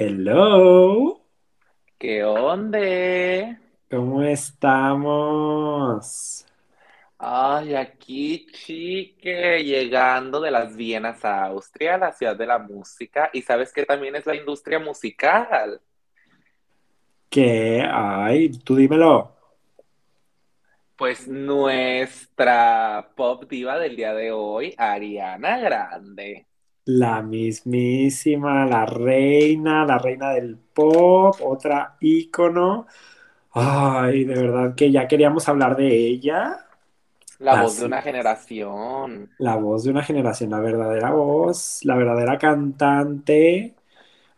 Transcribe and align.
Hello, 0.00 1.20
¿Qué 1.98 2.24
onda? 2.24 2.78
¿cómo 3.90 4.22
estamos? 4.22 6.46
Ay, 7.18 7.74
aquí, 7.74 8.46
chique, 8.52 9.64
llegando 9.64 10.40
de 10.40 10.52
las 10.52 10.76
Vienas 10.76 11.24
a 11.24 11.46
Austria, 11.46 11.98
la 11.98 12.12
ciudad 12.12 12.36
de 12.36 12.46
la 12.46 12.58
música, 12.58 13.28
y 13.32 13.42
sabes 13.42 13.72
que 13.72 13.84
también 13.84 14.14
es 14.14 14.24
la 14.24 14.36
industria 14.36 14.78
musical. 14.78 15.80
¿Qué? 17.28 17.84
Ay, 17.90 18.50
tú 18.50 18.76
dímelo. 18.76 19.32
Pues 20.96 21.26
nuestra 21.26 23.10
pop 23.16 23.44
diva 23.48 23.78
del 23.78 23.96
día 23.96 24.14
de 24.14 24.32
hoy, 24.32 24.74
Ariana 24.78 25.58
Grande. 25.58 26.46
La 26.88 27.20
mismísima, 27.20 28.64
la 28.64 28.86
reina, 28.86 29.84
la 29.84 29.98
reina 29.98 30.30
del 30.30 30.56
pop, 30.56 31.36
otra 31.42 31.96
ícono. 32.00 32.86
Ay, 33.52 34.24
de 34.24 34.34
verdad 34.34 34.74
que 34.74 34.90
ya 34.90 35.06
queríamos 35.06 35.46
hablar 35.50 35.76
de 35.76 35.86
ella. 35.86 36.66
La 37.40 37.62
voz 37.62 37.78
de 37.78 37.86
una 37.86 38.00
generación. 38.00 39.30
La 39.38 39.56
voz 39.56 39.84
de 39.84 39.90
una 39.90 40.02
generación, 40.02 40.50
la 40.50 40.60
verdadera 40.60 41.10
voz, 41.10 41.80
la 41.84 41.94
verdadera 41.94 42.38
cantante. 42.38 43.74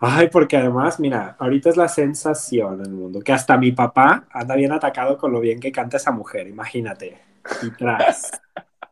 Ay, 0.01 0.29
porque 0.29 0.57
además, 0.57 0.98
mira, 0.98 1.37
ahorita 1.38 1.71
es 1.71 1.77
la 1.77 1.88
sensación 1.88 2.80
en 2.80 2.87
el 2.87 2.93
mundo, 2.93 3.21
que 3.21 3.32
hasta 3.32 3.57
mi 3.59 3.71
papá 3.71 4.27
anda 4.32 4.57
bien 4.57 4.73
atacado 4.73 5.16
con 5.19 5.30
lo 5.30 5.41
bien 5.41 5.60
que 5.60 5.71
canta 5.71 5.98
esa 5.98 6.10
mujer, 6.10 6.48
imagínate. 6.48 7.16
Y 7.62 7.71
tras. 7.71 8.41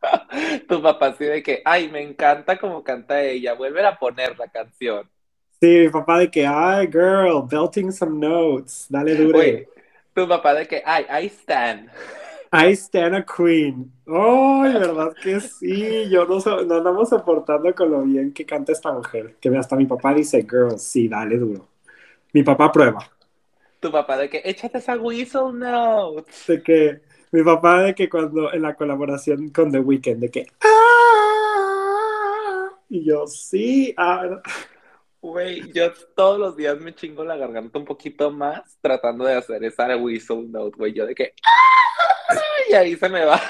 Tu 0.67 0.81
papá 0.81 1.07
así 1.07 1.25
de 1.25 1.43
que, 1.43 1.61
ay, 1.65 1.89
me 1.89 2.01
encanta 2.01 2.57
cómo 2.57 2.83
canta 2.83 3.21
ella, 3.21 3.53
vuelve 3.53 3.85
a 3.85 3.97
poner 3.97 4.37
la 4.37 4.47
canción. 4.47 5.09
Sí, 5.61 5.67
mi 5.67 5.89
papá 5.89 6.19
de 6.19 6.31
que, 6.31 6.45
ay, 6.47 6.87
girl, 6.87 7.41
belting 7.45 7.91
some 7.91 8.17
notes, 8.19 8.87
dale 8.89 9.15
dure. 9.15 9.67
tu 10.15 10.27
papá 10.27 10.53
de 10.53 10.65
que, 10.67 10.81
ay, 10.85 11.05
I 11.09 11.27
stand. 11.29 11.89
I 12.51 12.73
stand 12.75 13.15
a 13.15 13.23
queen. 13.23 13.91
Ay, 14.07 14.73
verdad 14.73 15.13
que 15.21 15.39
sí, 15.39 16.09
yo 16.09 16.25
no, 16.25 16.39
so- 16.39 16.63
no 16.65 16.75
andamos 16.77 17.09
soportando 17.09 17.73
con 17.75 17.91
lo 17.91 18.01
bien 18.03 18.33
que 18.33 18.45
canta 18.45 18.71
esta 18.71 18.91
mujer, 18.91 19.35
que 19.39 19.49
hasta 19.55 19.75
mi 19.75 19.85
papá 19.85 20.13
dice, 20.13 20.41
girl, 20.49 20.79
sí, 20.79 21.07
dale 21.07 21.37
duro. 21.37 21.67
Mi 22.33 22.43
papá 22.43 22.71
prueba. 22.71 23.09
Tu 23.81 23.91
papá 23.91 24.17
de 24.17 24.29
que, 24.29 24.41
échate 24.45 24.77
esa 24.77 24.95
whistle 24.97 25.53
notes. 25.53 26.47
De 26.47 26.61
que, 26.63 27.01
mi 27.31 27.43
papá 27.43 27.83
de 27.83 27.95
que 27.95 28.09
cuando 28.09 28.51
en 28.53 28.61
la 28.61 28.75
colaboración 28.75 29.49
con 29.49 29.71
The 29.71 29.79
Weeknd, 29.79 30.19
de 30.19 30.29
que, 30.31 30.47
ah, 30.61 30.69
y 32.89 33.05
yo, 33.05 33.27
sí, 33.27 33.93
ah, 33.97 34.41
Güey, 35.21 35.73
yo 35.73 35.91
todos 36.15 36.39
los 36.39 36.55
días 36.55 36.79
me 36.79 36.95
chingo 36.95 37.25
la 37.25 37.35
garganta 37.35 37.77
un 37.77 37.83
poquito 37.83 38.31
más 38.31 38.77
tratando 38.81 39.25
de 39.25 39.33
hacer 39.33 39.61
esa 39.65 39.97
whistle 39.97 40.47
note, 40.47 40.77
güey. 40.77 40.93
Yo 40.93 41.05
de 41.05 41.13
que, 41.13 41.33
y 42.69 42.73
ahí 42.73 42.95
se 42.95 43.09
me 43.09 43.25
va. 43.25 43.41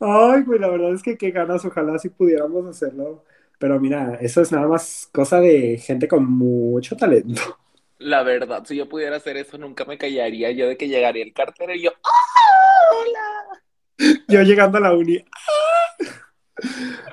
Ay, 0.00 0.42
güey, 0.42 0.60
la 0.60 0.68
verdad 0.68 0.92
es 0.92 1.02
que 1.02 1.16
qué 1.18 1.32
ganas, 1.32 1.64
ojalá 1.64 1.98
si 1.98 2.10
pudiéramos 2.10 2.64
hacerlo. 2.66 3.24
Pero 3.58 3.80
mira, 3.80 4.18
eso 4.20 4.40
es 4.40 4.52
nada 4.52 4.68
más 4.68 5.08
cosa 5.12 5.40
de 5.40 5.78
gente 5.78 6.06
con 6.06 6.24
mucho 6.30 6.96
talento. 6.96 7.58
La 7.98 8.22
verdad, 8.22 8.64
si 8.66 8.76
yo 8.76 8.88
pudiera 8.88 9.16
hacer 9.16 9.36
eso, 9.36 9.56
nunca 9.56 9.84
me 9.84 9.96
callaría. 9.96 10.50
Yo 10.50 10.68
de 10.68 10.76
que 10.76 10.88
llegaría 10.88 11.24
el 11.24 11.32
cartero 11.32 11.74
y 11.74 11.82
yo, 11.82 11.90
¡ah! 11.90 12.86
¡Hola! 12.92 13.62
Yo 14.28 14.42
llegando 14.42 14.78
a 14.78 14.82
la 14.82 14.92
uni. 14.92 15.24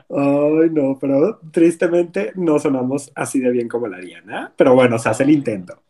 Ay, 0.09 0.69
no, 0.71 0.97
pero 0.99 1.39
tristemente 1.51 2.33
no 2.35 2.59
sonamos 2.59 3.11
así 3.15 3.39
de 3.39 3.51
bien 3.51 3.67
como 3.67 3.87
la 3.87 3.97
Ariana. 3.97 4.53
Pero 4.55 4.75
bueno, 4.75 4.99
se 4.99 5.09
hace 5.09 5.23
el 5.23 5.31
intento. 5.31 5.83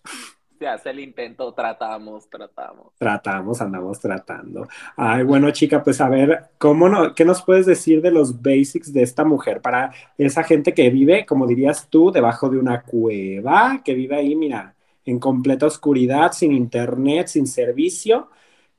Se 0.60 0.68
hace 0.68 0.92
el 0.92 1.00
intento, 1.00 1.54
tratamos, 1.54 2.30
tratamos. 2.30 2.94
Tratamos, 2.98 3.62
andamos 3.62 4.00
tratando. 4.00 4.68
Ay, 4.96 5.24
bueno, 5.24 5.52
chica, 5.52 5.84
pues 5.84 6.00
a 6.00 6.08
ver, 6.08 6.52
¿cómo 6.58 6.88
no, 6.88 7.14
qué 7.14 7.26
nos 7.26 7.42
puedes 7.42 7.66
decir 7.66 8.02
de 8.02 8.12
los 8.12 8.42
basics 8.42 8.94
de 8.94 9.04
esta 9.04 9.26
mujer 9.26 9.60
para 9.60 9.92
esa 10.18 10.44
gente 10.44 10.74
que 10.74 10.90
vive, 10.90 11.26
como 11.26 11.48
dirías 11.48 11.90
tú, 11.90 12.12
debajo 12.12 12.48
de 12.48 12.60
una 12.60 12.84
cueva, 12.84 13.82
que 13.84 13.94
vive 13.94 14.16
ahí, 14.16 14.36
mira, 14.36 14.76
en 15.06 15.20
completa 15.20 15.66
oscuridad, 15.68 16.32
sin 16.34 16.54
internet, 16.54 17.28
sin 17.28 17.48
servicio? 17.48 18.30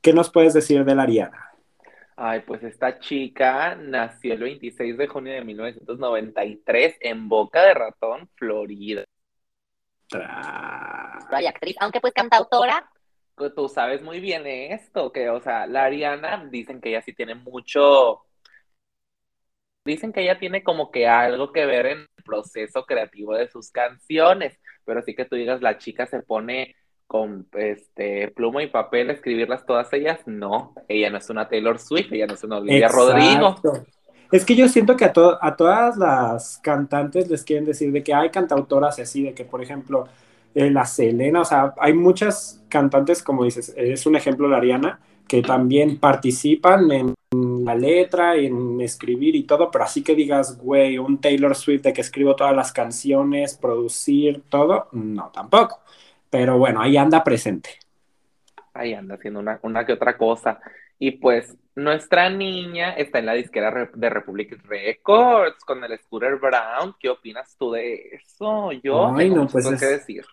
¿Qué 0.01 0.13
nos 0.13 0.31
puedes 0.31 0.53
decir 0.53 0.85
de 0.85 0.95
la 0.95 1.03
Ariana? 1.03 1.51
Ay, 2.17 2.41
pues 2.45 2.63
esta 2.63 2.99
chica 2.99 3.75
nació 3.75 4.33
el 4.33 4.41
26 4.41 4.97
de 4.97 5.07
junio 5.07 5.33
de 5.33 5.43
1993 5.43 6.95
en 7.01 7.27
Boca 7.29 7.61
de 7.63 7.73
Ratón, 7.73 8.29
Florida. 8.35 9.03
Tra- 10.09 11.41
y 11.41 11.45
actriz, 11.47 11.75
aunque 11.79 12.01
pues 12.01 12.13
cantautora. 12.13 12.89
que 13.37 13.49
tú 13.51 13.67
sabes 13.69 14.01
muy 14.01 14.19
bien 14.19 14.45
esto, 14.47 15.11
que, 15.11 15.29
o 15.29 15.41
sea, 15.41 15.67
la 15.67 15.85
Ariana, 15.85 16.45
dicen 16.51 16.79
que 16.81 16.89
ella 16.89 17.01
sí 17.01 17.13
tiene 17.13 17.35
mucho, 17.35 18.23
dicen 19.85 20.11
que 20.13 20.21
ella 20.21 20.39
tiene 20.39 20.63
como 20.63 20.91
que 20.91 21.07
algo 21.07 21.51
que 21.51 21.65
ver 21.65 21.85
en 21.87 21.99
el 21.99 22.23
proceso 22.23 22.85
creativo 22.85 23.35
de 23.35 23.49
sus 23.49 23.71
canciones, 23.71 24.59
pero 24.85 25.01
sí 25.01 25.15
que 25.15 25.25
tú 25.25 25.35
digas, 25.35 25.61
la 25.61 25.77
chica 25.77 26.05
se 26.05 26.21
pone 26.21 26.75
con 27.07 27.47
este 27.53 28.29
pluma 28.29 28.63
y 28.63 28.67
papel 28.67 29.09
a 29.09 29.13
escribirlas 29.13 29.65
todas 29.65 29.91
ellas, 29.93 30.19
no, 30.25 30.73
ella 30.87 31.09
no 31.09 31.17
es 31.17 31.29
una 31.29 31.47
Taylor 31.47 31.79
Swift, 31.79 32.11
ella 32.11 32.27
no 32.27 32.33
es 32.33 32.43
una 32.43 32.57
Olivia 32.57 32.87
Rodrigo. 32.87 33.55
Es 34.31 34.43
que 34.43 34.55
yo 34.55 34.67
siento 34.67 34.97
que 34.97 35.05
a, 35.05 35.13
a 35.41 35.55
todas 35.55 35.97
las 35.97 36.57
cantantes 36.63 37.29
les 37.29 37.43
quieren 37.43 37.65
decir 37.65 37.91
de 37.91 38.03
que 38.03 38.13
hay 38.13 38.31
cantautoras 38.31 38.99
así, 38.99 39.23
de 39.23 39.33
que 39.33 39.45
por 39.45 39.61
ejemplo 39.61 40.07
eh, 40.55 40.71
la 40.71 40.85
Selena, 40.85 41.41
o 41.41 41.45
sea, 41.45 41.73
hay 41.77 41.93
muchas 41.93 42.63
cantantes, 42.69 43.21
como 43.21 43.43
dices, 43.43 43.73
es 43.75 44.05
un 44.05 44.15
ejemplo 44.15 44.47
la 44.47 44.57
Ariana, 44.57 44.99
que 45.27 45.41
también 45.41 45.97
participan 45.97 46.91
en 46.91 47.13
la 47.65 47.75
letra, 47.75 48.35
en 48.35 48.79
escribir 48.81 49.35
y 49.35 49.43
todo, 49.43 49.71
pero 49.71 49.83
así 49.83 50.03
que 50.03 50.15
digas, 50.15 50.57
güey, 50.57 50.97
un 50.97 51.19
Taylor 51.19 51.55
Swift 51.55 51.81
de 51.81 51.93
que 51.93 52.01
escribo 52.01 52.35
todas 52.35 52.55
las 52.55 52.71
canciones, 52.71 53.55
producir 53.55 54.43
todo, 54.49 54.87
no, 54.91 55.31
tampoco. 55.33 55.81
Pero 56.29 56.57
bueno, 56.57 56.81
ahí 56.81 56.97
anda 56.97 57.23
presente. 57.23 57.71
Ahí 58.73 58.93
anda 58.93 59.15
haciendo 59.15 59.39
una, 59.39 59.59
una 59.63 59.85
que 59.85 59.93
otra 59.93 60.17
cosa. 60.17 60.59
Y 60.99 61.11
pues 61.11 61.55
nuestra 61.75 62.29
niña 62.29 62.91
está 62.91 63.19
en 63.19 63.25
la 63.25 63.33
disquera 63.33 63.89
de 63.93 64.09
Republic 64.09 64.57
Records 64.65 65.63
con 65.65 65.83
el 65.83 65.97
Scooter 65.99 66.35
Brown. 66.37 66.95
¿Qué 66.99 67.09
opinas 67.09 67.55
tú 67.57 67.71
de 67.71 68.15
eso? 68.15 68.71
Yo 68.71 69.07
Ay, 69.07 69.29
tengo 69.29 69.43
no, 69.43 69.47
pues 69.47 69.67
que 69.67 69.73
es, 69.73 69.81
decir. 69.81 70.25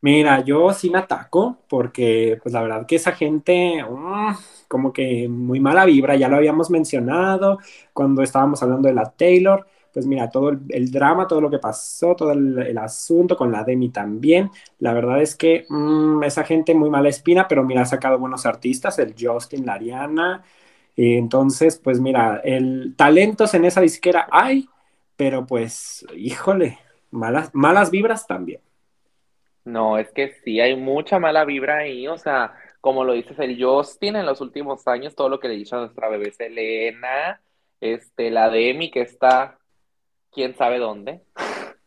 Mira, 0.00 0.44
yo 0.44 0.72
sí 0.72 0.90
me 0.90 0.98
ataco 0.98 1.58
porque 1.68 2.38
pues 2.42 2.52
la 2.52 2.62
verdad 2.62 2.86
que 2.86 2.96
esa 2.96 3.12
gente 3.12 3.82
mm, 3.82 4.32
como 4.68 4.92
que 4.92 5.28
muy 5.28 5.58
mala 5.58 5.84
vibra, 5.86 6.14
ya 6.14 6.28
lo 6.28 6.36
habíamos 6.36 6.70
mencionado 6.70 7.58
cuando 7.92 8.22
estábamos 8.22 8.62
hablando 8.62 8.88
de 8.88 8.94
la 8.94 9.10
Taylor, 9.10 9.66
pues 9.92 10.06
mira, 10.06 10.30
todo 10.30 10.50
el, 10.50 10.90
drama, 10.92 11.26
todo 11.26 11.40
lo 11.40 11.50
que 11.50 11.58
pasó, 11.58 12.14
todo 12.14 12.32
el, 12.32 12.78
asunto 12.78 13.36
con 13.36 13.50
la 13.50 13.64
Demi 13.64 13.88
también, 13.88 14.50
la 14.78 14.92
verdad 14.92 15.20
es 15.20 15.34
que 15.34 15.66
mm, 15.68 16.22
esa 16.22 16.44
gente 16.44 16.74
muy 16.74 16.90
mala 16.90 17.08
espina, 17.08 17.48
pero 17.48 17.64
mira, 17.64 17.82
ha 17.82 17.86
sacado 17.86 18.18
buenos 18.18 18.46
artistas, 18.46 18.98
el 19.00 19.14
Justin, 19.18 19.66
la 19.66 19.74
Ariana, 19.74 20.44
y 20.96 21.14
entonces 21.16 21.78
pues 21.82 22.00
mira, 22.00 22.40
el 22.44 22.94
talentos 22.96 23.54
en 23.54 23.64
esa 23.64 23.80
disquera 23.80 24.28
hay, 24.30 24.68
pero 25.16 25.46
pues 25.46 26.06
híjole, 26.16 26.78
malas, 27.10 27.50
malas 27.54 27.90
vibras 27.90 28.26
también. 28.26 28.60
No, 29.68 29.98
es 29.98 30.10
que 30.12 30.32
sí, 30.44 30.60
hay 30.60 30.76
mucha 30.76 31.18
mala 31.18 31.44
vibra 31.44 31.78
ahí. 31.78 32.08
O 32.08 32.16
sea, 32.16 32.54
como 32.80 33.04
lo 33.04 33.12
dices, 33.12 33.38
el 33.38 33.62
Justin 33.62 34.16
en 34.16 34.24
los 34.26 34.40
últimos 34.40 34.86
años, 34.88 35.14
todo 35.14 35.28
lo 35.28 35.38
que 35.40 35.48
le 35.48 35.56
hizo 35.56 35.76
a 35.76 35.80
nuestra 35.80 36.08
bebé 36.08 36.32
Selena, 36.32 37.40
este, 37.80 38.30
la 38.30 38.48
Demi 38.48 38.90
que 38.90 39.02
está, 39.02 39.58
quién 40.32 40.54
sabe 40.56 40.78
dónde. 40.78 41.22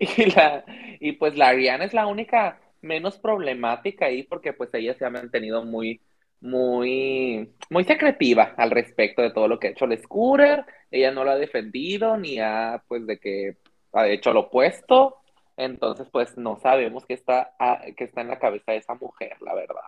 Y, 0.00 0.26
la, 0.34 0.64
y 0.98 1.12
pues 1.12 1.36
la 1.36 1.48
Ariana 1.48 1.84
es 1.84 1.94
la 1.94 2.08
única 2.08 2.60
menos 2.82 3.18
problemática 3.18 4.06
ahí 4.06 4.24
porque 4.24 4.52
pues 4.52 4.70
ella 4.74 4.94
se 4.94 5.04
ha 5.04 5.10
mantenido 5.10 5.64
muy, 5.64 6.00
muy, 6.40 7.54
muy 7.70 7.84
secretiva 7.84 8.54
al 8.56 8.72
respecto 8.72 9.22
de 9.22 9.30
todo 9.30 9.46
lo 9.46 9.60
que 9.60 9.68
ha 9.68 9.70
hecho 9.70 9.84
el 9.84 9.96
Scooter. 10.02 10.64
Ella 10.90 11.12
no 11.12 11.22
lo 11.22 11.30
ha 11.30 11.36
defendido 11.36 12.16
ni 12.16 12.40
ha 12.40 12.82
pues 12.88 13.06
de 13.06 13.18
que 13.20 13.56
ha 13.92 14.08
hecho 14.08 14.32
lo 14.32 14.40
opuesto. 14.40 15.23
Entonces 15.56 16.08
pues 16.10 16.36
no 16.36 16.56
sabemos 16.58 17.06
qué 17.06 17.14
está, 17.14 17.54
ah, 17.58 17.80
qué 17.96 18.04
está 18.04 18.20
en 18.22 18.28
la 18.28 18.38
cabeza 18.38 18.72
de 18.72 18.78
esa 18.78 18.94
mujer, 18.94 19.36
la 19.40 19.54
verdad. 19.54 19.84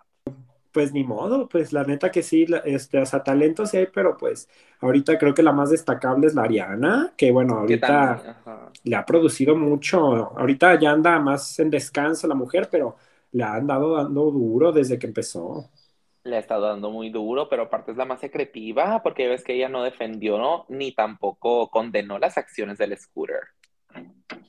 Pues 0.73 0.93
ni 0.93 1.05
modo, 1.05 1.49
pues 1.49 1.73
la 1.73 1.85
neta 1.85 2.11
que 2.11 2.23
sí, 2.23 2.47
este, 2.67 2.99
o 3.01 3.07
sea, 3.07 3.23
talento 3.25 3.65
sí 3.65 3.79
hay, 3.79 3.87
pero 3.87 4.17
pues 4.19 4.49
ahorita 4.81 5.17
creo 5.19 5.33
que 5.33 5.43
la 5.43 5.53
más 5.53 5.71
destacable 5.71 6.27
es 6.27 6.35
la 6.35 6.43
Ariana, 6.43 7.15
que 7.17 7.31
bueno, 7.33 7.55
ahorita 7.59 8.27
le 8.85 8.97
ha 8.97 9.07
producido 9.07 9.57
mucho, 9.57 9.99
ahorita 10.39 10.79
ya 10.79 10.91
anda 10.91 11.19
más 11.19 11.59
en 11.61 11.71
descanso 11.71 12.29
la 12.29 12.35
mujer, 12.35 12.69
pero 12.71 12.97
le 13.33 13.45
han 13.45 13.67
dado 13.67 13.97
dando 13.97 14.31
duro 14.31 14.73
desde 14.73 14.99
que 14.99 15.07
empezó. 15.07 15.71
Le 16.25 16.37
ha 16.37 16.41
estado 16.41 16.67
dando 16.67 16.91
muy 16.91 17.09
duro, 17.11 17.49
pero 17.49 17.65
aparte 17.65 17.93
es 17.93 17.97
la 17.97 18.05
más 18.05 18.21
secretiva, 18.21 19.03
porque 19.03 19.29
ves 19.29 19.45
que 19.45 19.55
ella 19.55 19.69
no 19.71 19.83
defendió 19.83 20.39
¿no? 20.39 20.67
ni 20.69 20.93
tampoco 20.93 21.71
condenó 21.71 22.19
las 22.19 22.37
acciones 22.37 22.79
del 22.79 22.97
Scooter. 22.99 23.41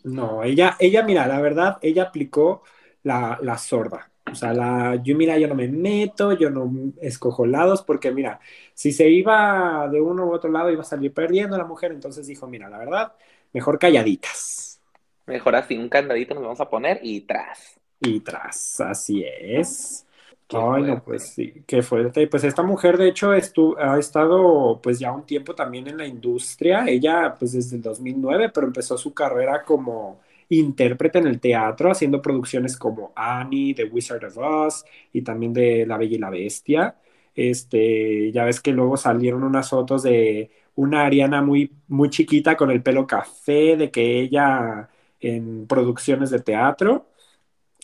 No, 0.03 0.43
ella, 0.43 0.75
ella, 0.79 1.03
mira, 1.03 1.27
la 1.27 1.41
verdad, 1.41 1.77
ella 1.81 2.03
aplicó 2.03 2.63
la, 3.03 3.37
la 3.41 3.57
sorda. 3.57 4.11
O 4.31 4.35
sea, 4.35 4.53
la, 4.53 4.95
yo 5.03 5.15
mira, 5.15 5.37
yo 5.37 5.47
no 5.47 5.55
me 5.55 5.67
meto, 5.67 6.33
yo 6.33 6.49
no 6.49 6.71
escojo 7.01 7.45
lados, 7.45 7.83
porque 7.83 8.11
mira, 8.11 8.39
si 8.73 8.91
se 8.91 9.09
iba 9.09 9.87
de 9.91 10.01
uno 10.01 10.25
u 10.27 10.33
otro 10.33 10.51
lado 10.51 10.69
iba 10.71 10.81
a 10.81 10.85
salir 10.85 11.13
perdiendo 11.13 11.57
la 11.57 11.65
mujer, 11.65 11.91
entonces 11.91 12.27
dijo, 12.27 12.47
mira, 12.47 12.69
la 12.69 12.77
verdad, 12.77 13.13
mejor 13.53 13.79
calladitas. 13.79 14.81
Mejor 15.27 15.55
así, 15.55 15.77
un 15.77 15.89
candadito 15.89 16.33
nos 16.33 16.43
vamos 16.43 16.61
a 16.61 16.69
poner 16.69 16.99
y 17.03 17.21
tras. 17.21 17.79
Y 18.01 18.21
tras, 18.21 18.79
así 18.81 19.23
es. 19.23 20.06
Qué 20.47 20.57
Ay, 20.59 20.83
no, 20.83 21.03
pues 21.03 21.23
sí, 21.33 21.63
qué 21.67 21.81
fuerte. 21.81 22.25
Pues 22.27 22.43
esta 22.45 22.63
mujer, 22.63 22.97
de 22.97 23.09
hecho, 23.09 23.33
estu- 23.35 23.75
ha 23.77 23.99
estado 23.99 24.79
pues 24.81 24.97
ya 24.97 25.11
un 25.11 25.25
tiempo 25.25 25.53
también 25.53 25.87
en 25.87 25.97
la 25.97 26.07
industria. 26.07 26.85
Ella, 26.87 27.35
pues 27.37 27.51
desde 27.51 27.75
el 27.75 27.81
2009, 27.81 28.49
pero 28.53 28.65
empezó 28.67 28.97
su 28.97 29.13
carrera 29.13 29.63
como 29.65 30.21
intérprete 30.49 31.19
en 31.19 31.27
el 31.27 31.41
teatro, 31.41 31.91
haciendo 31.91 32.21
producciones 32.21 32.77
como 32.77 33.11
Annie, 33.15 33.73
The 33.75 33.85
Wizard 33.85 34.23
of 34.25 34.37
Oz 34.37 34.85
y 35.11 35.21
también 35.21 35.51
de 35.53 35.85
La 35.85 35.97
Bella 35.97 36.15
y 36.15 36.19
la 36.19 36.29
Bestia. 36.29 36.95
Este, 37.35 38.31
ya 38.31 38.45
ves 38.45 38.61
que 38.61 38.71
luego 38.71 38.95
salieron 38.97 39.43
unas 39.43 39.69
fotos 39.69 40.03
de 40.03 40.49
una 40.75 41.05
Ariana 41.05 41.41
muy, 41.41 41.71
muy 41.89 42.09
chiquita 42.09 42.55
con 42.55 42.71
el 42.71 42.81
pelo 42.81 43.05
café, 43.05 43.75
de 43.77 43.91
que 43.91 44.19
ella 44.21 44.89
en 45.19 45.67
producciones 45.67 46.29
de 46.29 46.39
teatro. 46.39 47.07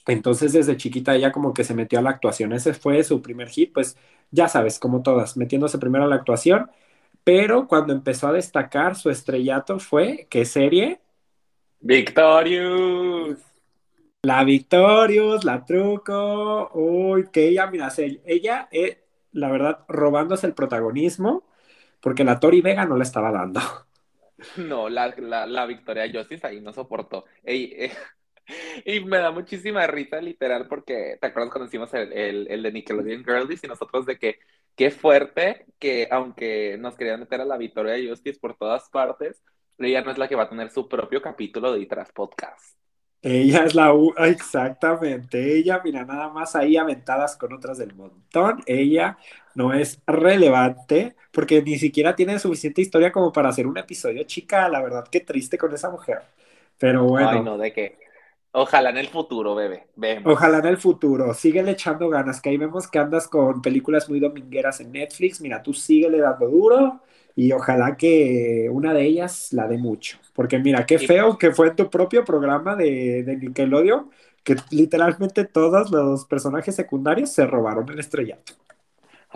Entonces, 0.07 0.53
desde 0.53 0.77
chiquita 0.77 1.15
ella 1.15 1.31
como 1.31 1.53
que 1.53 1.63
se 1.63 1.73
metió 1.73 1.99
a 1.99 2.01
la 2.01 2.11
actuación. 2.11 2.53
Ese 2.53 2.73
fue 2.73 3.03
su 3.03 3.21
primer 3.21 3.49
hit, 3.49 3.73
pues 3.73 3.97
ya 4.31 4.47
sabes, 4.49 4.79
como 4.79 5.01
todas, 5.03 5.37
metiéndose 5.37 5.77
primero 5.77 6.05
a 6.05 6.07
la 6.07 6.15
actuación. 6.15 6.69
Pero 7.23 7.67
cuando 7.67 7.93
empezó 7.93 8.27
a 8.27 8.33
destacar 8.33 8.95
su 8.95 9.09
estrellato 9.09 9.79
fue, 9.79 10.27
¿qué 10.29 10.45
serie? 10.45 10.99
Victorious. 11.81 13.39
La 14.23 14.43
Victorious, 14.43 15.43
la 15.43 15.65
Truco. 15.65 16.69
Uy, 16.73 17.29
que 17.31 17.47
ella, 17.49 17.67
mira, 17.67 17.91
ella, 18.25 18.67
eh, 18.71 19.03
la 19.33 19.51
verdad, 19.51 19.79
robándose 19.87 20.47
el 20.47 20.53
protagonismo, 20.53 21.43
porque 22.01 22.23
la 22.23 22.39
Tori 22.39 22.61
Vega 22.61 22.85
no 22.85 22.97
le 22.97 23.03
estaba 23.03 23.31
dando. 23.31 23.61
No, 24.55 24.89
la, 24.89 25.13
la, 25.17 25.45
la 25.45 25.65
Victoria 25.65 26.09
Justice 26.11 26.45
ahí 26.45 26.59
no 26.59 26.73
soportó. 26.73 27.25
Ey, 27.43 27.73
eh, 27.77 27.91
y 28.85 28.99
me 29.01 29.17
da 29.17 29.31
muchísima 29.31 29.85
risa, 29.87 30.21
literal, 30.21 30.67
porque 30.67 31.17
te 31.19 31.27
acuerdas 31.27 31.51
cuando 31.51 31.67
hicimos 31.67 31.93
el, 31.93 32.11
el, 32.13 32.47
el 32.49 32.63
de 32.63 32.71
Nickelodeon 32.71 33.23
Girlies 33.23 33.63
y 33.63 33.67
nosotros 33.67 34.05
de 34.05 34.17
que 34.19 34.39
qué 34.75 34.91
fuerte 34.91 35.65
que 35.79 36.07
aunque 36.11 36.77
nos 36.79 36.95
querían 36.95 37.19
meter 37.19 37.41
a 37.41 37.45
la 37.45 37.57
Victoria 37.57 37.95
Justice 38.09 38.39
por 38.39 38.57
todas 38.57 38.89
partes, 38.89 39.43
ella 39.77 40.01
no 40.01 40.11
es 40.11 40.17
la 40.17 40.27
que 40.27 40.35
va 40.35 40.43
a 40.43 40.49
tener 40.49 40.69
su 40.69 40.87
propio 40.87 41.21
capítulo 41.21 41.73
de 41.73 41.81
Itras 41.81 42.11
Podcast. 42.11 42.77
Ella 43.21 43.63
es 43.63 43.73
la 43.73 43.93
U, 43.93 44.13
exactamente. 44.17 45.57
Ella, 45.57 45.81
mira, 45.83 46.03
nada 46.03 46.27
más 46.29 46.57
ahí 46.57 46.75
aventadas 46.75 47.37
con 47.37 47.53
otras 47.53 47.77
del 47.77 47.95
montón. 47.95 48.61
Ella 48.65 49.17
no 49.55 49.73
es 49.73 50.01
relevante 50.05 51.15
porque 51.31 51.61
ni 51.61 51.77
siquiera 51.77 52.15
tiene 52.15 52.37
suficiente 52.37 52.81
historia 52.81 53.13
como 53.13 53.31
para 53.31 53.47
hacer 53.49 53.65
un 53.65 53.77
episodio, 53.77 54.23
chica. 54.25 54.67
La 54.67 54.81
verdad, 54.81 55.05
qué 55.09 55.21
triste 55.21 55.57
con 55.57 55.73
esa 55.73 55.89
mujer. 55.89 56.21
Pero 56.77 57.05
bueno, 57.05 57.29
Ay, 57.29 57.41
no, 57.41 57.57
de 57.57 57.71
que 57.71 57.97
ojalá 58.53 58.89
en 58.89 58.97
el 58.97 59.07
futuro, 59.07 59.53
bebé. 59.55 59.87
Vemos. 59.95 60.33
ojalá 60.33 60.59
en 60.59 60.65
el 60.65 60.77
futuro. 60.77 61.33
Síguele 61.33 61.71
echando 61.71 62.09
ganas, 62.09 62.41
que 62.41 62.49
ahí 62.49 62.57
vemos 62.57 62.87
que 62.87 62.99
andas 62.99 63.27
con 63.27 63.61
películas 63.61 64.09
muy 64.09 64.19
domingueras 64.19 64.79
en 64.79 64.91
Netflix. 64.91 65.41
Mira, 65.41 65.61
tú 65.61 65.73
síguele 65.73 66.19
dando 66.19 66.47
duro 66.47 67.01
y 67.35 67.51
ojalá 67.51 67.97
que 67.97 68.69
una 68.71 68.93
de 68.93 69.03
ellas 69.05 69.51
la 69.51 69.67
dé 69.67 69.77
mucho. 69.77 70.17
Porque 70.33 70.59
mira, 70.59 70.85
qué 70.85 70.99
feo 70.99 71.37
que 71.37 71.51
fue 71.51 71.69
en 71.69 71.75
tu 71.75 71.89
propio 71.89 72.23
programa 72.23 72.75
de, 72.75 73.23
de 73.23 73.37
Nickelodeon, 73.37 74.09
que 74.43 74.55
literalmente 74.71 75.45
todos 75.45 75.91
los 75.91 76.25
personajes 76.25 76.75
secundarios 76.75 77.31
se 77.31 77.45
robaron 77.45 77.89
el 77.89 77.99
estrellato. 77.99 78.53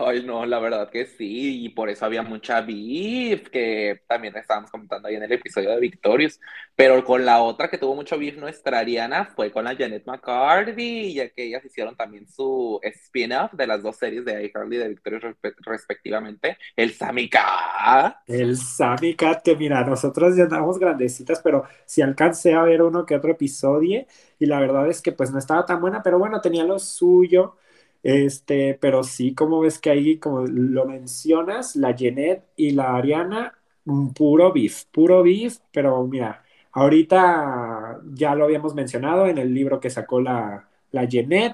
Ay, 0.00 0.22
no, 0.24 0.46
la 0.46 0.60
verdad 0.60 0.90
que 0.90 1.06
sí, 1.06 1.64
y 1.64 1.68
por 1.70 1.88
eso 1.90 2.04
había 2.04 2.22
mucha 2.22 2.60
beef, 2.60 3.48
que 3.50 4.00
también 4.06 4.36
estábamos 4.36 4.70
comentando 4.70 5.08
ahí 5.08 5.16
en 5.16 5.24
el 5.24 5.32
episodio 5.32 5.70
de 5.70 5.80
Victorious, 5.80 6.38
pero 6.76 7.04
con 7.04 7.24
la 7.26 7.42
otra 7.42 7.68
que 7.68 7.78
tuvo 7.78 7.96
mucho 7.96 8.16
beef 8.16 8.36
nuestra 8.36 8.78
Ariana 8.78 9.24
fue 9.26 9.50
con 9.50 9.64
la 9.64 9.74
Janet 9.76 10.04
McCarthy, 10.06 11.14
ya 11.14 11.28
que 11.30 11.44
ellas 11.46 11.64
hicieron 11.64 11.96
también 11.96 12.28
su 12.28 12.78
spin-off 12.82 13.52
de 13.54 13.66
las 13.66 13.82
dos 13.82 13.96
series 13.96 14.24
de 14.24 14.44
iCarly 14.44 14.76
y 14.76 14.78
de 14.78 14.88
Victorious 14.88 15.22
respe- 15.24 15.54
respectivamente, 15.66 16.56
el 16.76 16.92
Sammy 16.94 17.28
Cat. 17.28 18.16
El 18.26 18.58
Sammy 18.58 19.16
Cat, 19.16 19.42
que 19.42 19.56
mira, 19.56 19.82
nosotros 19.84 20.36
ya 20.36 20.42
andamos 20.44 20.78
grandecitas, 20.78 21.40
pero 21.42 21.64
sí 21.86 22.02
alcancé 22.02 22.52
a 22.54 22.62
ver 22.62 22.82
uno 22.82 23.06
que 23.06 23.16
otro 23.16 23.30
episodio 23.32 24.04
y 24.38 24.44
la 24.46 24.60
verdad 24.60 24.86
es 24.88 25.00
que 25.00 25.12
pues 25.12 25.30
no 25.32 25.38
estaba 25.38 25.64
tan 25.64 25.80
buena, 25.80 26.02
pero 26.02 26.18
bueno, 26.18 26.40
tenía 26.42 26.64
lo 26.64 26.78
suyo. 26.78 27.56
Este, 28.10 28.74
pero 28.80 29.02
sí, 29.02 29.34
como 29.34 29.60
ves 29.60 29.78
que 29.78 29.90
ahí, 29.90 30.18
como 30.18 30.42
lo 30.46 30.86
mencionas, 30.86 31.76
la 31.76 31.94
Jeanette 31.94 32.44
y 32.56 32.70
la 32.72 32.96
Ariana, 32.96 33.52
un 33.84 34.14
puro 34.14 34.52
beef, 34.52 34.84
puro 34.86 35.22
beef, 35.22 35.58
pero 35.72 36.02
mira, 36.06 36.42
ahorita 36.72 38.00
ya 38.14 38.34
lo 38.34 38.44
habíamos 38.44 38.74
mencionado 38.74 39.26
en 39.26 39.36
el 39.38 39.52
libro 39.52 39.78
que 39.80 39.90
sacó 39.90 40.20
la, 40.22 40.68
la 40.90 41.06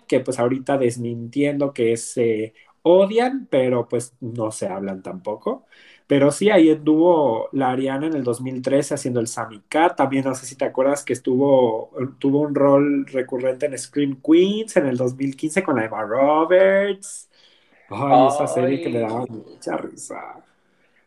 que 0.06 0.20
pues 0.20 0.38
ahorita 0.38 0.78
desmintiendo 0.78 1.72
que 1.72 1.96
se 1.96 2.54
odian, 2.82 3.46
pero 3.50 3.88
pues 3.88 4.14
no 4.20 4.52
se 4.52 4.68
hablan 4.68 5.02
tampoco. 5.02 5.66
Pero 6.06 6.30
sí, 6.30 6.50
ahí 6.50 6.68
estuvo 6.70 7.48
la 7.52 7.70
Ariana 7.70 8.06
en 8.06 8.14
el 8.14 8.24
2013 8.24 8.94
haciendo 8.94 9.20
el 9.20 9.26
Sammy 9.28 9.62
Cat. 9.68 9.96
También 9.96 10.24
no 10.24 10.34
sé 10.34 10.46
si 10.46 10.56
te 10.56 10.64
acuerdas 10.66 11.04
que 11.04 11.14
estuvo, 11.14 11.90
tuvo 12.18 12.40
un 12.40 12.54
rol 12.54 13.06
recurrente 13.06 13.66
en 13.66 13.78
Scream 13.78 14.20
Queens 14.22 14.76
en 14.76 14.86
el 14.86 14.96
2015 14.98 15.62
con 15.62 15.76
la 15.76 15.86
Emma 15.86 16.02
Roberts. 16.04 17.30
Ay, 17.88 18.26
esa 18.26 18.46
serie 18.46 18.80
que 18.80 18.90
le 18.90 19.00
Ay. 19.00 19.06
daba 19.06 19.26
mucha 19.26 19.76
risa. 19.78 20.44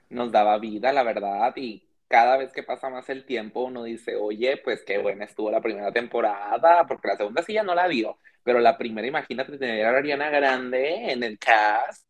Nos 0.09 0.31
daba 0.31 0.57
vida, 0.59 0.93
la 0.93 1.03
verdad, 1.03 1.53
y 1.57 1.85
cada 2.07 2.37
vez 2.37 2.53
que 2.53 2.63
pasa 2.63 2.89
más 2.89 3.09
el 3.09 3.25
tiempo 3.25 3.65
uno 3.65 3.83
dice, 3.83 4.15
oye, 4.15 4.57
pues 4.63 4.83
qué 4.85 4.97
buena 4.99 5.25
estuvo 5.25 5.51
la 5.51 5.61
primera 5.61 5.91
temporada, 5.91 6.85
porque 6.87 7.09
la 7.09 7.17
segunda 7.17 7.43
sí 7.43 7.53
ya 7.53 7.63
no 7.63 7.75
la 7.75 7.87
dio, 7.89 8.17
pero 8.43 8.59
la 8.59 8.77
primera, 8.77 9.05
imagínate 9.07 9.57
tener 9.57 9.85
a 9.85 9.97
Ariana 9.97 10.29
Grande 10.29 11.11
en 11.11 11.23
el 11.23 11.37
cast. 11.37 12.06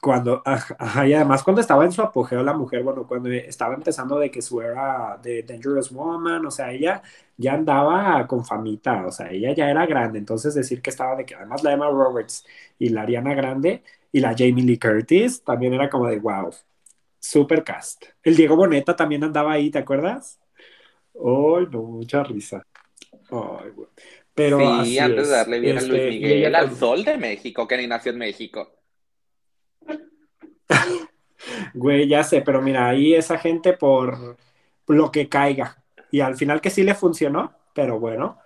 Cuando, 0.00 0.42
aj- 0.44 0.76
ajá, 0.78 1.06
y 1.08 1.14
además 1.14 1.42
cuando 1.42 1.60
estaba 1.60 1.84
en 1.84 1.90
su 1.92 2.00
apogeo 2.02 2.42
la 2.44 2.52
mujer, 2.54 2.84
bueno, 2.84 3.06
cuando 3.06 3.30
estaba 3.30 3.74
empezando 3.74 4.16
de 4.18 4.30
que 4.30 4.40
su 4.42 4.60
era 4.62 5.18
de 5.20 5.42
Dangerous 5.42 5.90
Woman, 5.92 6.46
o 6.46 6.50
sea, 6.52 6.70
ella 6.72 7.02
ya 7.36 7.54
andaba 7.54 8.24
con 8.28 8.44
famita, 8.44 9.06
o 9.06 9.10
sea, 9.10 9.30
ella 9.30 9.52
ya 9.54 9.68
era 9.70 9.86
grande, 9.86 10.18
entonces 10.20 10.54
decir 10.54 10.80
que 10.82 10.90
estaba 10.90 11.16
de 11.16 11.26
que 11.26 11.34
además 11.34 11.64
la 11.64 11.72
Emma 11.72 11.88
Roberts 11.90 12.46
y 12.78 12.90
la 12.90 13.02
Ariana 13.02 13.34
Grande 13.34 13.82
y 14.12 14.20
la 14.20 14.34
Jamie 14.38 14.62
Lee 14.64 14.78
Curtis 14.78 15.42
también 15.42 15.74
era 15.74 15.90
como 15.90 16.06
de 16.06 16.18
wow, 16.20 16.50
super 17.20 17.64
cast. 17.64 18.04
El 18.22 18.36
Diego 18.36 18.56
Boneta 18.56 18.96
también 18.96 19.24
andaba 19.24 19.52
ahí, 19.52 19.70
¿te 19.70 19.78
acuerdas? 19.78 20.40
Ay, 21.14 21.66
no, 21.72 21.82
mucha 21.84 22.24
risa. 22.24 22.62
Pero 24.34 24.68
sí, 24.68 24.70
así 24.70 24.98
antes 24.98 25.26
es. 25.26 25.28
de 25.28 25.32
darle 25.34 25.60
bien 25.60 25.78
a 25.78 25.80
Este, 25.80 26.02
Luis 26.06 26.06
y 26.18 26.32
Miguel, 26.32 26.32
ella 26.32 26.58
al 26.58 26.72
sol 26.72 27.04
de 27.04 27.18
México, 27.18 27.66
que 27.68 27.76
ni 27.76 27.86
nació 27.86 28.12
en 28.12 28.18
México. 28.18 28.77
Güey, 31.74 32.08
ya 32.08 32.24
sé, 32.24 32.42
pero 32.42 32.62
mira, 32.62 32.88
ahí 32.88 33.14
esa 33.14 33.38
gente 33.38 33.72
por 33.72 34.36
lo 34.86 35.10
que 35.12 35.28
caiga. 35.28 35.82
Y 36.10 36.20
al 36.20 36.36
final 36.36 36.60
que 36.60 36.70
sí 36.70 36.82
le 36.82 36.94
funcionó, 36.94 37.52
pero 37.74 38.00
bueno, 38.00 38.38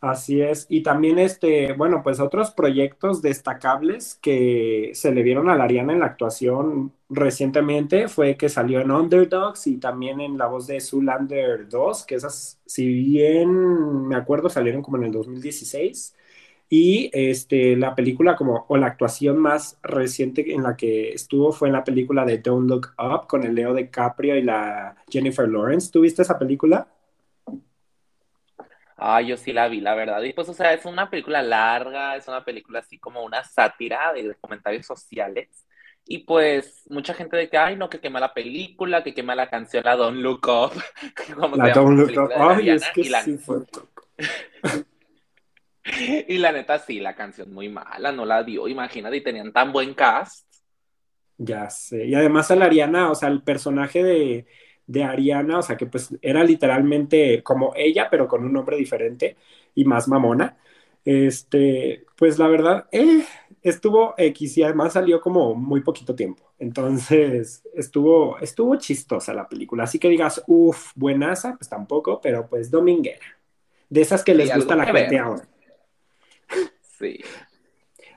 así 0.00 0.42
es. 0.42 0.66
Y 0.70 0.82
también 0.82 1.18
este, 1.18 1.74
bueno, 1.74 2.02
pues 2.02 2.20
otros 2.20 2.52
proyectos 2.52 3.22
destacables 3.22 4.16
que 4.22 4.92
se 4.94 5.12
le 5.12 5.22
vieron 5.22 5.50
a 5.50 5.56
la 5.56 5.64
Ariana 5.64 5.92
en 5.92 6.00
la 6.00 6.06
actuación 6.06 6.94
recientemente 7.08 8.08
fue 8.08 8.36
que 8.36 8.48
salió 8.48 8.80
en 8.80 8.90
Underdogs 8.90 9.66
y 9.66 9.78
también 9.78 10.20
en 10.20 10.38
la 10.38 10.46
voz 10.46 10.66
de 10.66 10.80
Zoolander 10.80 11.68
2, 11.68 12.04
que 12.06 12.16
esas, 12.16 12.60
si 12.66 12.86
bien 12.88 14.08
me 14.08 14.16
acuerdo, 14.16 14.48
salieron 14.50 14.82
como 14.82 14.98
en 14.98 15.04
el 15.04 15.12
2016. 15.12 16.14
Y 16.74 17.10
este, 17.12 17.76
la 17.76 17.94
película 17.94 18.34
como, 18.34 18.64
o 18.66 18.78
la 18.78 18.86
actuación 18.86 19.36
más 19.36 19.78
reciente 19.82 20.54
en 20.54 20.62
la 20.62 20.74
que 20.74 21.12
estuvo 21.12 21.52
fue 21.52 21.68
en 21.68 21.74
la 21.74 21.84
película 21.84 22.24
de 22.24 22.38
Don't 22.38 22.66
Look 22.66 22.94
Up 22.96 23.26
con 23.26 23.44
el 23.44 23.54
Leo 23.54 23.74
DiCaprio 23.74 24.36
y 24.36 24.42
la 24.42 24.96
Jennifer 25.06 25.46
Lawrence. 25.46 25.92
¿Tuviste 25.92 26.22
esa 26.22 26.38
película? 26.38 26.88
Ah, 28.96 29.20
yo 29.20 29.36
sí 29.36 29.52
la 29.52 29.68
vi, 29.68 29.82
la 29.82 29.94
verdad. 29.94 30.22
Y 30.22 30.32
pues, 30.32 30.48
o 30.48 30.54
sea, 30.54 30.72
es 30.72 30.86
una 30.86 31.10
película 31.10 31.42
larga, 31.42 32.16
es 32.16 32.26
una 32.26 32.42
película 32.42 32.78
así 32.78 32.98
como 32.98 33.22
una 33.22 33.44
sátira 33.44 34.10
de 34.14 34.34
comentarios 34.40 34.86
sociales. 34.86 35.66
Y 36.06 36.20
pues, 36.20 36.84
mucha 36.88 37.12
gente 37.12 37.36
de 37.36 37.50
que, 37.50 37.58
ay, 37.58 37.76
no, 37.76 37.90
que 37.90 38.00
quema 38.00 38.18
la 38.18 38.32
película, 38.32 39.04
que 39.04 39.12
quema 39.12 39.34
la 39.34 39.50
canción, 39.50 39.84
la 39.84 39.94
Don't 39.94 40.22
Look 40.22 40.48
Up, 40.48 40.72
como 41.38 41.54
La 41.54 41.74
Don't 41.74 41.98
Look 41.98 42.18
Up. 42.18 42.30
Ay, 42.34 42.70
es 42.70 42.88
que 42.94 43.02
y 43.02 43.08
la, 43.10 43.20
sí 43.20 43.36
fue. 43.36 43.58
y 46.28 46.38
la 46.38 46.52
neta 46.52 46.78
sí, 46.78 47.00
la 47.00 47.14
canción 47.14 47.52
muy 47.52 47.68
mala, 47.68 48.12
no 48.12 48.24
la 48.24 48.42
dio, 48.42 48.68
imagínate, 48.68 49.16
y 49.16 49.22
tenían 49.22 49.52
tan 49.52 49.72
buen 49.72 49.94
cast. 49.94 50.46
Ya 51.38 51.68
sé. 51.70 52.06
Y 52.06 52.14
además 52.14 52.50
a 52.50 52.56
la 52.56 52.66
Ariana, 52.66 53.10
o 53.10 53.14
sea, 53.14 53.28
el 53.28 53.42
personaje 53.42 54.02
de, 54.02 54.46
de 54.86 55.04
Ariana, 55.04 55.58
o 55.58 55.62
sea 55.62 55.76
que 55.76 55.86
pues 55.86 56.14
era 56.20 56.44
literalmente 56.44 57.42
como 57.42 57.72
ella, 57.74 58.08
pero 58.10 58.28
con 58.28 58.44
un 58.44 58.52
nombre 58.52 58.76
diferente 58.76 59.36
y 59.74 59.84
más 59.84 60.08
mamona. 60.08 60.56
Este, 61.04 62.04
pues 62.16 62.38
la 62.38 62.46
verdad, 62.46 62.86
eh, 62.92 63.24
estuvo 63.62 64.14
X 64.16 64.58
y 64.58 64.62
además 64.62 64.92
salió 64.92 65.20
como 65.20 65.54
muy 65.54 65.80
poquito 65.80 66.14
tiempo. 66.14 66.52
Entonces, 66.58 67.62
estuvo, 67.74 68.38
estuvo 68.38 68.76
chistosa 68.76 69.34
la 69.34 69.48
película. 69.48 69.84
Así 69.84 69.98
que 69.98 70.08
digas, 70.08 70.44
uff, 70.46 70.92
buenaza, 70.94 71.56
pues 71.56 71.68
tampoco, 71.68 72.20
pero 72.20 72.46
pues 72.48 72.70
dominguera. 72.70 73.26
De 73.88 74.00
esas 74.00 74.22
que 74.22 74.34
les 74.34 74.54
gusta 74.54 74.76
la 74.76 74.86
gente 74.86 75.18
ahora. 75.18 75.48
Sí. 77.02 77.18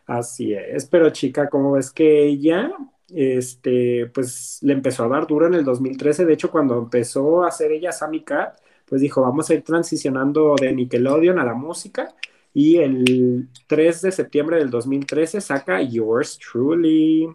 Así 0.05 0.53
es, 0.53 0.85
pero 0.85 1.09
chica, 1.09 1.49
como 1.49 1.71
ves 1.71 1.91
que 1.91 2.25
ella, 2.25 2.71
este, 3.09 4.05
pues 4.13 4.59
le 4.61 4.73
empezó 4.73 5.05
a 5.05 5.07
dar 5.07 5.25
duro 5.25 5.47
en 5.47 5.55
el 5.55 5.65
2013. 5.65 6.25
De 6.25 6.33
hecho, 6.33 6.51
cuando 6.51 6.77
empezó 6.77 7.43
a 7.43 7.47
hacer 7.47 7.71
ella 7.71 7.91
Sammy 7.91 8.23
Cat, 8.23 8.59
pues 8.85 9.01
dijo, 9.01 9.21
vamos 9.21 9.49
a 9.49 9.55
ir 9.55 9.63
transicionando 9.63 10.55
de 10.61 10.73
Nickelodeon 10.73 11.39
a 11.39 11.45
la 11.45 11.55
música 11.55 12.13
y 12.53 12.77
el 12.77 13.49
3 13.65 14.01
de 14.03 14.11
septiembre 14.11 14.57
del 14.57 14.69
2013 14.69 15.41
saca 15.41 15.81
Yours 15.81 16.37
Truly, 16.37 17.27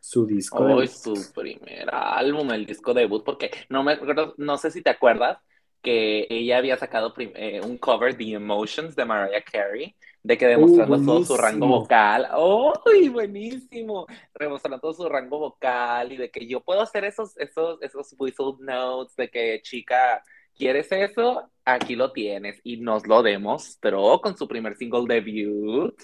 su 0.00 0.26
disco. 0.26 0.64
Hoy 0.64 0.88
su 0.88 1.14
primer 1.32 1.88
álbum, 1.92 2.50
el 2.50 2.66
disco 2.66 2.92
debut, 2.92 3.24
porque 3.24 3.52
no 3.68 3.84
me 3.84 3.92
acuerdo, 3.92 4.34
no 4.36 4.58
sé 4.58 4.72
si 4.72 4.82
te 4.82 4.90
acuerdas 4.90 5.38
que 5.80 6.26
ella 6.28 6.58
había 6.58 6.76
sacado 6.76 7.14
eh, 7.16 7.60
un 7.64 7.78
cover, 7.78 8.16
The 8.16 8.32
Emotions, 8.32 8.96
de 8.96 9.04
Mariah 9.04 9.44
Carey, 9.44 9.94
de 10.26 10.36
que 10.36 10.46
demostrando 10.46 10.98
todo 11.04 11.24
su 11.24 11.36
rango 11.36 11.68
vocal. 11.68 12.28
¡Uy, 12.36 13.08
buenísimo! 13.08 14.06
Demostrando 14.38 14.80
todo 14.80 14.92
su 14.92 15.08
rango 15.08 15.38
vocal 15.38 16.12
y 16.12 16.16
de 16.16 16.30
que 16.30 16.46
yo 16.46 16.60
puedo 16.60 16.80
hacer 16.80 17.04
esos, 17.04 17.36
esos, 17.38 17.80
esos 17.80 18.14
whistle 18.18 18.54
notes, 18.60 19.14
de 19.16 19.30
que 19.30 19.60
chica 19.62 20.22
¿Quieres 20.56 20.90
eso? 20.90 21.50
Aquí 21.66 21.96
lo 21.96 22.12
tienes. 22.12 22.60
Y 22.64 22.78
nos 22.78 23.06
lo 23.06 23.22
demostró 23.22 24.20
con 24.22 24.36
su 24.36 24.48
primer 24.48 24.74
single 24.76 25.04
debut. 25.06 25.94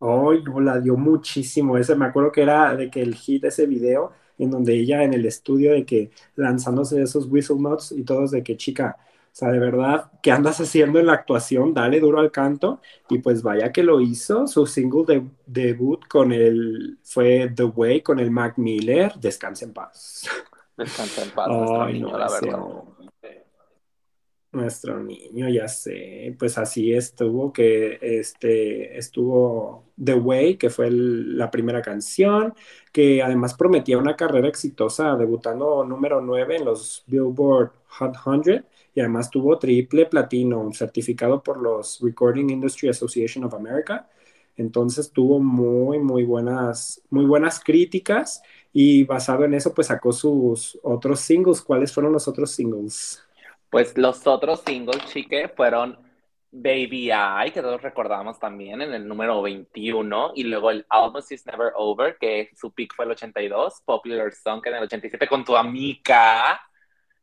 Ay, 0.00 0.42
no, 0.44 0.60
la 0.60 0.78
dio 0.78 0.96
muchísimo. 0.96 1.76
Ese, 1.76 1.96
me 1.96 2.06
acuerdo 2.06 2.30
que 2.30 2.42
era 2.42 2.76
de 2.76 2.90
que 2.90 3.02
el 3.02 3.16
hit 3.16 3.42
de 3.42 3.48
ese 3.48 3.66
video, 3.66 4.12
en 4.38 4.52
donde 4.52 4.74
ella 4.74 5.02
en 5.02 5.14
el 5.14 5.26
estudio, 5.26 5.72
de 5.72 5.84
que 5.84 6.10
lanzándose 6.36 7.02
esos 7.02 7.26
whistle 7.26 7.58
notes 7.58 7.90
y 7.90 8.04
todos 8.04 8.30
de 8.30 8.44
que 8.44 8.56
chica, 8.56 8.96
sea, 9.38 9.52
de 9.52 9.60
verdad, 9.60 10.10
¿qué 10.20 10.32
andas 10.32 10.60
haciendo 10.60 10.98
en 10.98 11.06
la 11.06 11.12
actuación? 11.12 11.72
Dale 11.72 12.00
duro 12.00 12.18
al 12.18 12.32
canto. 12.32 12.80
Y 13.08 13.18
pues 13.18 13.42
vaya 13.42 13.70
que 13.70 13.84
lo 13.84 14.00
hizo. 14.00 14.48
Su 14.48 14.66
single 14.66 15.04
de, 15.06 15.24
debut 15.46 16.04
con 16.08 16.32
el, 16.32 16.98
fue 17.04 17.52
The 17.54 17.64
Way 17.64 18.02
con 18.02 18.18
el 18.18 18.32
Mac 18.32 18.58
Miller. 18.58 19.12
Descansa 19.14 19.64
en 19.64 19.72
paz. 19.72 20.28
Descansa 20.76 21.22
en 21.22 21.30
paz, 21.30 21.48
Ay, 21.50 21.94
niño, 21.94 22.18
la 22.18 22.28
verdad. 22.28 22.58
Nuestro 24.50 24.98
niño, 24.98 25.48
ya 25.50 25.68
sé, 25.68 26.34
pues 26.38 26.56
así 26.56 26.92
estuvo, 26.94 27.52
que 27.52 27.98
este, 28.00 28.96
estuvo 28.96 29.84
The 30.02 30.14
Way, 30.14 30.56
que 30.56 30.70
fue 30.70 30.90
la 30.90 31.50
primera 31.50 31.82
canción, 31.82 32.54
que 32.90 33.22
además 33.22 33.54
prometía 33.54 33.98
una 33.98 34.16
carrera 34.16 34.48
exitosa, 34.48 35.14
debutando 35.16 35.84
número 35.84 36.22
9 36.22 36.56
en 36.56 36.64
los 36.64 37.04
Billboard 37.06 37.72
Hot 37.98 38.16
100, 38.16 38.64
y 38.98 39.00
además 39.00 39.30
tuvo 39.30 39.56
triple 39.60 40.06
platino, 40.06 40.72
certificado 40.72 41.40
por 41.40 41.62
los 41.62 42.00
Recording 42.02 42.50
Industry 42.50 42.88
Association 42.88 43.44
of 43.44 43.54
America. 43.54 44.08
Entonces 44.56 45.12
tuvo 45.12 45.38
muy, 45.38 46.00
muy 46.00 46.24
buenas, 46.24 47.00
muy 47.08 47.24
buenas 47.24 47.62
críticas, 47.62 48.42
y 48.72 49.04
basado 49.04 49.44
en 49.44 49.54
eso, 49.54 49.72
pues 49.72 49.86
sacó 49.86 50.10
sus 50.10 50.76
otros 50.82 51.20
singles. 51.20 51.62
¿Cuáles 51.62 51.94
fueron 51.94 52.12
los 52.12 52.26
otros 52.26 52.50
singles? 52.50 53.22
Pues 53.70 53.96
los 53.96 54.26
otros 54.26 54.64
singles, 54.66 55.04
chique, 55.04 55.48
fueron 55.48 55.96
Baby 56.50 57.12
I, 57.12 57.52
que 57.52 57.62
todos 57.62 57.80
recordamos 57.80 58.40
también 58.40 58.82
en 58.82 58.92
el 58.94 59.06
número 59.06 59.40
21, 59.42 60.32
y 60.34 60.42
luego 60.42 60.72
el 60.72 60.84
Almost 60.88 61.30
Is 61.30 61.46
Never 61.46 61.70
Over, 61.76 62.16
que 62.18 62.50
su 62.56 62.72
pick 62.72 62.96
fue 62.96 63.04
el 63.04 63.12
82, 63.12 63.80
Popular 63.84 64.32
Song, 64.32 64.60
que 64.60 64.70
en 64.70 64.74
el 64.74 64.82
87 64.82 65.28
con 65.28 65.44
tu 65.44 65.56
amiga. 65.56 66.60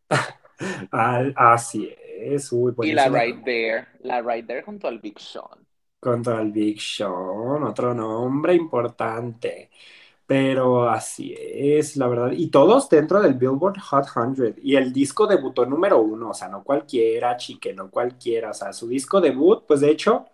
así 1.36 1.90
es, 2.20 2.52
uy, 2.52 2.74
Y 2.82 2.94
la 2.94 3.10
Right 3.10 3.44
There, 3.44 3.88
la 4.02 4.22
Right 4.22 4.46
There 4.48 4.64
junto 4.64 4.88
al 4.88 5.00
Big 5.00 5.20
Sean. 5.20 5.66
Contra 6.00 6.42
el 6.42 6.52
Big 6.52 6.80
Sean, 6.80 7.64
otro 7.64 7.94
nombre 7.94 8.54
importante. 8.54 9.70
Pero 10.28 10.90
así 10.90 11.36
es, 11.38 11.98
la 11.98 12.08
verdad. 12.08 12.32
Y 12.32 12.48
todos 12.50 12.90
dentro 12.90 13.22
del 13.22 13.36
Billboard 13.36 13.80
Hot 13.80 14.06
100. 14.08 14.56
Y 14.64 14.76
el 14.76 14.92
disco 14.92 15.28
debutó 15.28 15.66
número 15.68 16.00
uno, 16.02 16.30
o 16.32 16.34
sea, 16.34 16.48
no 16.48 16.64
cualquiera, 16.64 17.38
chique, 17.38 17.74
no 17.74 17.92
cualquiera. 17.92 18.50
O 18.50 18.54
sea, 18.54 18.74
su 18.74 18.88
disco 18.88 19.22
debut, 19.22 19.64
pues 19.68 19.82
de 19.82 19.92
hecho, 19.92 20.26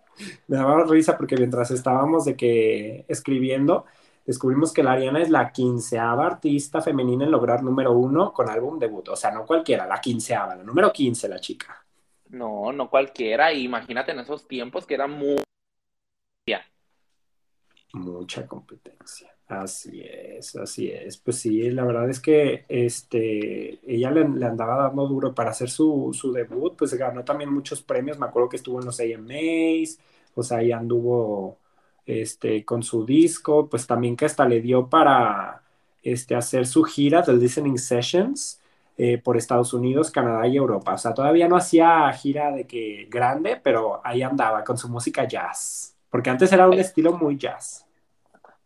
me 0.46 0.56
daba 0.56 0.84
risa 0.84 1.16
porque 1.16 1.36
mientras 1.36 1.70
estábamos 1.70 2.24
de 2.24 2.36
que 2.36 3.04
escribiendo, 3.08 3.84
descubrimos 4.26 4.72
que 4.72 4.82
la 4.82 4.92
Ariana 4.92 5.20
es 5.20 5.30
la 5.30 5.52
quinceava 5.52 6.26
artista 6.26 6.80
femenina 6.80 7.24
en 7.24 7.30
lograr 7.30 7.62
número 7.62 7.92
uno 7.92 8.32
con 8.32 8.48
álbum 8.48 8.78
debut. 8.78 9.08
O 9.08 9.16
sea, 9.16 9.30
no 9.30 9.46
cualquiera, 9.46 9.86
la 9.86 10.00
quinceava, 10.00 10.56
la 10.56 10.62
número 10.62 10.92
quince, 10.92 11.28
la 11.28 11.40
chica. 11.40 11.84
No, 12.28 12.72
no 12.72 12.88
cualquiera. 12.88 13.52
Imagínate 13.52 14.12
en 14.12 14.20
esos 14.20 14.46
tiempos 14.48 14.86
que 14.86 14.94
era 14.94 15.06
muy... 15.06 15.42
Mucha 17.94 18.46
competencia. 18.46 19.34
Así 19.48 20.02
es, 20.02 20.56
así 20.56 20.90
es. 20.90 21.18
Pues 21.18 21.38
sí, 21.38 21.70
la 21.70 21.84
verdad 21.84 22.08
es 22.08 22.20
que 22.20 22.64
este, 22.68 23.80
ella 23.86 24.10
le, 24.10 24.22
andaba 24.46 24.84
dando 24.84 25.06
duro 25.06 25.34
para 25.34 25.50
hacer 25.50 25.68
su, 25.68 26.10
su, 26.14 26.32
debut, 26.32 26.74
pues 26.76 26.94
ganó 26.94 27.22
también 27.22 27.52
muchos 27.52 27.82
premios, 27.82 28.18
me 28.18 28.26
acuerdo 28.26 28.48
que 28.48 28.56
estuvo 28.56 28.80
en 28.80 28.86
los 28.86 28.98
AMAs, 28.98 29.98
o 30.34 30.42
sea, 30.42 30.58
ahí 30.58 30.72
anduvo 30.72 31.58
este, 32.06 32.64
con 32.64 32.82
su 32.82 33.04
disco, 33.04 33.68
pues 33.68 33.86
también 33.86 34.16
que 34.16 34.24
hasta 34.24 34.46
le 34.46 34.60
dio 34.60 34.88
para 34.88 35.62
este, 36.02 36.34
hacer 36.34 36.66
su 36.66 36.82
gira 36.84 37.22
de 37.22 37.34
Listening 37.34 37.78
Sessions 37.78 38.60
eh, 38.98 39.18
por 39.18 39.36
Estados 39.36 39.72
Unidos, 39.72 40.10
Canadá 40.10 40.46
y 40.46 40.56
Europa. 40.56 40.94
O 40.94 40.98
sea, 40.98 41.14
todavía 41.14 41.48
no 41.48 41.56
hacía 41.56 42.12
gira 42.12 42.50
de 42.52 42.66
que 42.66 43.06
grande, 43.08 43.60
pero 43.62 44.00
ahí 44.04 44.22
andaba 44.22 44.64
con 44.64 44.76
su 44.76 44.88
música 44.88 45.24
jazz, 45.24 45.96
porque 46.10 46.30
antes 46.30 46.52
era 46.52 46.68
un 46.68 46.78
estilo 46.78 47.12
muy 47.12 47.36
jazz. 47.38 47.86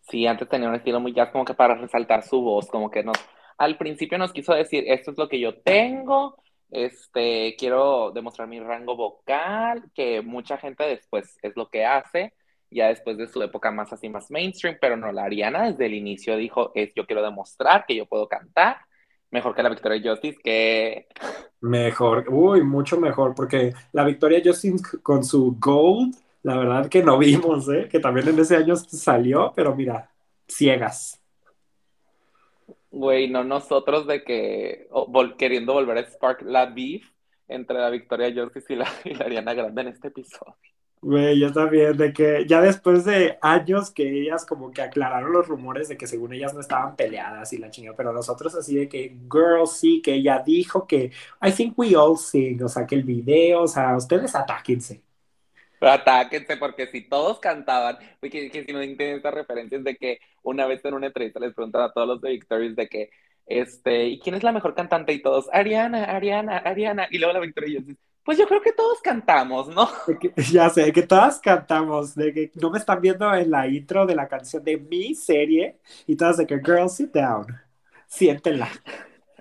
Sí, 0.08 0.26
antes 0.26 0.48
tenía 0.48 0.68
un 0.68 0.74
estilo 0.74 1.00
muy 1.00 1.12
jazz 1.12 1.30
como 1.30 1.44
que 1.44 1.54
para 1.54 1.74
resaltar 1.74 2.22
su 2.22 2.40
voz, 2.40 2.68
como 2.68 2.90
que 2.90 3.02
nos, 3.02 3.16
al 3.58 3.76
principio 3.76 4.18
nos 4.18 4.32
quiso 4.32 4.54
decir, 4.54 4.84
esto 4.86 5.10
es 5.10 5.18
lo 5.18 5.28
que 5.28 5.40
yo 5.40 5.58
tengo, 5.60 6.36
este, 6.70 7.54
quiero 7.58 8.10
demostrar 8.12 8.48
mi 8.48 8.60
rango 8.60 8.96
vocal, 8.96 9.84
que 9.94 10.22
mucha 10.22 10.58
gente 10.58 10.84
después 10.84 11.38
es 11.42 11.56
lo 11.56 11.68
que 11.68 11.84
hace, 11.84 12.34
ya 12.70 12.88
después 12.88 13.16
de 13.16 13.28
su 13.28 13.42
época 13.42 13.70
más 13.70 13.92
así, 13.92 14.08
más 14.08 14.30
mainstream, 14.30 14.76
pero 14.80 14.96
no, 14.96 15.12
la 15.12 15.24
Ariana 15.24 15.70
desde 15.70 15.86
el 15.86 15.94
inicio 15.94 16.36
dijo, 16.36 16.72
es, 16.74 16.92
yo 16.94 17.06
quiero 17.06 17.22
demostrar 17.22 17.84
que 17.86 17.96
yo 17.96 18.06
puedo 18.06 18.28
cantar, 18.28 18.78
mejor 19.30 19.54
que 19.54 19.62
la 19.62 19.68
Victoria 19.68 20.10
Justice, 20.12 20.38
que... 20.42 21.06
Mejor, 21.60 22.26
uy, 22.28 22.62
mucho 22.62 22.98
mejor, 22.98 23.34
porque 23.34 23.72
la 23.92 24.04
Victoria 24.04 24.40
Justice 24.44 24.98
con 25.02 25.24
su 25.24 25.56
Gold 25.58 26.14
la 26.46 26.56
verdad 26.56 26.88
que 26.88 27.02
no 27.02 27.18
vimos, 27.18 27.68
¿eh? 27.68 27.88
que 27.90 27.98
también 27.98 28.28
en 28.28 28.38
ese 28.38 28.54
año 28.54 28.76
salió, 28.76 29.52
pero 29.56 29.74
mira, 29.74 30.12
ciegas. 30.46 31.20
Güey, 32.88 33.28
no 33.28 33.42
nosotros 33.42 34.06
de 34.06 34.22
que 34.22 34.86
queriendo 35.36 35.72
volver 35.72 35.98
a 35.98 36.08
Spark 36.08 36.42
la 36.42 36.66
beef 36.66 37.04
entre 37.48 37.80
la 37.80 37.90
Victoria 37.90 38.32
Justice 38.32 38.72
y 38.72 38.76
la, 38.76 38.86
y 39.04 39.20
Ariana 39.20 39.54
Grande 39.54 39.82
en 39.82 39.88
este 39.88 40.06
episodio. 40.06 40.54
Güey, 41.06 41.38
yo 41.38 41.52
también, 41.52 41.96
de 41.96 42.12
que 42.12 42.44
ya 42.48 42.60
después 42.60 43.04
de 43.04 43.38
años 43.40 43.92
que 43.92 44.22
ellas 44.22 44.44
como 44.44 44.72
que 44.72 44.82
aclararon 44.82 45.32
los 45.32 45.46
rumores 45.46 45.86
de 45.88 45.96
que 45.96 46.08
según 46.08 46.32
ellas 46.32 46.52
no 46.52 46.58
estaban 46.58 46.96
peleadas 46.96 47.52
y 47.52 47.58
la 47.58 47.70
chingada, 47.70 47.96
pero 47.96 48.12
nosotros 48.12 48.52
así 48.56 48.74
de 48.74 48.88
que, 48.88 49.16
girl, 49.32 49.68
sí, 49.68 50.02
que 50.02 50.14
ella 50.14 50.42
dijo 50.44 50.84
que, 50.88 51.12
I 51.40 51.52
think 51.52 51.78
we 51.78 51.94
all 51.94 52.18
sing, 52.18 52.60
o 52.60 52.68
sea, 52.68 52.86
que 52.86 52.96
el 52.96 53.04
video, 53.04 53.62
o 53.62 53.68
sea, 53.68 53.96
ustedes 53.96 54.34
atáquense. 54.34 55.00
Atáquense, 55.80 56.56
porque 56.56 56.88
si 56.88 57.02
todos 57.02 57.38
cantaban, 57.38 57.98
que, 58.20 58.50
que 58.50 58.64
si 58.64 58.72
no 58.72 58.80
entienden 58.80 59.18
estas 59.18 59.34
referencias 59.34 59.84
de 59.84 59.96
que 59.96 60.18
una 60.42 60.66
vez 60.66 60.84
en 60.84 60.94
una 60.94 61.06
entrevista 61.06 61.38
les 61.38 61.54
preguntan 61.54 61.82
a 61.82 61.92
todos 61.92 62.08
los 62.08 62.20
de 62.20 62.30
Victorious 62.30 62.74
de 62.74 62.88
que, 62.88 63.10
este, 63.46 64.06
¿y 64.08 64.18
quién 64.18 64.34
es 64.34 64.42
la 64.42 64.50
mejor 64.50 64.74
cantante? 64.74 65.12
Y 65.12 65.22
todos, 65.22 65.48
Ariana, 65.52 66.04
Ariana, 66.04 66.58
Ariana. 66.58 67.06
Y 67.12 67.18
luego 67.18 67.34
la 67.34 67.40
Victoria 67.40 67.78
dice, 67.80 67.96
pues 68.26 68.36
yo 68.36 68.48
creo 68.48 68.60
que 68.60 68.72
todos 68.72 69.00
cantamos, 69.00 69.68
¿no? 69.68 69.88
ya 70.52 70.68
sé, 70.68 70.92
que 70.92 71.04
todas 71.04 71.38
cantamos, 71.38 72.16
de 72.16 72.34
que 72.34 72.50
no 72.60 72.70
me 72.70 72.78
están 72.78 73.00
viendo 73.00 73.32
en 73.32 73.52
la 73.52 73.68
intro 73.68 74.04
de 74.04 74.16
la 74.16 74.26
canción 74.26 74.64
de 74.64 74.78
mi 74.78 75.14
serie 75.14 75.78
y 76.08 76.16
todas 76.16 76.36
de 76.38 76.46
que, 76.46 76.58
girl, 76.58 76.90
sit 76.90 77.12
down, 77.12 77.46
siéntela. 78.08 78.68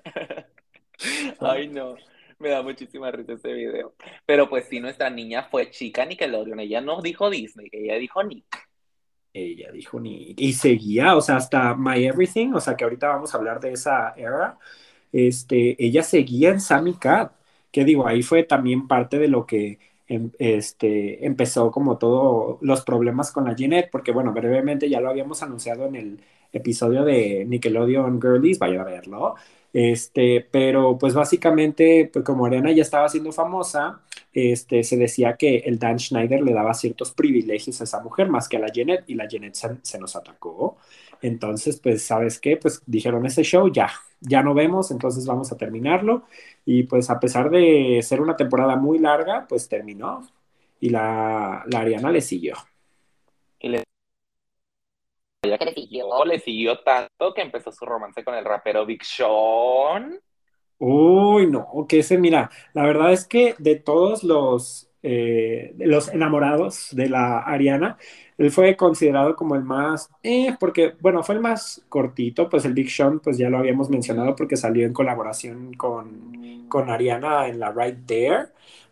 Ay, 1.40 1.66
no. 1.66 1.96
Me 2.38 2.50
da 2.50 2.62
muchísima 2.62 3.10
risa 3.10 3.32
ese 3.32 3.52
video. 3.52 3.94
Pero 4.24 4.48
pues 4.48 4.66
sí, 4.68 4.78
nuestra 4.78 5.10
niña 5.10 5.42
fue 5.42 5.70
chica 5.70 6.04
Nickelodeon. 6.04 6.60
Ella 6.60 6.80
no 6.80 7.02
dijo 7.02 7.28
Disney, 7.28 7.68
ella 7.72 7.96
dijo 7.96 8.22
Nick. 8.22 8.68
Ella 9.32 9.72
dijo 9.72 9.98
Nick. 9.98 10.40
Y 10.40 10.52
seguía, 10.52 11.16
o 11.16 11.20
sea, 11.20 11.36
hasta 11.36 11.74
My 11.74 12.04
Everything, 12.04 12.52
o 12.54 12.60
sea, 12.60 12.76
que 12.76 12.84
ahorita 12.84 13.08
vamos 13.08 13.34
a 13.34 13.38
hablar 13.38 13.58
de 13.58 13.72
esa 13.72 14.14
era. 14.16 14.58
este, 15.12 15.82
ella 15.84 16.02
seguía 16.04 16.50
en 16.50 16.60
Sammy 16.60 16.94
Cat, 16.94 17.32
que 17.76 17.84
digo, 17.84 18.08
ahí 18.08 18.22
fue 18.22 18.42
también 18.42 18.88
parte 18.88 19.18
de 19.18 19.28
lo 19.28 19.44
que 19.44 19.78
em, 20.08 20.30
este, 20.38 21.26
empezó 21.26 21.70
como 21.70 21.98
todo 21.98 22.58
los 22.62 22.80
problemas 22.80 23.30
con 23.30 23.44
la 23.44 23.54
Jeanette, 23.54 23.90
porque 23.92 24.12
bueno, 24.12 24.32
brevemente 24.32 24.88
ya 24.88 24.98
lo 24.98 25.10
habíamos 25.10 25.42
anunciado 25.42 25.84
en 25.84 25.96
el 25.96 26.20
episodio 26.54 27.04
de 27.04 27.44
Nickelodeon 27.46 28.18
Girlies, 28.18 28.58
vaya 28.58 28.80
a 28.80 28.84
verlo, 28.84 29.34
este, 29.74 30.40
pero 30.50 30.96
pues 30.96 31.12
básicamente, 31.12 32.08
pues 32.10 32.24
como 32.24 32.46
Ariana 32.46 32.72
ya 32.72 32.80
estaba 32.80 33.10
siendo 33.10 33.30
famosa, 33.30 34.00
este, 34.32 34.82
se 34.82 34.96
decía 34.96 35.36
que 35.36 35.58
el 35.58 35.78
Dan 35.78 35.98
Schneider 35.98 36.40
le 36.42 36.54
daba 36.54 36.72
ciertos 36.72 37.10
privilegios 37.12 37.78
a 37.82 37.84
esa 37.84 38.00
mujer 38.00 38.30
más 38.30 38.48
que 38.48 38.56
a 38.56 38.60
la 38.60 38.72
Janet 38.74 39.04
y 39.06 39.16
la 39.16 39.28
Janet 39.30 39.54
se, 39.82 39.98
nos 39.98 40.16
atacó. 40.16 40.78
Entonces, 41.22 41.80
pues, 41.80 42.02
¿sabes 42.02 42.40
qué? 42.40 42.56
Pues 42.56 42.82
dijeron 42.86 43.26
ese 43.26 43.42
show 43.42 43.70
ya, 43.70 43.90
ya 44.20 44.42
no 44.42 44.54
vemos, 44.54 44.90
entonces 44.90 45.26
vamos 45.26 45.52
a 45.52 45.56
terminarlo. 45.56 46.24
Y 46.64 46.84
pues 46.84 47.10
a 47.10 47.20
pesar 47.20 47.50
de 47.50 48.00
ser 48.02 48.20
una 48.20 48.36
temporada 48.36 48.76
muy 48.76 48.98
larga, 48.98 49.46
pues 49.48 49.68
terminó 49.68 50.26
y 50.80 50.90
la, 50.90 51.64
la 51.66 51.80
Ariana 51.80 52.10
le 52.10 52.20
siguió. 52.20 52.54
Y 53.60 53.68
le 53.68 53.84
le 55.42 55.72
siguió, 55.72 56.24
le 56.24 56.40
siguió 56.40 56.80
tanto 56.80 57.32
que 57.34 57.42
empezó 57.42 57.70
su 57.70 57.84
romance 57.86 58.24
con 58.24 58.34
el 58.34 58.44
rapero 58.44 58.84
Big 58.84 59.04
Sean. 59.04 60.20
Uy, 60.78 61.46
no, 61.46 61.86
que 61.88 62.00
ese, 62.00 62.18
mira, 62.18 62.50
la 62.74 62.82
verdad 62.82 63.12
es 63.12 63.26
que 63.26 63.54
de 63.58 63.76
todos 63.76 64.22
los, 64.24 64.90
eh, 65.08 65.72
los 65.78 66.08
enamorados 66.08 66.88
de 66.92 67.08
la 67.08 67.38
Ariana, 67.38 67.96
él 68.38 68.50
fue 68.50 68.76
considerado 68.76 69.36
como 69.36 69.54
el 69.54 69.62
más, 69.62 70.10
eh, 70.24 70.56
porque, 70.58 70.94
bueno, 71.00 71.22
fue 71.22 71.36
el 71.36 71.40
más 71.40 71.84
cortito, 71.88 72.48
pues 72.48 72.64
el 72.64 72.74
Big 72.74 72.90
Sean, 72.90 73.20
pues 73.20 73.38
ya 73.38 73.48
lo 73.48 73.58
habíamos 73.58 73.88
mencionado 73.88 74.34
porque 74.34 74.56
salió 74.56 74.84
en 74.84 74.92
colaboración 74.92 75.74
con, 75.74 76.66
con 76.68 76.90
Ariana 76.90 77.46
en 77.46 77.60
la 77.60 77.70
Right 77.70 78.04
There, 78.04 78.46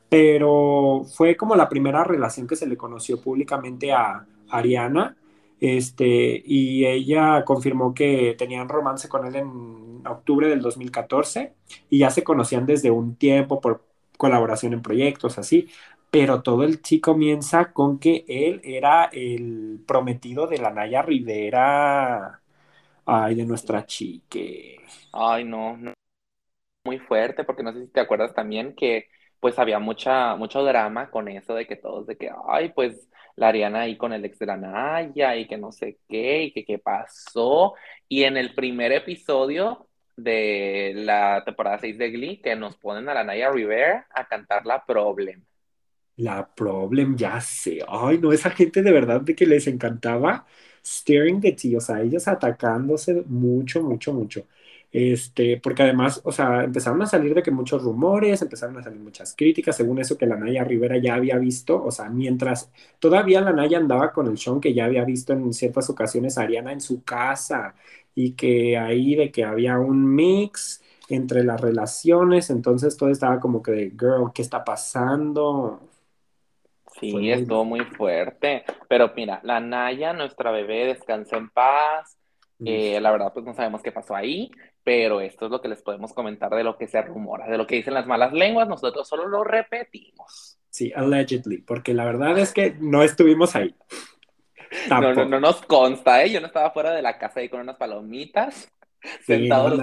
pero 0.08 1.02
fue 1.12 1.36
como 1.36 1.56
la 1.56 1.68
primera 1.68 2.04
relación 2.04 2.46
que 2.46 2.54
se 2.54 2.66
le 2.68 2.76
conoció 2.76 3.20
públicamente 3.20 3.92
a 3.92 4.24
Ariana 4.50 5.16
este, 5.60 6.42
y 6.46 6.86
ella 6.86 7.44
confirmó 7.44 7.92
que 7.92 8.36
tenían 8.38 8.68
romance 8.68 9.08
con 9.08 9.26
él 9.26 9.34
en 9.34 10.06
octubre 10.06 10.48
del 10.48 10.60
2014 10.60 11.54
y 11.90 11.98
ya 11.98 12.10
se 12.10 12.22
conocían 12.22 12.66
desde 12.66 12.90
un 12.92 13.16
tiempo 13.16 13.60
por 13.60 13.84
colaboración 14.16 14.72
en 14.74 14.82
proyectos, 14.82 15.38
así. 15.38 15.68
Pero 16.14 16.42
todo 16.42 16.62
el 16.62 16.78
sí 16.84 17.00
comienza 17.00 17.72
con 17.72 17.98
que 17.98 18.24
él 18.28 18.60
era 18.62 19.06
el 19.06 19.80
prometido 19.84 20.46
de 20.46 20.58
la 20.58 20.70
Naya 20.70 21.02
Rivera. 21.02 22.40
Ay, 23.04 23.34
de 23.34 23.44
nuestra 23.44 23.84
chique. 23.84 24.80
Ay, 25.12 25.42
no, 25.42 25.76
no. 25.76 25.92
Muy 26.86 27.00
fuerte, 27.00 27.42
porque 27.42 27.64
no 27.64 27.72
sé 27.72 27.86
si 27.86 27.88
te 27.88 27.98
acuerdas 27.98 28.32
también 28.32 28.76
que 28.76 29.08
pues 29.40 29.58
había 29.58 29.80
mucha, 29.80 30.36
mucho 30.36 30.62
drama 30.62 31.10
con 31.10 31.26
eso 31.26 31.52
de 31.52 31.66
que 31.66 31.74
todos, 31.74 32.06
de 32.06 32.16
que, 32.16 32.30
ay, 32.46 32.68
pues 32.68 33.08
la 33.34 33.48
Ariana 33.48 33.80
ahí 33.80 33.96
con 33.96 34.12
el 34.12 34.24
ex 34.24 34.38
de 34.38 34.46
la 34.46 34.56
Naya 34.56 35.34
y 35.34 35.48
que 35.48 35.58
no 35.58 35.72
sé 35.72 35.98
qué 36.08 36.44
y 36.44 36.52
que 36.52 36.64
qué 36.64 36.78
pasó. 36.78 37.74
Y 38.08 38.22
en 38.22 38.36
el 38.36 38.54
primer 38.54 38.92
episodio 38.92 39.88
de 40.16 40.92
la 40.94 41.42
temporada 41.44 41.78
6 41.80 41.98
de 41.98 42.12
Glee, 42.12 42.40
que 42.40 42.54
nos 42.54 42.76
ponen 42.76 43.08
a 43.08 43.14
la 43.14 43.24
Naya 43.24 43.50
Rivera 43.50 44.06
a 44.14 44.28
cantar 44.28 44.64
la 44.64 44.84
Problem. 44.86 45.42
La 46.16 46.46
Problem, 46.54 47.16
ya 47.16 47.40
sé. 47.40 47.80
Ay, 47.88 48.18
no, 48.18 48.32
esa 48.32 48.50
gente 48.50 48.82
de 48.82 48.92
verdad 48.92 49.20
de 49.20 49.34
que 49.34 49.46
les 49.46 49.66
encantaba 49.66 50.46
Staring 50.84 51.40
the 51.40 51.52
Tea, 51.52 51.78
o 51.78 51.80
sea, 51.80 52.02
ellos 52.02 52.28
atacándose 52.28 53.24
mucho, 53.26 53.82
mucho, 53.82 54.12
mucho. 54.12 54.46
Este, 54.92 55.58
porque 55.60 55.82
además, 55.82 56.20
o 56.24 56.30
sea, 56.30 56.62
empezaron 56.62 57.02
a 57.02 57.06
salir 57.06 57.34
de 57.34 57.42
que 57.42 57.50
muchos 57.50 57.82
rumores, 57.82 58.40
empezaron 58.42 58.76
a 58.78 58.82
salir 58.84 59.00
muchas 59.00 59.34
críticas, 59.36 59.76
según 59.76 59.98
eso 59.98 60.16
que 60.16 60.26
la 60.26 60.36
Naya 60.36 60.62
Rivera 60.62 60.96
ya 60.98 61.16
había 61.16 61.36
visto, 61.38 61.82
o 61.82 61.90
sea, 61.90 62.08
mientras 62.10 62.70
todavía 63.00 63.40
la 63.40 63.52
Naya 63.52 63.78
andaba 63.78 64.12
con 64.12 64.28
el 64.28 64.38
Sean 64.38 64.60
que 64.60 64.72
ya 64.72 64.84
había 64.84 65.04
visto 65.04 65.32
en 65.32 65.52
ciertas 65.52 65.90
ocasiones 65.90 66.38
a 66.38 66.42
Ariana 66.42 66.72
en 66.72 66.80
su 66.80 67.02
casa 67.02 67.74
y 68.14 68.32
que 68.34 68.78
ahí 68.78 69.16
de 69.16 69.32
que 69.32 69.42
había 69.44 69.78
un 69.80 70.14
mix 70.14 70.80
entre 71.08 71.42
las 71.42 71.60
relaciones, 71.60 72.50
entonces 72.50 72.96
todo 72.96 73.10
estaba 73.10 73.40
como 73.40 73.62
que 73.62 73.72
de, 73.72 73.90
girl, 73.90 74.30
¿qué 74.32 74.42
está 74.42 74.64
pasando? 74.64 75.80
Sí, 77.00 77.30
estuvo 77.30 77.64
muy 77.64 77.80
fuerte, 77.80 78.64
pero 78.88 79.12
mira, 79.16 79.40
la 79.42 79.60
Naya, 79.60 80.12
nuestra 80.12 80.50
bebé, 80.50 80.86
descansa 80.86 81.36
en 81.36 81.50
paz. 81.50 82.16
Eh, 82.64 83.00
la 83.00 83.10
verdad, 83.10 83.32
pues 83.32 83.44
no 83.44 83.52
sabemos 83.52 83.82
qué 83.82 83.92
pasó 83.92 84.14
ahí 84.14 84.50
pero 84.84 85.22
esto 85.22 85.46
es 85.46 85.50
lo 85.50 85.60
que 85.60 85.68
les 85.68 85.82
podemos 85.82 86.12
comentar 86.12 86.54
de 86.54 86.62
lo 86.62 86.76
que 86.76 86.86
se 86.86 87.00
rumora, 87.00 87.48
de 87.48 87.56
lo 87.56 87.66
que 87.66 87.76
dicen 87.76 87.94
las 87.94 88.06
malas 88.06 88.32
lenguas, 88.34 88.68
nosotros 88.68 89.08
solo 89.08 89.26
lo 89.26 89.42
repetimos. 89.42 90.58
Sí, 90.68 90.92
allegedly, 90.94 91.58
porque 91.58 91.94
la 91.94 92.04
verdad 92.04 92.38
es 92.38 92.52
que 92.52 92.76
no 92.78 93.02
estuvimos 93.02 93.56
ahí. 93.56 93.74
No, 94.90 95.00
no, 95.00 95.24
no, 95.24 95.38
nos 95.38 95.62
consta, 95.62 96.24
¿eh? 96.24 96.32
Yo 96.32 96.40
no 96.40 96.48
estaba 96.48 96.72
fuera 96.72 96.90
de 96.90 97.00
la 97.00 97.16
casa 97.16 97.38
ahí 97.38 97.48
con 97.48 97.60
unas 97.60 97.76
palomitas, 97.76 98.68
sentado 99.24 99.68
los 99.68 99.78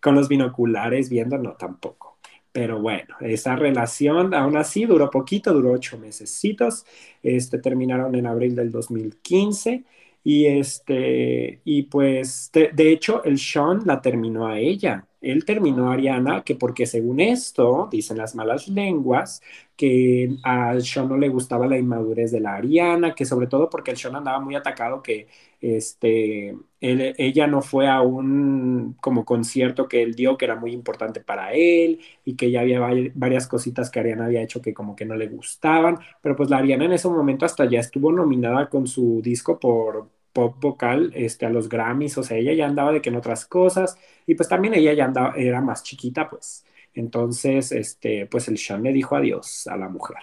con 0.00 0.14
los 0.14 0.28
binoculares 0.28 1.10
viendo, 1.10 1.36
no, 1.38 1.54
tampoco. 1.54 2.17
Pero 2.52 2.80
bueno, 2.80 3.14
esa 3.20 3.56
relación 3.56 4.34
aún 4.34 4.56
así 4.56 4.84
duró 4.86 5.10
poquito, 5.10 5.52
duró 5.52 5.72
ocho 5.72 5.98
mesecitos. 5.98 6.84
Este, 7.22 7.58
terminaron 7.58 8.14
en 8.14 8.26
abril 8.26 8.54
del 8.56 8.70
2015 8.70 9.84
y 10.24 10.46
este, 10.46 11.60
y 11.64 11.84
pues, 11.84 12.50
de, 12.52 12.92
hecho, 12.92 13.24
el 13.24 13.38
Sean 13.38 13.82
la 13.86 14.02
terminó 14.02 14.46
a 14.46 14.58
ella. 14.58 15.06
Él 15.20 15.44
terminó 15.44 15.90
a 15.90 15.94
Ariana, 15.94 16.44
que 16.44 16.54
porque 16.54 16.86
según 16.86 17.20
esto, 17.20 17.88
dicen 17.90 18.18
las 18.18 18.34
malas 18.34 18.68
lenguas, 18.68 19.40
que 19.76 20.36
a 20.44 20.78
Sean 20.80 21.08
no 21.08 21.16
le 21.16 21.28
gustaba 21.28 21.66
la 21.66 21.78
inmadurez 21.78 22.30
de 22.30 22.40
la 22.40 22.56
Ariana, 22.56 23.14
que 23.14 23.24
sobre 23.24 23.46
todo 23.46 23.70
porque 23.70 23.90
el 23.92 23.96
Sean 23.96 24.16
andaba 24.16 24.38
muy 24.40 24.54
atacado, 24.54 25.02
que 25.02 25.28
este, 25.60 26.56
ella 26.80 27.46
no 27.46 27.62
fue 27.62 27.88
a 27.88 28.00
un 28.02 28.96
como 29.00 29.24
concierto 29.24 29.88
que 29.88 30.02
él 30.02 30.14
dio, 30.14 30.36
que 30.38 30.44
era 30.44 30.56
muy 30.56 30.72
importante 30.72 31.20
para 31.20 31.52
él, 31.52 32.00
y 32.24 32.36
que 32.36 32.50
ya 32.50 32.60
había 32.60 32.80
varias 33.14 33.46
cositas 33.48 33.90
que 33.90 34.00
Ariana 34.00 34.26
había 34.26 34.42
hecho 34.42 34.62
que 34.62 34.74
como 34.74 34.94
que 34.96 35.04
no 35.04 35.16
le 35.16 35.28
gustaban, 35.28 35.98
pero 36.22 36.36
pues 36.36 36.50
la 36.50 36.58
Ariana 36.58 36.84
en 36.84 36.92
ese 36.92 37.08
momento 37.08 37.44
hasta 37.44 37.64
ya 37.64 37.80
estuvo 37.80 38.12
nominada 38.12 38.68
con 38.68 38.86
su 38.86 39.20
disco 39.22 39.58
por 39.58 40.08
pop 40.32 40.56
vocal 40.60 41.12
este, 41.14 41.46
a 41.46 41.50
los 41.50 41.68
Grammys, 41.68 42.18
o 42.18 42.22
sea, 42.22 42.36
ella 42.36 42.52
ya 42.54 42.66
andaba 42.66 42.92
de 42.92 43.00
que 43.02 43.08
en 43.10 43.16
otras 43.16 43.46
cosas, 43.46 43.98
y 44.26 44.34
pues 44.34 44.48
también 44.48 44.74
ella 44.74 44.92
ya 44.92 45.06
andaba, 45.06 45.34
era 45.36 45.60
más 45.60 45.82
chiquita, 45.82 46.28
pues. 46.30 46.64
Entonces, 46.94 47.72
este, 47.72 48.26
pues 48.26 48.48
el 48.48 48.58
Sean 48.58 48.82
le 48.82 48.92
dijo 48.92 49.16
adiós 49.16 49.66
a 49.68 49.76
la 49.76 49.88
mujer. 49.88 50.16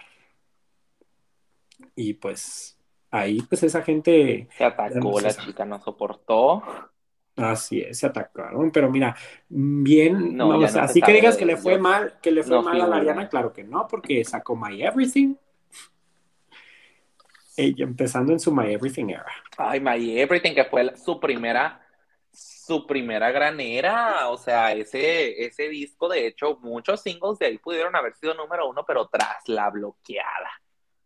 Y 1.96 2.14
pues 2.14 2.75
ahí, 3.20 3.42
pues 3.42 3.64
esa 3.64 3.82
gente... 3.82 4.48
Se 4.58 4.64
atacó, 4.64 5.20
la 5.20 5.34
chica 5.34 5.66
no 5.66 5.82
soportó. 5.82 6.64
Así 7.36 7.82
es, 7.82 8.00
se 8.00 8.08
atacaron, 8.08 8.72
pero 8.72 8.90
mira, 8.90 9.16
bien, 9.50 10.38
no, 10.38 10.54
así 10.64 11.02
que 11.02 11.12
digas 11.12 11.36
que 11.36 11.46
le 11.46 11.58
fue 11.58 11.78
mal, 11.78 12.14
que 12.22 12.32
le 12.32 12.44
fue 12.44 12.62
mal 12.62 12.80
a 12.80 12.88
la 12.88 12.96
Ariana, 12.96 13.28
claro 13.28 13.52
que 13.52 13.64
no, 13.64 13.88
porque 13.88 14.24
sacó 14.24 14.56
My 14.56 14.82
Everything, 14.82 15.36
ella 17.58 17.86
empezando 17.86 18.34
en 18.34 18.40
su 18.40 18.54
My 18.54 18.72
Everything 18.74 19.10
era. 19.10 19.26
Ay, 19.58 19.80
My 19.80 20.20
Everything, 20.20 20.54
que 20.54 20.66
fue 20.66 20.96
su 20.98 21.20
primera, 21.20 21.82
su 22.32 22.86
primera 22.86 23.32
granera. 23.32 24.30
O 24.30 24.38
sea, 24.38 24.74
ese, 24.74 25.46
ese 25.46 25.70
disco, 25.70 26.10
de 26.10 26.28
hecho, 26.28 26.58
muchos 26.62 27.02
singles 27.02 27.40
de 27.40 27.48
ahí 27.48 27.58
pudieron 27.58 27.96
haber 27.96 28.14
sido 28.16 28.34
número 28.34 28.70
uno, 28.70 28.84
pero 28.86 29.08
tras 29.08 29.48
la 29.48 29.70
bloqueada. 29.70 30.50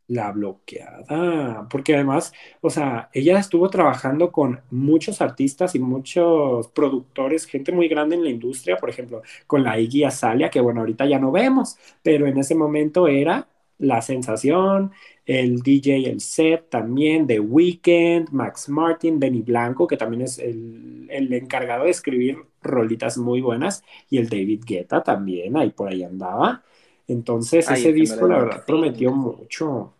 La 0.10 0.32
bloqueada, 0.32 1.68
porque 1.70 1.94
además, 1.94 2.34
o 2.62 2.72
sea, 2.72 3.12
ella 3.14 3.38
estuvo 3.38 3.70
trabajando 3.70 4.32
con 4.32 4.60
muchos 4.72 5.22
artistas 5.22 5.76
y 5.76 5.80
muchos 5.80 6.68
productores, 6.70 7.46
gente 7.46 7.72
muy 7.72 7.88
grande 7.88 8.16
en 8.16 8.24
la 8.24 8.32
industria, 8.32 8.78
por 8.78 8.90
ejemplo, 8.90 9.22
con 9.46 9.64
la 9.64 9.80
Iggy 9.80 10.06
Azalea, 10.06 10.50
que 10.50 10.62
bueno, 10.62 10.80
ahorita 10.80 11.06
ya 11.06 11.20
no 11.20 11.32
vemos, 11.32 11.78
pero 12.02 12.26
en 12.26 12.40
ese 12.40 12.56
momento 12.56 13.08
era 13.08 13.48
la 13.78 14.02
sensación, 14.02 14.92
el 15.28 15.62
DJ 15.62 16.10
El 16.10 16.22
Set 16.22 16.72
también, 16.72 17.28
The 17.28 17.40
Weeknd, 17.40 18.30
Max 18.32 18.68
Martin, 18.68 19.20
Benny 19.20 19.44
Blanco, 19.44 19.86
que 19.86 19.96
también 19.96 20.24
es 20.24 20.40
el, 20.40 21.08
encargado 21.12 21.84
de 21.84 21.92
escribir 21.92 22.40
rolitas 22.64 23.20
muy 23.20 23.42
buenas, 23.42 23.84
y 24.10 24.18
el 24.18 24.28
David 24.28 24.64
Guetta 24.66 25.04
también, 25.04 25.56
ahí 25.56 25.70
por 25.70 25.90
ahí 25.90 26.02
andaba. 26.02 26.64
Entonces, 27.08 27.70
ese 27.70 27.94
disco, 27.94 28.28
la 28.28 28.40
verdad, 28.40 28.66
prometió 28.66 29.12
mucho. 29.12 29.94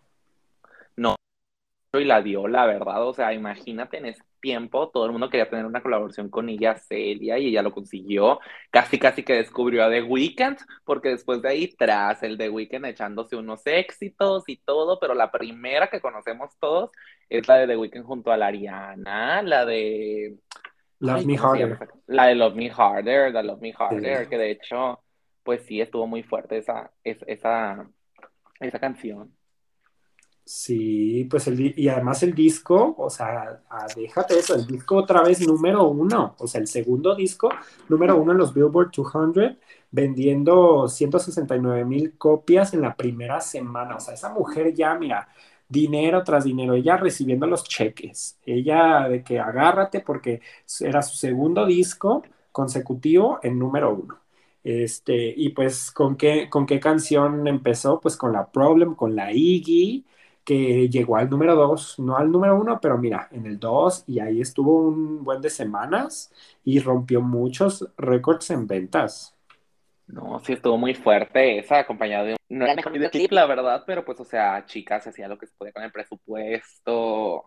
Y 1.92 2.04
la 2.04 2.22
dio, 2.22 2.46
la 2.46 2.66
verdad, 2.66 3.04
o 3.04 3.12
sea, 3.12 3.32
imagínate 3.32 3.98
en 3.98 4.06
ese 4.06 4.22
tiempo, 4.38 4.90
todo 4.90 5.06
el 5.06 5.12
mundo 5.12 5.28
quería 5.28 5.50
tener 5.50 5.66
una 5.66 5.82
colaboración 5.82 6.30
con 6.30 6.48
ella 6.48 6.76
Celia 6.76 7.36
y 7.36 7.48
ella 7.48 7.62
lo 7.62 7.72
consiguió. 7.72 8.38
Casi, 8.70 8.96
casi 8.96 9.24
que 9.24 9.34
descubrió 9.34 9.84
a 9.84 9.90
The 9.90 10.02
Weeknd, 10.02 10.56
porque 10.84 11.08
después 11.08 11.42
de 11.42 11.48
ahí, 11.48 11.66
tras 11.76 12.22
el 12.22 12.38
The 12.38 12.48
Weeknd 12.48 12.86
echándose 12.86 13.34
unos 13.34 13.66
éxitos 13.66 14.44
y 14.46 14.58
todo, 14.58 15.00
pero 15.00 15.14
la 15.14 15.32
primera 15.32 15.88
que 15.88 16.00
conocemos 16.00 16.56
todos 16.60 16.90
es 17.28 17.48
la 17.48 17.56
de 17.56 17.66
The 17.66 17.76
Weeknd 17.76 18.04
junto 18.04 18.30
a 18.30 18.36
la 18.36 18.46
Ariana, 18.46 19.42
la 19.42 19.64
de 19.64 20.36
Love 21.00 21.26
Me 21.26 21.38
Harder. 21.38 21.88
La 22.06 22.26
de 22.26 22.34
Love 22.36 22.54
Me 22.54 22.70
Harder, 22.70 23.32
la 23.32 23.42
Love 23.42 23.60
Me 23.62 23.74
Harder, 23.76 24.28
que 24.28 24.38
de 24.38 24.52
hecho, 24.52 25.02
pues 25.42 25.62
sí, 25.66 25.80
estuvo 25.80 26.06
muy 26.06 26.22
fuerte 26.22 26.58
esa, 26.58 26.92
esa, 27.02 27.84
esa 28.60 28.78
canción. 28.78 29.34
Sí, 30.44 31.28
pues 31.30 31.46
el, 31.46 31.78
y 31.78 31.88
además 31.88 32.24
el 32.24 32.34
disco, 32.34 32.96
o 32.98 33.08
sea, 33.08 33.62
ah, 33.70 33.86
déjate 33.94 34.36
eso, 34.38 34.56
el 34.56 34.66
disco 34.66 34.96
otra 34.96 35.22
vez 35.22 35.46
número 35.46 35.88
uno, 35.88 36.34
o 36.38 36.46
sea, 36.48 36.60
el 36.60 36.66
segundo 36.66 37.14
disco 37.14 37.48
número 37.88 38.16
uno 38.20 38.32
en 38.32 38.38
los 38.38 38.52
Billboard 38.52 38.90
200, 38.90 39.56
vendiendo 39.92 40.88
169 40.88 41.84
mil 41.84 42.18
copias 42.18 42.74
en 42.74 42.80
la 42.80 42.96
primera 42.96 43.40
semana, 43.40 43.96
o 43.96 44.00
sea, 44.00 44.14
esa 44.14 44.30
mujer 44.30 44.74
ya, 44.74 44.94
mira, 44.96 45.28
dinero 45.68 46.24
tras 46.24 46.42
dinero, 46.44 46.74
ella 46.74 46.96
recibiendo 46.96 47.46
los 47.46 47.62
cheques, 47.62 48.36
ella 48.44 49.08
de 49.08 49.22
que 49.22 49.38
agárrate 49.38 50.00
porque 50.00 50.40
era 50.80 51.00
su 51.02 51.16
segundo 51.16 51.64
disco 51.64 52.24
consecutivo 52.50 53.38
en 53.42 53.56
número 53.58 53.94
uno. 53.94 54.18
Este, 54.64 55.32
y 55.36 55.50
pues, 55.50 55.90
¿con 55.90 56.16
qué, 56.16 56.50
¿con 56.50 56.66
qué 56.66 56.80
canción 56.80 57.46
empezó? 57.46 58.00
Pues 58.00 58.16
con 58.16 58.32
la 58.32 58.50
Problem, 58.50 58.94
con 58.94 59.16
la 59.16 59.32
Iggy, 59.32 60.04
que 60.50 60.88
llegó 60.88 61.16
al 61.16 61.30
número 61.30 61.54
2, 61.54 62.00
no 62.00 62.16
al 62.16 62.28
número 62.28 62.56
1, 62.56 62.80
pero 62.82 62.98
mira, 62.98 63.28
en 63.30 63.46
el 63.46 63.60
2 63.60 64.02
y 64.08 64.18
ahí 64.18 64.40
estuvo 64.40 64.88
un 64.88 65.22
buen 65.22 65.40
de 65.40 65.48
semanas 65.48 66.32
y 66.64 66.80
rompió 66.80 67.20
muchos 67.20 67.88
récords 67.96 68.50
en 68.50 68.66
ventas. 68.66 69.32
No, 70.08 70.40
sí 70.40 70.54
estuvo 70.54 70.76
muy 70.76 70.92
fuerte 70.94 71.60
esa, 71.60 71.78
acompañada 71.78 72.24
de 72.24 72.32
un 72.32 72.58
no 72.58 72.64
era 72.64 72.74
mejor 72.74 72.90
videoclip, 72.90 73.30
la 73.30 73.46
verdad, 73.46 73.84
pero 73.86 74.04
pues, 74.04 74.18
o 74.18 74.24
sea, 74.24 74.66
chicas, 74.66 75.06
hacía 75.06 75.28
lo 75.28 75.38
que 75.38 75.46
se 75.46 75.54
podía 75.56 75.72
con 75.72 75.84
el 75.84 75.92
presupuesto. 75.92 77.44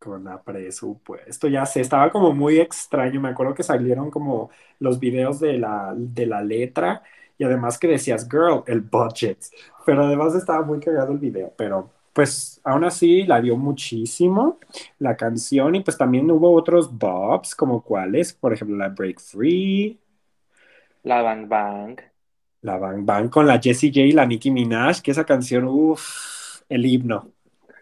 Con 0.00 0.24
la 0.24 0.42
presupuesto, 0.42 1.46
ya 1.46 1.64
sé, 1.64 1.82
estaba 1.82 2.10
como 2.10 2.32
muy 2.32 2.58
extraño. 2.58 3.20
Me 3.20 3.28
acuerdo 3.28 3.54
que 3.54 3.62
salieron 3.62 4.10
como 4.10 4.50
los 4.80 4.98
videos 4.98 5.38
de 5.38 5.58
la, 5.58 5.94
de 5.96 6.26
la 6.26 6.42
letra 6.42 7.04
y 7.42 7.44
además 7.44 7.76
que 7.76 7.88
decías, 7.88 8.28
girl, 8.28 8.62
el 8.68 8.82
budget. 8.82 9.36
Pero 9.84 10.04
además 10.04 10.32
estaba 10.36 10.62
muy 10.64 10.78
cagado 10.78 11.10
el 11.10 11.18
video, 11.18 11.52
pero 11.56 11.90
pues 12.12 12.60
aún 12.62 12.84
así 12.84 13.24
la 13.24 13.40
dio 13.40 13.56
muchísimo 13.56 14.60
la 15.00 15.16
canción 15.16 15.74
y 15.74 15.80
pues 15.80 15.98
también 15.98 16.30
hubo 16.30 16.52
otros 16.54 16.96
bobs 16.96 17.56
como 17.56 17.82
cuáles, 17.82 18.32
por 18.32 18.52
ejemplo 18.52 18.76
la 18.76 18.90
Break 18.90 19.18
Free. 19.18 19.98
La 21.02 21.22
Bang 21.22 21.48
Bang. 21.48 22.00
La 22.60 22.78
Bang 22.78 23.04
Bang 23.04 23.28
con 23.28 23.44
la 23.44 23.58
Jessie 23.58 23.90
J 23.90 24.00
y 24.02 24.12
la 24.12 24.24
Nicki 24.24 24.52
Minaj, 24.52 25.00
que 25.00 25.10
esa 25.10 25.24
canción, 25.24 25.64
uff, 25.64 26.62
el 26.68 26.86
himno. 26.86 27.28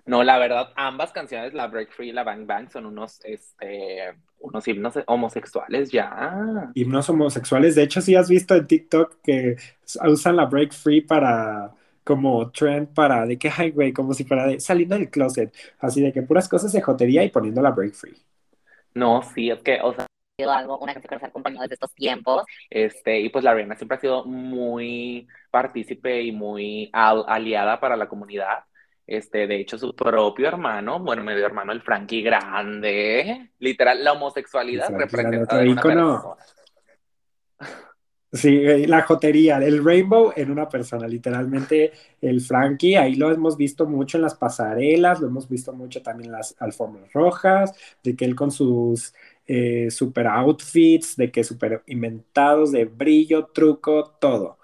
No, 0.06 0.24
la 0.24 0.38
verdad, 0.38 0.72
ambas 0.74 1.12
canciones, 1.12 1.52
la 1.52 1.66
Break 1.66 1.90
Free 1.92 2.08
y 2.08 2.12
la 2.12 2.24
Bang 2.24 2.46
Bang, 2.46 2.70
son 2.70 2.86
unos, 2.86 3.20
este, 3.24 4.14
unos 4.40 4.66
himnos 4.66 4.94
homosexuales 5.06 5.90
ya. 5.90 6.70
Himnos 6.74 7.08
homosexuales. 7.08 7.74
De 7.74 7.82
hecho, 7.82 8.00
sí 8.00 8.14
has 8.14 8.28
visto 8.28 8.54
en 8.54 8.66
TikTok 8.66 9.20
que 9.22 9.56
usan 10.04 10.36
la 10.36 10.46
Break 10.46 10.72
Free 10.72 11.02
para 11.02 11.72
como 12.04 12.50
trend 12.50 12.88
para 12.88 13.24
de 13.26 13.38
que 13.38 13.48
highway, 13.48 13.92
como 13.92 14.14
si 14.14 14.24
fuera 14.24 14.46
de 14.46 14.58
saliendo 14.58 14.96
del 14.96 15.10
closet, 15.10 15.54
así 15.78 16.02
de 16.02 16.12
que 16.12 16.22
puras 16.22 16.48
cosas 16.48 16.72
de 16.72 16.80
jotería 16.80 17.22
y 17.22 17.28
poniendo 17.28 17.62
la 17.62 17.70
break 17.70 17.94
free. 17.94 18.16
No, 18.94 19.22
sí, 19.22 19.50
es 19.50 19.62
que, 19.62 19.78
o 19.80 19.94
sea, 19.94 20.06
algo, 20.48 20.78
una 20.78 20.94
canción 20.94 21.10
que 21.10 21.14
nos 21.16 21.22
ha 21.22 21.26
acompañado 21.28 21.62
desde 21.62 21.74
estos 21.74 21.94
tiempos. 21.94 22.44
Este, 22.68 23.20
y 23.20 23.28
pues 23.28 23.44
la 23.44 23.54
reina 23.54 23.76
siempre 23.76 23.96
ha 23.96 24.00
sido 24.00 24.24
muy 24.24 25.28
partícipe 25.50 26.22
y 26.22 26.32
muy 26.32 26.90
aliada 26.92 27.78
para 27.78 27.96
la 27.96 28.08
comunidad. 28.08 28.64
Este, 29.10 29.48
de 29.48 29.56
hecho, 29.56 29.76
su 29.76 29.92
propio 29.92 30.46
hermano, 30.46 31.00
bueno, 31.00 31.24
medio 31.24 31.44
hermano, 31.44 31.72
el 31.72 31.82
Frankie 31.82 32.22
Grande, 32.22 33.50
literal, 33.58 34.04
la 34.04 34.12
homosexualidad 34.12 34.88
representa 34.88 35.58
una 35.58 35.82
persona. 35.82 36.36
Sí, 38.32 38.86
la 38.86 39.02
jotería, 39.02 39.56
el 39.56 39.84
rainbow 39.84 40.32
en 40.36 40.52
una 40.52 40.68
persona, 40.68 41.08
literalmente 41.08 41.90
el 42.20 42.40
Frankie, 42.40 42.94
ahí 42.94 43.16
lo 43.16 43.32
hemos 43.32 43.56
visto 43.56 43.84
mucho 43.84 44.16
en 44.16 44.22
las 44.22 44.36
pasarelas, 44.36 45.20
lo 45.20 45.26
hemos 45.26 45.48
visto 45.48 45.72
mucho 45.72 46.00
también 46.02 46.26
en 46.26 46.36
las 46.36 46.54
alfombras 46.60 47.12
rojas, 47.12 47.74
de 48.04 48.14
que 48.14 48.24
él 48.24 48.36
con 48.36 48.52
sus 48.52 49.12
eh, 49.44 49.90
super 49.90 50.28
outfits, 50.28 51.16
de 51.16 51.32
que 51.32 51.42
super 51.42 51.82
inventados 51.86 52.70
de 52.70 52.84
brillo, 52.84 53.46
truco, 53.46 54.16
todo. 54.20 54.58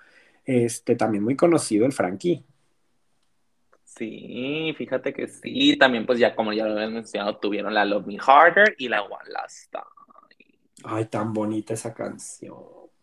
Este, 0.44 0.94
también 0.94 1.24
muy 1.24 1.34
conocido 1.34 1.84
el 1.84 1.92
Frankie. 1.92 2.44
Sí, 3.96 4.74
fíjate 4.76 5.12
que 5.12 5.26
sí. 5.26 5.76
También, 5.78 6.04
pues 6.04 6.18
ya 6.18 6.34
como 6.34 6.52
ya 6.52 6.66
lo 6.66 6.72
habías 6.72 6.90
mencionado, 6.90 7.38
tuvieron 7.38 7.72
la 7.72 7.84
Love 7.84 8.06
Me 8.06 8.18
Harder 8.18 8.74
y 8.78 8.88
la 8.88 9.02
One 9.02 9.30
Last 9.30 9.70
Time. 9.70 9.84
Ay, 10.84 11.06
tan 11.06 11.32
bonita 11.32 11.74
esa 11.74 11.94
canción. 11.94 12.56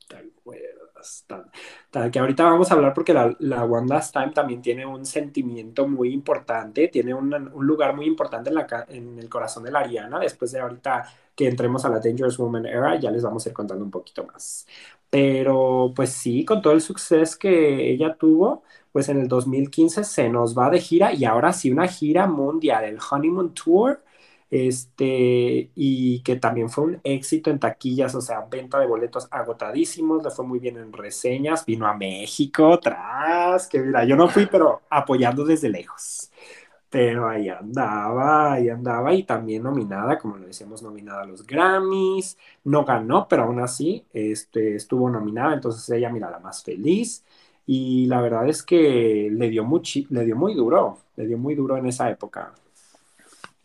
¿Te 0.08 0.18
acuerdas? 0.18 1.26
Tan, 1.28 2.12
que 2.12 2.20
ahorita 2.20 2.44
vamos 2.44 2.72
a 2.72 2.76
hablar 2.76 2.94
porque 2.94 3.14
la, 3.14 3.36
la, 3.40 3.66
One 3.66 3.88
Last 3.88 4.14
Time 4.14 4.32
también 4.32 4.62
tiene 4.62 4.86
un 4.86 5.06
sentimiento 5.06 5.86
muy 5.88 6.14
importante, 6.14 6.88
tiene 6.88 7.14
un 7.14 7.30
lugar 7.60 7.94
muy 7.96 8.06
importante 8.06 8.50
en, 8.50 8.56
la, 8.56 8.86
en 8.88 9.20
el 9.20 9.28
corazón 9.30 9.64
de 9.64 9.72
la 9.72 9.80
Ariana. 9.80 10.20
Después 10.20 10.52
de 10.52 10.60
ahorita 10.60 11.06
que 11.36 11.48
entremos 11.48 11.84
a 11.84 11.90
la 11.90 12.00
Dangerous 12.00 12.38
Woman 12.38 12.68
Era, 12.68 13.00
ya 13.00 13.12
les 13.12 13.24
vamos 13.24 13.46
a 13.46 13.50
ir 13.50 13.54
contando 13.54 13.84
un 13.84 13.92
poquito 13.92 14.26
más. 14.26 14.68
Pero 15.10 15.92
pues 15.96 16.12
sí, 16.12 16.46
con 16.46 16.62
todo 16.62 16.74
el 16.74 16.82
suceso 16.82 17.38
que 17.40 17.92
ella 17.92 18.16
tuvo, 18.16 18.64
pues 18.94 19.10
en 19.10 19.20
el 19.20 19.28
2015 19.28 20.04
se 20.06 20.30
nos 20.30 20.58
va 20.58 20.70
de 20.70 20.80
gira 20.80 21.14
y 21.14 21.26
ahora 21.26 21.52
sí 21.54 21.72
una 21.72 21.88
gira 21.88 22.28
mundial, 22.28 22.86
el 22.86 23.00
Honeymoon 23.12 23.54
Tour, 23.54 24.04
este, 24.52 25.72
y 25.76 26.22
que 26.22 26.36
también 26.36 26.70
fue 26.70 26.84
un 26.86 27.02
éxito 27.04 27.50
en 27.50 27.60
taquillas, 27.60 28.14
o 28.16 28.22
sea, 28.22 28.42
venta 28.42 28.80
de 28.80 28.86
boletos 28.88 29.28
agotadísimos, 29.32 30.24
le 30.24 30.30
fue 30.30 30.46
muy 30.46 30.60
bien 30.60 30.78
en 30.78 30.94
reseñas, 30.94 31.66
vino 31.66 31.88
a 31.88 31.96
México, 31.98 32.80
tras, 32.80 33.68
que 33.68 33.80
mira, 33.80 34.06
yo 34.06 34.16
no 34.16 34.30
fui, 34.30 34.46
pero 34.46 34.84
apoyando 34.92 35.44
desde 35.44 35.70
lejos. 35.70 36.32
Pero 36.90 37.28
ahí 37.28 37.50
andaba, 37.50 38.54
ahí 38.54 38.70
andaba 38.70 39.14
y 39.16 39.24
también 39.24 39.64
nominada, 39.64 40.20
como 40.20 40.38
lo 40.38 40.46
decíamos, 40.46 40.84
nominada 40.84 41.24
a 41.24 41.26
los 41.26 41.46
Grammys. 41.46 42.38
No 42.66 42.86
ganó, 42.86 43.28
pero 43.28 43.44
aún 43.44 43.60
así 43.60 44.06
este, 44.14 44.76
estuvo 44.76 45.10
nominada, 45.10 45.56
entonces 45.56 45.90
ella, 45.90 46.10
mira, 46.12 46.30
la 46.30 46.40
más 46.40 46.64
feliz 46.64 47.24
y 47.66 48.06
la 48.08 48.22
verdad 48.22 48.48
es 48.48 48.64
que 48.64 49.30
le 49.32 49.50
dio, 49.50 49.66
le 50.10 50.26
dio 50.26 50.36
muy 50.36 50.54
duro, 50.54 51.00
le 51.16 51.28
dio 51.28 51.38
muy 51.38 51.56
duro 51.56 51.78
en 51.78 51.86
esa 51.88 52.10
época. 52.10 52.54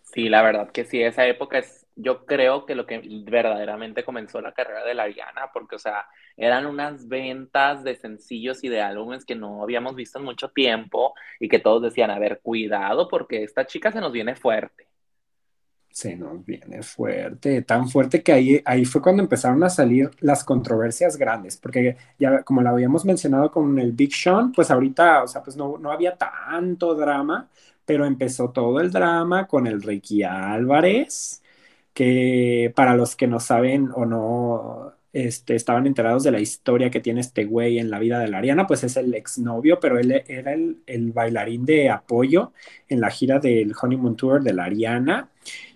Sí, 0.02 0.28
la 0.28 0.42
verdad 0.42 0.70
que 0.70 0.84
sí, 0.84 1.02
esa 1.02 1.26
época 1.26 1.58
es, 1.58 1.86
yo 1.96 2.24
creo 2.24 2.64
que 2.64 2.74
lo 2.74 2.86
que 2.86 3.00
verdaderamente 3.24 4.04
comenzó 4.04 4.40
la 4.40 4.52
carrera 4.52 4.84
de 4.84 4.94
la 4.94 5.04
Ariana, 5.04 5.50
porque, 5.52 5.76
o 5.76 5.78
sea, 5.78 6.06
eran 6.36 6.66
unas 6.66 7.08
ventas 7.08 7.84
de 7.84 7.96
sencillos 7.96 8.64
y 8.64 8.68
de 8.68 8.80
álbumes 8.80 9.24
que 9.24 9.34
no 9.34 9.62
habíamos 9.62 9.94
visto 9.94 10.18
en 10.18 10.24
mucho 10.24 10.48
tiempo 10.50 11.14
y 11.40 11.48
que 11.48 11.58
todos 11.58 11.82
decían, 11.82 12.10
a 12.10 12.18
ver, 12.18 12.40
cuidado, 12.42 13.08
porque 13.08 13.42
esta 13.42 13.66
chica 13.66 13.92
se 13.92 14.00
nos 14.00 14.12
viene 14.12 14.34
fuerte 14.36 14.88
se 15.98 16.14
nos 16.14 16.46
viene 16.46 16.80
fuerte, 16.84 17.62
tan 17.62 17.88
fuerte 17.88 18.22
que 18.22 18.32
ahí, 18.32 18.62
ahí 18.64 18.84
fue 18.84 19.02
cuando 19.02 19.20
empezaron 19.20 19.64
a 19.64 19.68
salir 19.68 20.08
las 20.20 20.44
controversias 20.44 21.16
grandes, 21.16 21.56
porque 21.56 21.96
ya 22.20 22.44
como 22.44 22.62
lo 22.62 22.70
habíamos 22.70 23.04
mencionado 23.04 23.50
con 23.50 23.76
el 23.80 23.90
Big 23.90 24.14
Sean, 24.14 24.52
pues 24.52 24.70
ahorita, 24.70 25.24
o 25.24 25.26
sea, 25.26 25.42
pues 25.42 25.56
no, 25.56 25.76
no 25.76 25.90
había 25.90 26.16
tanto 26.16 26.94
drama, 26.94 27.48
pero 27.84 28.04
empezó 28.06 28.50
todo 28.50 28.78
el 28.80 28.92
drama 28.92 29.48
con 29.48 29.66
el 29.66 29.82
Ricky 29.82 30.22
Álvarez, 30.22 31.42
que 31.92 32.72
para 32.76 32.94
los 32.94 33.16
que 33.16 33.26
no 33.26 33.40
saben 33.40 33.90
o 33.92 34.06
no 34.06 34.92
este, 35.12 35.56
estaban 35.56 35.88
enterados 35.88 36.22
de 36.22 36.30
la 36.30 36.38
historia 36.38 36.90
que 36.90 37.00
tiene 37.00 37.22
este 37.22 37.44
güey 37.44 37.80
en 37.80 37.90
la 37.90 37.98
vida 37.98 38.20
de 38.20 38.28
la 38.28 38.38
Ariana, 38.38 38.68
pues 38.68 38.84
es 38.84 38.96
el 38.96 39.14
exnovio, 39.14 39.80
pero 39.80 39.98
él 39.98 40.22
era 40.28 40.52
el, 40.52 40.78
el 40.86 41.10
bailarín 41.10 41.64
de 41.66 41.90
apoyo 41.90 42.52
en 42.88 43.00
la 43.00 43.10
gira 43.10 43.40
del 43.40 43.74
Honeymoon 43.80 44.14
Tour 44.16 44.44
de 44.44 44.52
la 44.52 44.66
Ariana 44.66 45.28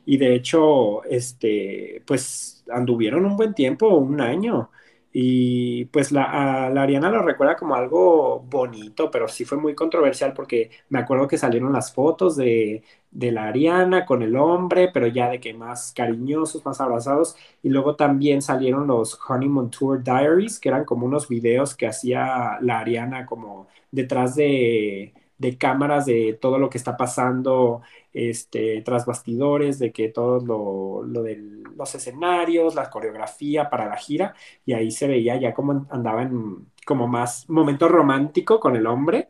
y 0.04 0.16
de 0.16 0.34
hecho, 0.34 1.04
este, 1.04 2.02
pues 2.06 2.64
anduvieron 2.70 3.24
un 3.24 3.36
buen 3.36 3.54
tiempo, 3.54 3.88
un 3.88 4.20
año. 4.20 4.70
Y 5.14 5.84
pues 5.86 6.10
la, 6.10 6.70
la, 6.72 6.82
Ariana 6.82 7.10
lo 7.10 7.22
recuerda 7.22 7.56
como 7.56 7.74
algo 7.74 8.40
bonito, 8.40 9.10
pero 9.10 9.28
sí 9.28 9.44
fue 9.44 9.58
muy 9.58 9.74
controversial 9.74 10.32
porque 10.32 10.70
me 10.88 11.00
acuerdo 11.00 11.28
que 11.28 11.36
salieron 11.36 11.72
las 11.72 11.92
fotos 11.92 12.34
de, 12.36 12.82
de, 13.10 13.30
la 13.30 13.48
Ariana 13.48 14.06
con 14.06 14.22
el 14.22 14.36
hombre, 14.36 14.90
pero 14.92 15.06
ya 15.06 15.28
de 15.28 15.38
que 15.38 15.52
más 15.52 15.92
cariñosos, 15.94 16.64
más 16.64 16.80
abrazados. 16.80 17.36
Y 17.62 17.68
luego 17.68 17.94
también 17.94 18.40
salieron 18.40 18.86
los 18.86 19.18
Honeymoon 19.28 19.70
Tour 19.70 20.02
Diaries, 20.02 20.58
que 20.58 20.70
eran 20.70 20.84
como 20.86 21.06
unos 21.06 21.28
videos 21.28 21.76
que 21.76 21.86
hacía 21.86 22.58
la 22.62 22.78
Ariana 22.80 23.26
como 23.26 23.68
detrás 23.90 24.34
de, 24.34 25.12
de 25.42 25.58
cámaras 25.58 26.06
de 26.06 26.38
todo 26.40 26.58
lo 26.58 26.70
que 26.70 26.78
está 26.78 26.96
pasando 26.96 27.82
este, 28.12 28.82
tras 28.82 29.04
bastidores, 29.06 29.78
de 29.78 29.92
que 29.92 30.08
todo 30.08 30.40
lo, 30.40 31.22
de 31.22 31.36
los 31.76 31.94
escenarios, 31.94 32.74
la 32.76 32.88
coreografía 32.90 33.68
para 33.68 33.86
la 33.86 33.96
gira, 33.96 34.34
y 34.64 34.72
ahí 34.74 34.90
se 34.92 35.08
veía 35.08 35.36
ya 35.40 35.52
como 35.52 35.86
andaba 35.90 36.22
en 36.22 36.66
como 36.86 37.06
más 37.08 37.48
momento 37.48 37.88
romántico 37.88 38.60
con 38.60 38.76
el 38.76 38.86
hombre. 38.86 39.28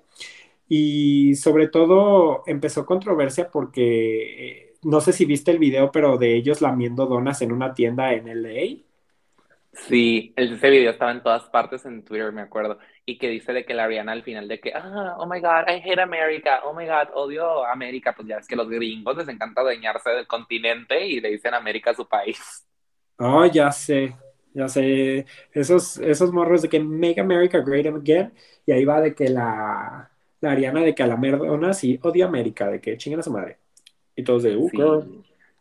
Y 0.68 1.34
sobre 1.36 1.68
todo 1.68 2.44
empezó 2.46 2.86
controversia 2.86 3.50
porque 3.50 3.82
eh, 4.48 4.74
no 4.82 5.00
sé 5.00 5.12
si 5.12 5.24
viste 5.26 5.50
el 5.50 5.58
video, 5.58 5.90
pero 5.92 6.18
de 6.18 6.34
ellos 6.36 6.60
lamiendo 6.62 7.06
donas 7.06 7.42
en 7.42 7.52
una 7.52 7.74
tienda 7.74 8.12
en 8.14 8.28
LA. 8.28 8.82
Sí, 9.72 10.34
ese 10.36 10.70
video 10.70 10.90
estaba 10.90 11.12
en 11.12 11.22
todas 11.22 11.44
partes 11.44 11.84
en 11.86 12.04
Twitter, 12.04 12.32
me 12.32 12.42
acuerdo. 12.42 12.78
Y 13.04 13.18
que 13.18 13.28
dice 13.28 13.52
de 13.52 13.64
que 13.64 13.74
la 13.74 13.84
Ariana 13.84 14.12
al 14.12 14.22
final 14.22 14.46
de 14.48 14.60
que, 14.60 14.72
ah, 14.74 15.16
oh 15.18 15.26
my 15.26 15.40
God, 15.40 15.68
I 15.68 15.82
hate 15.84 16.00
America, 16.00 16.60
oh 16.64 16.72
my 16.72 16.86
God, 16.86 17.08
odio 17.14 17.64
América. 17.66 18.14
Pues 18.14 18.28
ya 18.28 18.36
es 18.38 18.46
que 18.46 18.56
los 18.56 18.68
gringos 18.68 19.16
les 19.16 19.28
encanta 19.28 19.60
adueñarse 19.60 20.10
del 20.10 20.26
continente 20.26 21.04
y 21.06 21.20
le 21.20 21.30
dicen 21.30 21.54
América 21.54 21.90
a 21.90 21.94
su 21.94 22.08
país. 22.08 22.38
Oh, 23.18 23.46
ya 23.46 23.70
sé, 23.70 24.16
ya 24.52 24.68
sé. 24.68 25.26
Esos, 25.52 25.98
esos 25.98 26.32
morros 26.32 26.62
de 26.62 26.68
que 26.68 26.80
Make 26.80 27.20
America 27.20 27.60
Great 27.60 27.86
Again. 27.86 28.32
Y 28.66 28.72
ahí 28.72 28.84
va 28.84 29.00
de 29.00 29.14
que 29.14 29.28
la, 29.28 30.10
la 30.40 30.50
Ariana 30.52 30.80
de 30.80 30.94
que 30.94 31.02
a 31.02 31.06
la 31.06 31.16
donas 31.16 31.84
y 31.84 32.00
odia 32.02 32.26
América, 32.26 32.68
de 32.68 32.80
que 32.80 32.96
chingan 32.96 33.20
a 33.20 33.22
su 33.22 33.30
madre. 33.32 33.58
Y 34.16 34.24
todos 34.24 34.42
de, 34.42 34.56
uh, 34.56 34.68
Sí. 34.68 34.78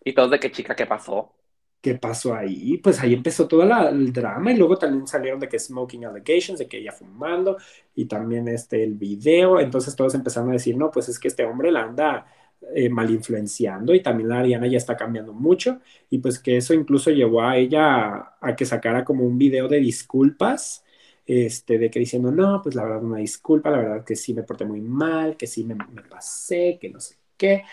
Y 0.04 0.14
todos 0.14 0.32
de 0.32 0.40
que 0.40 0.52
chica, 0.52 0.76
¿qué 0.76 0.86
pasó? 0.86 1.34
¿Qué 1.82 1.96
pasó 1.96 2.36
ahí? 2.36 2.78
Pues 2.78 3.00
ahí 3.00 3.13
empezó 3.15 3.48
todo 3.48 3.65
la- 3.65 3.89
el 3.89 4.13
drama 4.13 4.52
y 4.52 4.58
luego 4.58 4.78
también 4.78 5.08
salieron 5.08 5.39
de 5.39 5.50
que 5.50 5.58
smoking 5.58 6.06
allegations, 6.06 6.60
de 6.60 6.67
que 6.67 6.78
ella 6.78 6.91
fumando 6.91 7.58
y 7.96 8.06
también 8.06 8.48
este, 8.48 8.84
el 8.84 8.94
video. 8.94 9.60
Entonces 9.60 9.96
todos 9.96 10.13
empezaron 10.13 10.50
a 10.50 10.54
decir, 10.54 10.78
no, 10.78 10.91
pues 10.91 11.10
es 11.10 11.17
que 11.20 11.28
este 11.28 11.44
hombre 11.44 11.72
la 11.72 11.82
anda 11.84 12.28
eh, 12.76 12.88
mal 12.89 13.10
influenciando 13.10 13.96
y 13.96 14.04
también 14.04 14.30
la 14.30 14.39
Ariana 14.39 14.67
ya 14.67 14.78
está 14.78 14.96
cambiando 14.96 15.34
mucho 15.34 15.80
y 16.12 16.20
pues 16.20 16.38
que 16.38 16.58
eso 16.58 16.74
incluso 16.76 17.10
llevó 17.10 17.41
a 17.41 17.58
ella 17.58 18.15
a, 18.15 18.38
a 18.41 18.56
que 18.56 18.65
sacara 18.65 19.04
como 19.04 19.24
un 19.26 19.38
video 19.39 19.67
de 19.67 19.80
disculpas, 19.80 20.84
este, 21.26 21.80
de 21.80 21.89
que 21.89 21.98
diciendo, 22.00 22.32
no, 22.32 22.62
pues 22.62 22.76
la 22.76 22.84
verdad 22.84 23.04
una 23.04 23.17
disculpa, 23.17 23.72
la 23.72 23.78
verdad 23.80 24.06
que 24.06 24.15
sí 24.15 24.34
me 24.36 24.44
porté 24.44 24.65
muy 24.65 24.82
mal, 24.82 25.36
que 25.38 25.48
sí 25.48 25.63
me, 25.63 25.74
me 25.76 26.04
pasé, 26.04 26.78
que 26.80 26.89
no 26.89 27.00
sé 27.00 27.15
qué. 27.38 27.63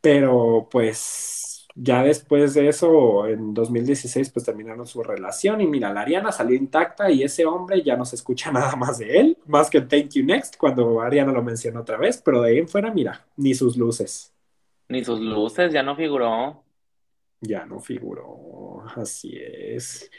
Pero 0.00 0.68
pues 0.70 1.53
ya 1.74 2.02
después 2.04 2.54
de 2.54 2.68
eso, 2.68 3.26
en 3.26 3.52
2016, 3.52 4.30
pues 4.30 4.44
terminaron 4.44 4.86
su 4.86 5.02
relación 5.02 5.60
y 5.60 5.66
mira, 5.66 5.92
la 5.92 6.02
Ariana 6.02 6.30
salió 6.32 6.56
intacta 6.56 7.10
y 7.10 7.22
ese 7.24 7.44
hombre 7.46 7.82
ya 7.82 7.96
no 7.96 8.04
se 8.04 8.16
escucha 8.16 8.52
nada 8.52 8.76
más 8.76 8.98
de 8.98 9.18
él, 9.18 9.38
más 9.46 9.70
que 9.70 9.80
Thank 9.80 10.10
You 10.10 10.24
Next, 10.24 10.56
cuando 10.56 11.00
Ariana 11.00 11.32
lo 11.32 11.42
mencionó 11.42 11.80
otra 11.80 11.96
vez, 11.96 12.22
pero 12.24 12.42
de 12.42 12.50
ahí 12.50 12.58
en 12.58 12.68
fuera, 12.68 12.92
mira, 12.92 13.26
ni 13.36 13.54
sus 13.54 13.76
luces, 13.76 14.32
Ni 14.88 15.02
sus 15.04 15.18
luces, 15.20 15.72
ya 15.72 15.82
no 15.82 15.96
figuró. 15.96 16.62
ya 17.40 17.66
no 17.66 17.80
figuró, 17.80 18.84
así 18.96 19.36
es. 19.36 20.10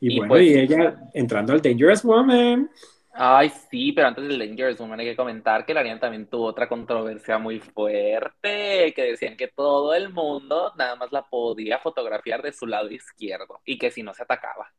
Y, 0.00 0.14
Y 0.14 0.18
bueno, 0.18 0.28
pues- 0.34 0.46
y 0.46 0.54
ella 0.58 1.00
entrando 1.14 1.52
al 1.52 1.60
Dangerous 1.62 2.04
Woman. 2.04 2.70
Ay, 3.20 3.48
sí, 3.50 3.92
pero 3.92 4.06
antes 4.08 4.28
del 4.28 4.38
Dangerous 4.38 4.78
Woman 4.78 5.00
hay 5.00 5.06
que 5.06 5.16
comentar 5.16 5.66
que 5.66 5.74
la 5.74 5.80
Ariana 5.80 5.98
también 6.00 6.28
tuvo 6.30 6.44
otra 6.46 6.68
controversia 6.68 7.36
muy 7.38 7.58
fuerte, 7.58 8.92
que 8.94 9.02
decían 9.02 9.36
que 9.36 9.48
todo 9.48 9.92
el 9.94 10.12
mundo 10.12 10.72
nada 10.76 10.94
más 10.96 11.10
la 11.10 11.28
podía 11.28 11.80
fotografiar 11.80 12.42
de 12.42 12.52
su 12.52 12.66
lado 12.66 12.90
izquierdo 12.90 13.60
y 13.64 13.76
que 13.78 13.90
si 13.90 14.04
no 14.04 14.14
se 14.14 14.22
atacaba. 14.22 14.72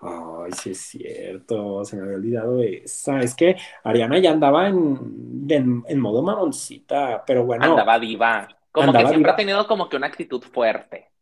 Ay, 0.00 0.52
sí 0.52 0.70
es 0.70 0.80
cierto, 0.80 1.84
se 1.84 1.96
me 1.96 2.02
había 2.02 2.16
olvidado 2.16 2.62
esa. 2.62 3.22
Es 3.22 3.34
que 3.34 3.56
Ariana 3.84 4.18
ya 4.18 4.30
andaba 4.32 4.68
en, 4.68 5.46
en, 5.48 5.84
en 5.86 6.00
modo 6.00 6.22
mamoncita, 6.22 7.24
pero 7.26 7.44
bueno. 7.44 7.66
Andaba 7.66 7.98
diva. 7.98 8.48
Como 8.72 8.88
Andaba 8.88 8.96
que 8.96 9.06
siempre 9.06 9.30
diva. 9.30 9.32
ha 9.32 9.36
tenido 9.36 9.66
como 9.66 9.88
que 9.88 9.96
una 9.96 10.06
actitud 10.06 10.42
fuerte. 10.42 11.12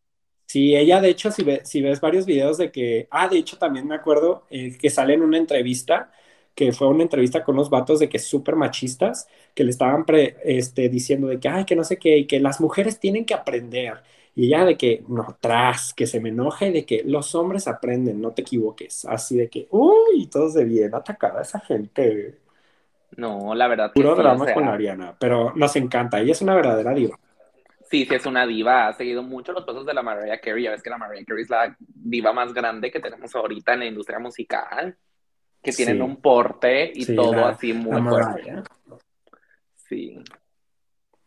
Sí, 0.47 0.77
ella 0.77 1.01
de 1.01 1.09
hecho, 1.11 1.31
si, 1.31 1.43
ve- 1.43 1.63
si 1.65 1.81
ves 1.83 2.01
varios 2.01 2.27
videos 2.27 2.59
de 2.59 2.71
que, 2.71 3.09
ah, 3.11 3.29
de 3.29 3.39
hecho 3.39 3.59
también 3.59 3.87
me 3.89 3.95
acuerdo 3.95 4.47
eh, 4.51 4.77
que 4.79 4.91
sale 4.91 5.15
en 5.15 5.23
una 5.23 5.39
entrevista, 5.39 6.13
que 6.55 6.73
fue 6.73 6.87
una 6.89 7.03
entrevista 7.03 7.43
con 7.45 7.57
unos 7.57 7.71
vatos 7.71 7.99
de 7.99 8.09
que 8.09 8.19
súper 8.19 8.55
machistas, 8.57 9.27
que 9.55 9.65
le 9.65 9.71
estaban 9.71 10.05
pre- 10.05 10.37
este, 10.45 10.89
diciendo 10.89 11.27
de 11.29 11.41
que, 11.41 11.49
ay, 11.49 11.65
que 11.65 11.75
no 11.77 11.83
sé 11.85 11.99
qué, 11.99 12.19
y 12.19 12.27
que 12.27 12.39
las 12.41 12.61
mujeres 12.61 13.01
tienen 13.01 13.25
que 13.25 13.35
aprender. 13.35 14.03
Y 14.37 14.47
ella 14.47 14.65
de 14.65 14.77
que, 14.77 15.05
no, 15.09 15.37
tras, 15.41 15.95
que 15.95 16.07
se 16.07 16.21
me 16.21 16.29
enoje, 16.31 16.71
de 16.73 16.85
que 16.87 17.03
los 17.05 17.35
hombres 17.35 17.67
aprenden, 17.69 18.21
no 18.21 18.33
te 18.33 18.43
equivoques. 18.43 19.05
Así 19.07 19.37
de 19.37 19.49
que, 19.49 19.67
uy, 19.71 20.27
todos 20.31 20.55
de 20.55 20.65
bien, 20.65 20.95
atacada 20.95 21.43
esa 21.43 21.61
gente. 21.61 22.39
No, 23.17 23.55
la 23.55 23.69
verdad 23.69 23.93
que 23.95 24.05
Puro 24.05 24.15
o 24.15 24.15
drama 24.17 24.45
sea, 24.45 24.55
con 24.55 24.69
Ariana, 24.69 25.17
pero 25.19 25.55
nos 25.55 25.75
encanta, 25.77 26.21
ella 26.21 26.33
es 26.33 26.43
una 26.43 26.55
verdadera 26.55 26.93
diva. 26.93 27.19
Sí, 27.95 28.07
sí 28.07 28.15
es 28.15 28.27
una 28.27 28.47
diva, 28.47 28.89
ha 28.89 28.93
seguido 28.93 29.23
mucho 29.23 29.53
los 29.53 29.65
pasos 29.65 29.87
de 29.87 29.95
la 29.95 30.03
Mariah 30.03 30.41
Carey, 30.41 30.65
ya 30.65 30.71
ves 30.73 30.83
que 30.83 30.91
la 30.91 30.99
Mariah 30.99 31.25
Carey 31.25 31.43
es 31.43 31.51
la 31.51 31.77
diva 31.79 32.33
más 32.33 32.53
grande 32.53 32.91
que 32.91 32.99
tenemos 33.01 33.35
ahorita 33.37 33.75
en 33.75 33.79
la 33.81 33.87
industria 33.87 34.19
musical, 34.19 34.97
que 35.63 35.73
tienen 35.73 35.97
Sí. 35.97 36.03
un 36.03 36.17
porte 36.21 36.91
y 36.95 37.05
Sí, 37.05 37.15
todo 37.15 37.33
la- 37.35 37.49
así 37.51 37.73
muy 37.73 38.01
fuerte. 38.03 38.63
Sí. 39.89 40.19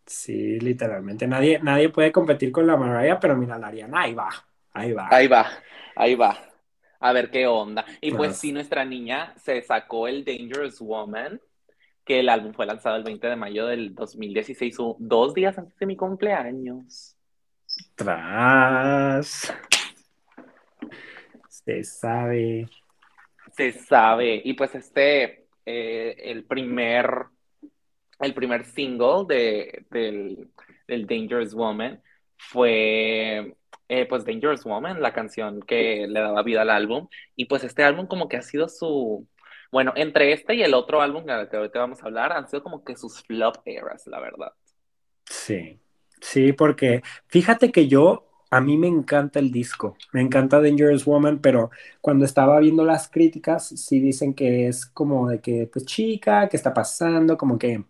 Sí, 0.05 0.59
literalmente. 0.59 1.27
Nadie, 1.27 1.59
nadie 1.61 1.89
puede 1.89 2.11
competir 2.11 2.51
con 2.51 2.65
la 2.67 2.77
Mariah, 2.77 3.19
pero 3.19 3.35
mira, 3.35 3.57
la 3.57 3.67
Ariana, 3.67 4.01
ahí 4.01 4.13
va, 4.13 4.29
ahí 4.73 4.91
va. 4.93 5.07
Ahí 5.09 5.27
va, 5.27 5.47
ahí 5.95 6.15
va. 6.15 6.37
A 6.99 7.13
ver 7.13 7.29
qué 7.29 7.45
onda. 7.45 7.85
Y 8.01 8.11
pues 8.11 8.29
Pues- 8.29 8.37
sí, 8.39 8.51
nuestra 8.51 8.83
niña 8.85 9.33
se 9.37 9.61
sacó 9.61 10.07
el 10.07 10.25
Dangerous 10.25 10.79
Woman, 10.81 11.39
que 12.07 12.21
el 12.21 12.29
álbum 12.29 12.53
fue 12.53 12.65
lanzado 12.65 12.95
el 12.95 13.03
20 13.03 13.27
de 13.27 13.35
mayo 13.35 13.67
del 13.67 13.93
2016, 13.93 14.79
o 14.79 14.95
dos 14.97 15.33
días 15.33 15.57
antes 15.57 15.77
de 15.77 15.85
mi 15.85 15.97
cumpleaños. 15.97 17.17
Tras. 17.95 19.53
Se 21.49 21.83
sabe. 21.83 22.69
Se 23.55 23.73
sabe. 23.73 24.41
Y 24.45 24.53
pues 24.53 24.73
este, 24.73 25.47
eh, 25.65 26.15
el 26.17 26.45
primer, 26.45 27.25
el 28.19 28.33
primer 28.33 28.63
single 28.63 29.25
de, 29.27 29.85
del, 29.91 30.47
del 30.87 31.05
Dangerous 31.05 31.53
Woman 31.53 32.01
fue, 32.37 33.53
eh, 33.89 34.05
pues 34.05 34.23
Dangerous 34.23 34.63
Woman, 34.63 35.01
la 35.01 35.11
canción 35.11 35.59
que 35.59 36.07
le 36.07 36.21
daba 36.21 36.41
vida 36.41 36.61
al 36.61 36.69
álbum. 36.69 37.09
Y 37.35 37.45
pues 37.45 37.65
este 37.65 37.83
álbum 37.83 38.07
como 38.07 38.29
que 38.29 38.37
ha 38.37 38.41
sido 38.41 38.69
su, 38.69 39.27
bueno, 39.71 39.93
entre 39.95 40.33
este 40.33 40.55
y 40.55 40.63
el 40.63 40.73
otro 40.73 41.01
álbum 41.01 41.25
del 41.25 41.49
que 41.49 41.57
ahorita 41.57 41.79
vamos 41.79 42.01
a 42.03 42.05
hablar, 42.07 42.33
han 42.33 42.47
sido 42.47 42.63
como 42.63 42.83
que 42.83 42.95
sus 42.95 43.21
flop 43.23 43.57
eras, 43.65 44.07
la 44.07 44.19
verdad. 44.19 44.53
Sí, 45.29 45.79
sí, 46.21 46.53
porque 46.53 47.01
fíjate 47.27 47.71
que 47.71 47.87
yo, 47.87 48.25
a 48.49 48.61
mí 48.61 48.77
me 48.77 48.87
encanta 48.87 49.39
el 49.39 49.51
disco, 49.51 49.97
me 50.13 50.21
encanta 50.21 50.61
Dangerous 50.61 51.05
Woman, 51.05 51.39
pero 51.41 51.69
cuando 52.01 52.25
estaba 52.25 52.59
viendo 52.59 52.85
las 52.85 53.09
críticas, 53.09 53.67
sí 53.67 53.99
dicen 53.99 54.33
que 54.33 54.67
es 54.67 54.85
como 54.85 55.29
de 55.29 55.41
que, 55.41 55.67
pues 55.71 55.85
chica, 55.85 56.47
¿qué 56.49 56.57
está 56.57 56.73
pasando? 56.73 57.37
Como 57.37 57.57
que 57.59 57.83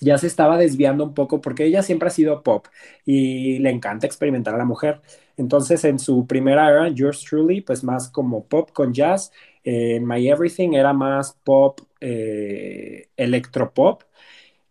ya 0.00 0.18
se 0.18 0.26
estaba 0.26 0.58
desviando 0.58 1.04
un 1.04 1.14
poco 1.14 1.40
porque 1.40 1.64
ella 1.64 1.82
siempre 1.82 2.08
ha 2.08 2.10
sido 2.10 2.42
pop 2.42 2.66
y 3.04 3.58
le 3.60 3.70
encanta 3.70 4.06
experimentar 4.06 4.54
a 4.54 4.58
la 4.58 4.64
mujer. 4.64 5.00
Entonces, 5.36 5.84
en 5.84 5.98
su 5.98 6.26
primera 6.26 6.68
era, 6.70 6.88
Yours 6.88 7.22
Truly, 7.24 7.60
pues 7.60 7.84
más 7.84 8.08
como 8.10 8.46
pop 8.46 8.70
con 8.72 8.92
jazz. 8.92 9.32
Eh, 9.66 10.00
My 10.00 10.28
Everything 10.28 10.74
era 10.74 10.94
más 10.94 11.34
pop, 11.44 11.80
eh, 12.00 13.10
electropop, 13.18 14.04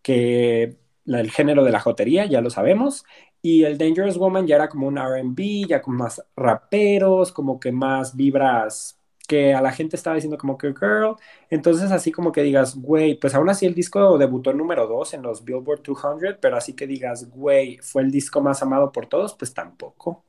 que 0.02 0.76
el 1.06 1.30
género 1.30 1.64
de 1.64 1.72
la 1.72 1.80
jotería, 1.80 2.26
ya 2.26 2.40
lo 2.40 2.50
sabemos. 2.50 3.04
Y 3.42 3.64
el 3.64 3.78
Dangerous 3.78 4.18
Woman 4.18 4.46
ya 4.46 4.56
era 4.56 4.68
como 4.68 4.88
un 4.88 4.98
RB, 4.98 5.66
ya 5.68 5.82
con 5.82 5.96
más 5.96 6.22
raperos, 6.36 7.32
como 7.32 7.60
que 7.60 7.72
más 7.72 8.16
vibras 8.16 8.98
que 9.28 9.54
a 9.54 9.60
la 9.62 9.72
gente 9.72 9.96
estaba 9.96 10.16
diciendo 10.16 10.38
como 10.38 10.58
que 10.58 10.68
girl. 10.68 11.16
Entonces 11.50 11.92
así 11.92 12.12
como 12.12 12.32
que 12.32 12.42
digas, 12.42 12.76
güey, 12.76 13.16
pues 13.18 13.34
aún 13.34 13.48
así 13.50 13.66
el 13.66 13.74
disco 13.74 14.18
debutó 14.18 14.50
en 14.52 14.58
número 14.58 14.86
2 14.88 15.14
en 15.14 15.22
los 15.22 15.44
Billboard 15.44 15.82
200, 15.82 16.38
pero 16.40 16.56
así 16.58 16.74
que 16.74 16.86
digas, 16.88 17.30
güey, 17.30 17.78
fue 17.78 18.02
el 18.02 18.10
disco 18.12 18.40
más 18.42 18.62
amado 18.62 18.92
por 18.92 19.06
todos, 19.08 19.34
pues 19.34 19.54
tampoco. 19.54 20.25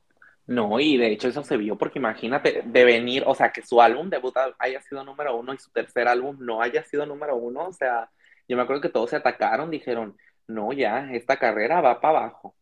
No, 0.48 0.80
y 0.80 0.96
de 0.96 1.12
hecho 1.12 1.28
eso 1.28 1.44
se 1.44 1.58
vio 1.58 1.76
porque 1.76 1.98
imagínate 1.98 2.62
de 2.64 2.84
venir, 2.84 3.22
o 3.26 3.34
sea, 3.34 3.52
que 3.52 3.60
su 3.62 3.82
álbum 3.82 4.08
debut 4.08 4.34
haya 4.58 4.80
sido 4.80 5.04
número 5.04 5.36
uno 5.36 5.52
y 5.52 5.58
su 5.58 5.70
tercer 5.70 6.08
álbum 6.08 6.38
no 6.40 6.62
haya 6.62 6.82
sido 6.84 7.04
número 7.04 7.36
uno, 7.36 7.66
o 7.66 7.72
sea, 7.72 8.10
yo 8.48 8.56
me 8.56 8.62
acuerdo 8.62 8.80
que 8.80 8.88
todos 8.88 9.10
se 9.10 9.16
atacaron, 9.16 9.70
dijeron, 9.70 10.16
no, 10.46 10.72
ya, 10.72 11.12
esta 11.12 11.36
carrera 11.36 11.82
va 11.82 12.00
para 12.00 12.20
abajo. 12.20 12.54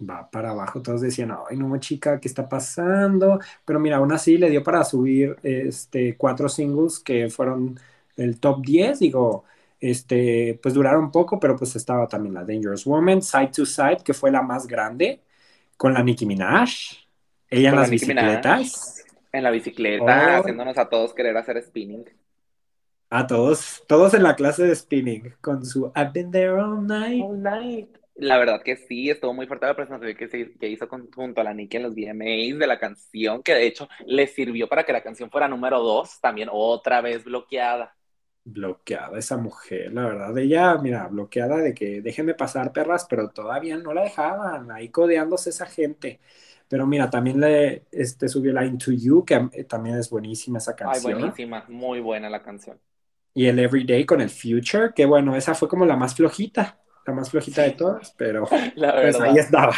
Va 0.00 0.28
para 0.28 0.50
abajo, 0.50 0.82
todos 0.82 1.00
decían, 1.00 1.32
ay, 1.48 1.56
no, 1.56 1.76
chica, 1.78 2.18
¿qué 2.18 2.26
está 2.26 2.48
pasando? 2.48 3.38
Pero 3.64 3.78
mira, 3.78 3.98
aún 3.98 4.10
así 4.12 4.36
le 4.36 4.50
dio 4.50 4.64
para 4.64 4.82
subir 4.82 5.36
este, 5.44 6.16
cuatro 6.16 6.48
singles 6.48 6.98
que 6.98 7.28
fueron 7.30 7.78
el 8.16 8.40
top 8.40 8.62
10, 8.62 8.98
digo, 8.98 9.44
este, 9.78 10.58
pues 10.60 10.74
duraron 10.74 11.12
poco, 11.12 11.38
pero 11.38 11.56
pues 11.56 11.76
estaba 11.76 12.08
también 12.08 12.34
la 12.34 12.44
Dangerous 12.44 12.84
Woman, 12.84 13.22
Side 13.22 13.52
to 13.54 13.64
Side, 13.64 13.98
que 14.04 14.12
fue 14.12 14.32
la 14.32 14.42
más 14.42 14.66
grande, 14.66 15.20
con 15.76 15.94
la 15.94 16.02
Nicki 16.02 16.26
Minaj, 16.26 16.70
ella 17.52 17.70
en 17.70 17.76
las 17.76 17.90
bicicletas, 17.90 19.04
En 19.32 19.42
la 19.44 19.50
bicicleta, 19.50 20.04
Oh. 20.04 20.40
haciéndonos 20.40 20.76
a 20.78 20.88
todos 20.88 21.14
querer 21.14 21.36
hacer 21.36 21.62
spinning. 21.62 22.04
a 23.10 23.26
todos, 23.26 23.84
todos 23.86 24.14
en 24.14 24.22
la 24.22 24.36
clase 24.36 24.64
de 24.64 24.74
spinning, 24.74 25.34
con 25.40 25.64
su 25.66 25.92
I've 25.94 26.12
been 26.12 26.30
there 26.30 26.50
all 26.52 26.86
night. 26.86 27.22
All 27.22 27.40
night. 27.42 27.96
La 28.14 28.38
verdad 28.38 28.62
que 28.62 28.76
sí, 28.76 29.10
estuvo 29.10 29.32
muy 29.34 29.46
fuerte 29.46 29.66
la 29.66 29.74
presentación 29.76 30.16
que, 30.16 30.28
se- 30.28 30.52
que 30.58 30.68
hizo 30.68 30.86
con- 30.88 31.10
junto 31.12 31.40
a 31.40 31.44
la 31.44 31.54
Nicki 31.54 31.78
en 31.78 31.82
los 31.84 31.94
VMAs 31.94 32.58
de 32.58 32.66
la 32.66 32.78
canción, 32.78 33.42
que 33.42 33.54
de 33.54 33.66
hecho 33.66 33.88
le 34.06 34.26
sirvió 34.26 34.68
para 34.68 34.84
que 34.84 34.92
la 34.92 35.02
canción 35.02 35.30
fuera 35.30 35.48
número 35.48 35.80
dos, 35.80 36.20
también 36.20 36.48
otra 36.52 37.00
vez 37.00 37.24
bloqueada. 37.24 37.94
Bloqueada 38.44 39.18
esa 39.18 39.36
mujer, 39.36 39.92
la 39.92 40.02
verdad. 40.06 40.36
Ella, 40.38 40.74
mira, 40.76 41.06
bloqueada 41.06 41.58
de 41.58 41.74
que 41.74 42.00
déjenme 42.02 42.34
pasar 42.34 42.72
perras, 42.72 43.06
pero 43.08 43.30
todavía 43.30 43.76
no 43.78 43.94
la 43.94 44.02
dejaban 44.02 44.70
ahí 44.72 44.88
codeándose 44.90 45.50
esa 45.50 45.66
gente. 45.66 46.20
Pero 46.72 46.86
mira, 46.86 47.10
también 47.10 47.38
le 47.38 47.84
este, 47.92 48.30
subió 48.30 48.50
la 48.50 48.64
Into 48.64 48.92
You, 48.92 49.26
que 49.26 49.34
eh, 49.52 49.64
también 49.64 49.98
es 49.98 50.08
buenísima 50.08 50.56
esa 50.56 50.70
Ay, 50.70 50.76
canción. 50.78 51.20
buenísima, 51.20 51.66
muy 51.68 52.00
buena 52.00 52.30
la 52.30 52.42
canción. 52.42 52.80
Y 53.34 53.44
el 53.44 53.58
Everyday 53.58 54.06
con 54.06 54.22
el 54.22 54.30
Future, 54.30 54.94
que 54.96 55.04
bueno, 55.04 55.36
esa 55.36 55.54
fue 55.54 55.68
como 55.68 55.84
la 55.84 55.96
más 55.96 56.14
flojita, 56.14 56.80
la 57.06 57.12
más 57.12 57.28
flojita 57.28 57.60
de 57.60 57.72
todas, 57.72 58.14
pero 58.16 58.48
La 58.76 58.94
pues 58.94 59.20
ahí 59.20 59.36
estaba. 59.36 59.74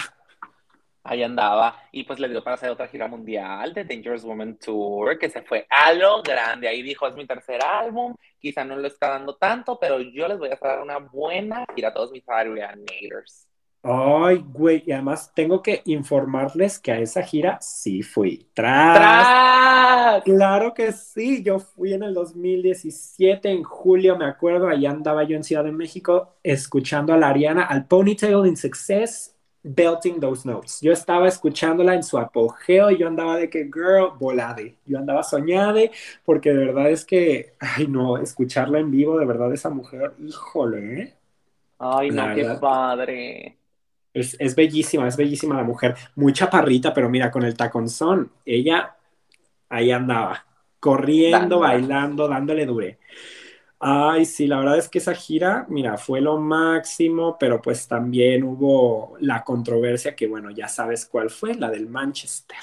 Ahí 1.03 1.25
andaba. 1.25 1.83
Y 1.91 2.05
pues 2.05 2.21
le 2.21 2.29
dio 2.29 2.45
para 2.45 2.55
hacer 2.55 2.71
otra 2.71 2.87
gira 2.87 3.09
mundial 3.09 3.75
de 3.75 3.83
Dangerous 3.83 4.23
Woman 4.23 4.57
Tour, 4.59 5.19
que 5.19 5.29
se 5.29 5.43
fue 5.43 5.67
a 5.69 5.93
lo 5.95 6.23
grande. 6.23 6.69
Ahí 6.69 6.81
dijo, 6.83 7.09
es 7.09 7.17
mi 7.17 7.27
tercer 7.27 7.59
álbum, 7.61 8.15
quizá 8.39 8.65
no 8.65 8.77
lo 8.77 8.87
está 8.87 9.09
dando 9.09 9.35
tanto, 9.35 9.81
pero 9.81 10.01
yo 10.01 10.29
les 10.29 10.39
voy 10.39 10.51
a 10.51 10.59
dar 10.63 10.81
una 10.81 10.99
buena 10.99 11.67
gira 11.75 11.89
a 11.89 11.93
todos 11.93 12.13
mis 12.13 12.23
Arianators. 12.29 13.49
Ay, 13.87 14.43
güey, 14.51 14.83
y 14.87 14.93
además 14.93 15.31
tengo 15.35 15.63
que 15.63 15.83
informarles 15.85 16.79
que 16.79 16.91
a 16.91 16.99
esa 17.01 17.23
gira 17.23 17.59
sí 17.61 18.03
fui. 18.03 18.49
Tras. 18.55 18.97
¡Tras! 18.97 20.23
Claro 20.25 20.73
que 20.73 20.93
sí, 20.93 21.43
yo 21.43 21.59
fui 21.59 21.93
en 21.93 22.03
el 22.03 22.15
2017, 22.15 23.51
en 23.51 23.63
julio, 23.63 24.17
me 24.17 24.25
acuerdo, 24.25 24.69
allá 24.69 24.91
andaba 24.91 25.25
yo 25.25 25.37
en 25.37 25.45
Ciudad 25.45 25.65
de 25.65 25.73
México 25.73 26.37
escuchando 26.43 27.13
a 27.13 27.19
la 27.19 27.29
Ariana, 27.29 27.65
al 27.65 27.87
Ponytail 27.87 28.47
in 28.47 28.57
Success, 28.57 29.37
belting 29.63 30.19
those 30.19 30.49
notes. 30.49 30.81
Yo 30.81 30.91
estaba 30.91 31.29
escuchándola 31.29 31.95
en 31.95 32.03
su 32.03 32.17
apogeo 32.19 32.91
y 32.91 32.97
yo 32.97 33.07
andaba 33.07 33.37
de 33.37 33.51
que, 33.51 33.65
girl, 33.65 34.13
volade. 34.19 34.77
Yo 34.87 34.99
andaba 34.99 35.23
soñade, 35.23 35.91
porque 36.25 36.55
de 36.55 36.65
verdad 36.67 36.91
es 36.91 37.05
que, 37.05 37.53
ay 37.61 37.87
no, 37.87 38.17
escucharla 38.17 38.79
en 38.79 38.91
vivo, 38.91 39.19
de 39.19 39.27
verdad 39.27 39.53
esa 39.53 39.69
mujer, 39.69 40.15
híjole, 40.19 41.03
¿eh? 41.03 41.15
Ay, 41.79 42.11
no, 42.11 42.35
qué 42.35 42.47
padre. 42.59 43.59
Es, 44.15 44.37
es 44.39 44.55
bellísima, 44.55 45.09
es 45.09 45.17
bellísima 45.17 45.57
la 45.57 45.65
mujer. 45.65 45.97
Muy 46.15 46.33
chaparrita, 46.33 46.95
pero 46.95 47.11
mira, 47.11 47.31
con 47.31 47.43
el 47.45 47.57
taconzón, 47.57 48.31
ella 48.47 48.97
ahí 49.69 49.91
andaba, 49.91 50.47
corriendo, 50.79 51.59
bailando, 51.61 52.29
dándole 52.29 52.65
dure. 52.65 52.99
Ay, 53.81 54.25
sí, 54.25 54.47
la 54.47 54.61
verdad 54.61 54.79
es 54.79 54.89
que 54.89 54.99
esa 54.99 55.15
gira, 55.15 55.67
mira, 55.69 55.99
fue 55.99 56.21
lo 56.21 56.39
máximo, 56.39 57.37
pero 57.39 57.61
pues 57.61 57.87
también 57.89 58.45
hubo 58.45 59.17
la 59.21 59.43
controversia 59.45 60.15
que, 60.15 60.27
bueno, 60.29 60.51
ya 60.51 60.69
sabes 60.69 61.07
cuál 61.07 61.29
fue, 61.29 61.55
la 61.55 61.69
del 61.69 61.89
Manchester. 61.89 62.57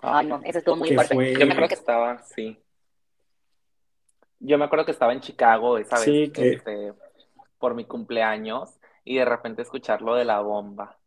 Ay, 0.00 0.26
no, 0.28 0.40
eso 0.44 0.58
estuvo 0.58 0.76
muy 0.76 0.94
fuerte. 0.94 1.14
fue- 1.14 1.36
Yo 1.36 1.46
me 1.46 1.52
acuerdo 1.52 1.68
que 1.68 1.74
estaba, 1.74 2.22
sí. 2.22 2.58
Yo 4.40 4.56
me 4.56 4.64
acuerdo 4.64 4.84
que 4.84 4.92
estaba 4.92 5.12
en 5.12 5.20
Chicago 5.20 5.78
esa 5.78 5.96
Sí, 5.96 6.10
vez, 6.10 6.32
que- 6.32 6.52
este, 6.52 6.92
por 7.58 7.74
mi 7.74 7.84
cumpleaños, 7.84 8.77
y 9.08 9.16
de 9.16 9.24
repente 9.24 9.62
escuchar 9.62 10.02
lo 10.02 10.14
de 10.14 10.26
la 10.26 10.40
bomba. 10.40 10.98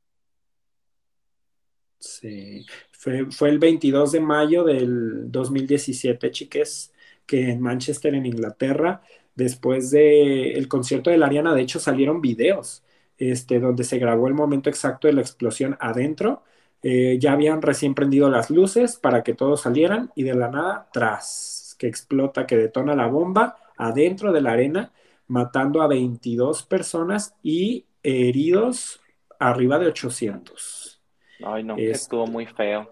Sí, 2.00 2.66
fue, 2.92 3.28
fue 3.30 3.50
el 3.50 3.60
22 3.60 4.14
de 4.14 4.20
mayo 4.20 4.64
del 4.64 5.32
2017, 5.32 6.32
chiques, 6.32 6.92
que 7.28 7.52
en 7.52 7.62
Manchester, 7.62 8.16
en 8.16 8.26
Inglaterra, 8.26 9.04
después 9.36 9.92
del 9.92 10.68
concierto 10.68 11.12
de 11.12 11.20
la 11.20 11.28
Ariana, 11.28 11.54
de 11.54 11.62
hecho 11.62 11.80
salieron 11.80 12.22
videos, 12.22 12.84
este, 13.20 13.60
donde 13.60 13.84
se 13.84 14.00
grabó 14.00 14.28
el 14.28 14.34
momento 14.34 14.70
exacto 14.72 15.08
de 15.08 15.14
la 15.14 15.22
explosión 15.22 15.78
adentro. 15.80 16.42
Eh, 16.82 17.20
ya 17.20 17.34
habían 17.34 17.62
recién 17.62 17.94
prendido 17.94 18.32
las 18.32 18.50
luces 18.50 18.98
para 18.98 19.22
que 19.22 19.36
todos 19.36 19.62
salieran 19.62 20.12
y 20.16 20.24
de 20.24 20.34
la 20.34 20.50
nada, 20.50 20.90
tras, 20.92 21.76
que 21.78 21.86
explota, 21.86 22.48
que 22.48 22.58
detona 22.58 22.96
la 22.96 23.06
bomba 23.06 23.58
adentro 23.78 24.32
de 24.32 24.42
la 24.42 24.54
arena, 24.54 24.92
matando 25.28 25.84
a 25.84 25.88
22 25.88 26.64
personas 26.64 27.36
y 27.44 27.86
heridos 28.04 29.02
arriba 29.40 29.80
de 29.80 29.88
800. 29.88 31.02
Ay, 31.44 31.64
no, 31.64 31.74
Este- 31.76 31.92
estuvo 31.92 32.28
muy 32.28 32.46
feo. 32.46 32.90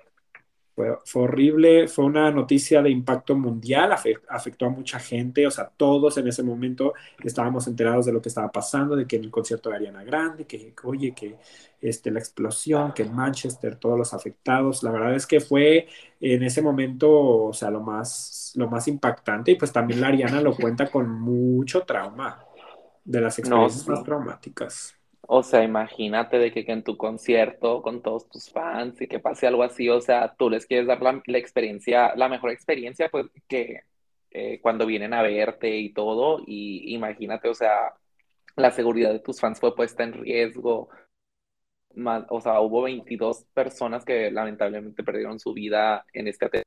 Fue, 0.75 0.97
fue 1.03 1.23
horrible, 1.23 1.89
fue 1.89 2.05
una 2.05 2.31
noticia 2.31 2.81
de 2.81 2.89
impacto 2.89 3.35
mundial, 3.35 3.91
afe- 3.91 4.21
afectó 4.29 4.65
a 4.65 4.69
mucha 4.69 4.97
gente, 4.97 5.45
o 5.45 5.51
sea, 5.51 5.69
todos 5.75 6.17
en 6.17 6.27
ese 6.29 6.41
momento 6.41 6.93
estábamos 7.21 7.67
enterados 7.67 8.05
de 8.05 8.13
lo 8.13 8.21
que 8.21 8.29
estaba 8.29 8.49
pasando, 8.49 8.95
de 8.95 9.05
que 9.05 9.17
en 9.17 9.25
el 9.25 9.31
concierto 9.31 9.69
de 9.69 9.75
Ariana 9.75 10.05
Grande, 10.05 10.45
que 10.47 10.73
oye, 10.83 11.13
que 11.13 11.37
este, 11.81 12.11
la 12.11 12.19
explosión, 12.19 12.93
que 12.93 13.03
en 13.03 13.13
Manchester, 13.13 13.75
todos 13.75 13.97
los 13.97 14.13
afectados, 14.13 14.81
la 14.83 14.91
verdad 14.91 15.15
es 15.15 15.27
que 15.27 15.41
fue 15.41 15.87
en 16.21 16.43
ese 16.43 16.61
momento, 16.61 17.11
o 17.11 17.53
sea, 17.53 17.69
lo 17.71 17.81
más, 17.81 18.53
lo 18.55 18.69
más 18.69 18.87
impactante 18.87 19.51
y 19.51 19.55
pues 19.55 19.73
también 19.73 19.99
la 19.99 20.07
Ariana 20.07 20.39
lo 20.41 20.55
cuenta 20.55 20.89
con 20.89 21.09
mucho 21.09 21.81
trauma, 21.83 22.45
de 23.03 23.21
las 23.21 23.37
experiencias 23.39 23.83
sí. 23.83 23.89
más 23.89 24.03
traumáticas. 24.03 24.98
O 25.31 25.43
sea, 25.43 25.63
imagínate 25.63 26.39
de 26.39 26.51
que, 26.51 26.63
en 26.71 26.83
tu 26.83 26.97
concierto 26.97 27.83
con 27.83 28.01
todos 28.01 28.27
tus 28.29 28.49
fans 28.51 28.99
y 28.99 29.07
que 29.07 29.19
pase 29.19 29.45
algo 29.47 29.61
así, 29.63 29.87
o 29.89 30.01
sea, 30.01 30.35
tú 30.35 30.49
les 30.49 30.65
quieres 30.65 30.87
dar 30.87 31.01
la, 31.03 31.21
experiencia, 31.37 32.15
la 32.15 32.27
mejor 32.29 32.49
experiencia, 32.51 33.09
pues 33.09 33.27
que 33.47 33.83
eh, 34.31 34.59
cuando 34.61 34.87
vienen 34.87 35.13
a 35.13 35.21
verte 35.21 35.77
y 35.77 35.93
todo, 35.93 36.39
y 36.47 36.95
imagínate, 36.95 37.47
o 37.49 37.53
sea, 37.53 37.93
la 38.55 38.71
seguridad 38.71 39.11
de 39.13 39.19
tus 39.19 39.39
fans 39.39 39.59
fue 39.59 39.75
puesta 39.75 40.03
en 40.03 40.13
riesgo. 40.13 40.89
Más, 41.95 42.25
o 42.29 42.41
sea, 42.41 42.59
hubo 42.61 42.83
22 42.83 43.45
personas 43.53 44.05
que 44.05 44.31
lamentablemente 44.31 45.03
perdieron 45.03 45.39
su 45.39 45.53
vida 45.53 46.05
en 46.13 46.27
este 46.27 46.45
ataque, 46.45 46.63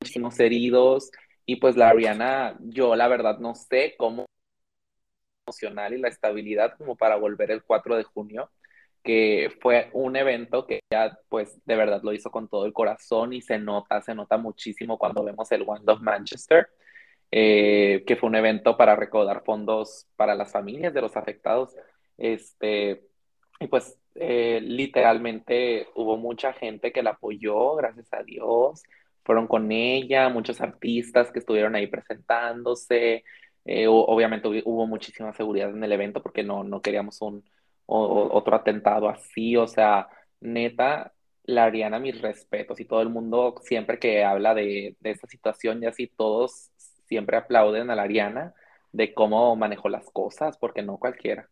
muchísimos 0.00 0.38
heridos, 0.40 1.10
y 1.44 1.56
pues 1.56 1.76
la 1.76 1.90
Ariana, 1.90 2.56
yo 2.60 2.96
la 2.96 3.08
verdad 3.08 3.38
no 3.38 3.54
sé 3.54 3.94
cómo 3.98 4.26
emocional 5.46 5.94
y 5.94 5.98
la 5.98 6.08
estabilidad 6.08 6.76
como 6.76 6.96
para 6.96 7.16
volver 7.16 7.50
el 7.50 7.62
4 7.62 7.96
de 7.96 8.02
junio, 8.02 8.50
que 9.02 9.50
fue 9.60 9.90
un 9.92 10.16
evento 10.16 10.66
que 10.66 10.80
ya 10.90 11.16
pues 11.28 11.60
de 11.64 11.76
verdad 11.76 12.00
lo 12.02 12.12
hizo 12.12 12.30
con 12.30 12.48
todo 12.48 12.66
el 12.66 12.72
corazón 12.72 13.32
y 13.32 13.40
se 13.40 13.58
nota, 13.58 14.02
se 14.02 14.14
nota 14.14 14.36
muchísimo 14.36 14.98
cuando 14.98 15.24
vemos 15.24 15.50
el 15.52 15.62
One 15.66 15.84
of 15.86 16.00
Manchester, 16.00 16.68
eh, 17.30 18.02
que 18.06 18.16
fue 18.16 18.28
un 18.28 18.34
evento 18.36 18.76
para 18.76 18.96
recaudar 18.96 19.44
fondos 19.44 20.06
para 20.16 20.34
las 20.34 20.50
familias 20.52 20.92
de 20.92 21.02
los 21.02 21.16
afectados. 21.16 21.76
Este, 22.18 23.02
y 23.60 23.68
pues 23.68 23.96
eh, 24.16 24.60
literalmente 24.62 25.88
hubo 25.94 26.16
mucha 26.16 26.52
gente 26.52 26.92
que 26.92 27.02
la 27.02 27.10
apoyó, 27.10 27.76
gracias 27.76 28.12
a 28.12 28.22
Dios. 28.24 28.82
Fueron 29.24 29.46
con 29.46 29.70
ella, 29.72 30.28
muchos 30.28 30.60
artistas 30.60 31.30
que 31.32 31.40
estuvieron 31.40 31.74
ahí 31.76 31.86
presentándose. 31.86 33.24
Eh, 33.66 33.88
obviamente 33.88 34.48
hubo, 34.48 34.58
hubo 34.66 34.88
muchísima 34.88 35.34
seguridad 35.34 35.70
en 35.70 35.84
el 35.84 35.92
evento 35.92 36.22
porque 36.22 36.44
no, 36.44 36.64
no 36.64 36.82
queríamos 36.82 37.22
un 37.22 37.44
o- 37.86 38.06
o- 38.06 38.38
otro 38.38 38.56
atentado 38.56 39.10
así. 39.10 39.56
O 39.58 39.68
sea, 39.68 40.08
neta, 40.40 41.14
la 41.44 41.66
Ariana, 41.66 42.00
mis 42.00 42.20
respetos. 42.22 42.80
Y 42.80 42.86
todo 42.86 43.02
el 43.02 43.10
mundo, 43.10 43.56
siempre 43.64 44.00
que 44.00 44.24
habla 44.24 44.54
de, 44.54 44.96
de 45.00 45.10
esta 45.12 45.28
situación 45.28 45.82
y 45.84 45.86
así, 45.88 46.08
todos 46.08 46.70
siempre 47.08 47.38
aplauden 47.38 47.90
a 47.90 47.96
la 47.96 48.04
Ariana 48.04 48.54
de 48.92 49.14
cómo 49.14 49.56
manejó 49.56 49.90
las 49.90 50.10
cosas, 50.10 50.58
porque 50.58 50.82
no 50.82 50.98
cualquiera. 50.98 51.50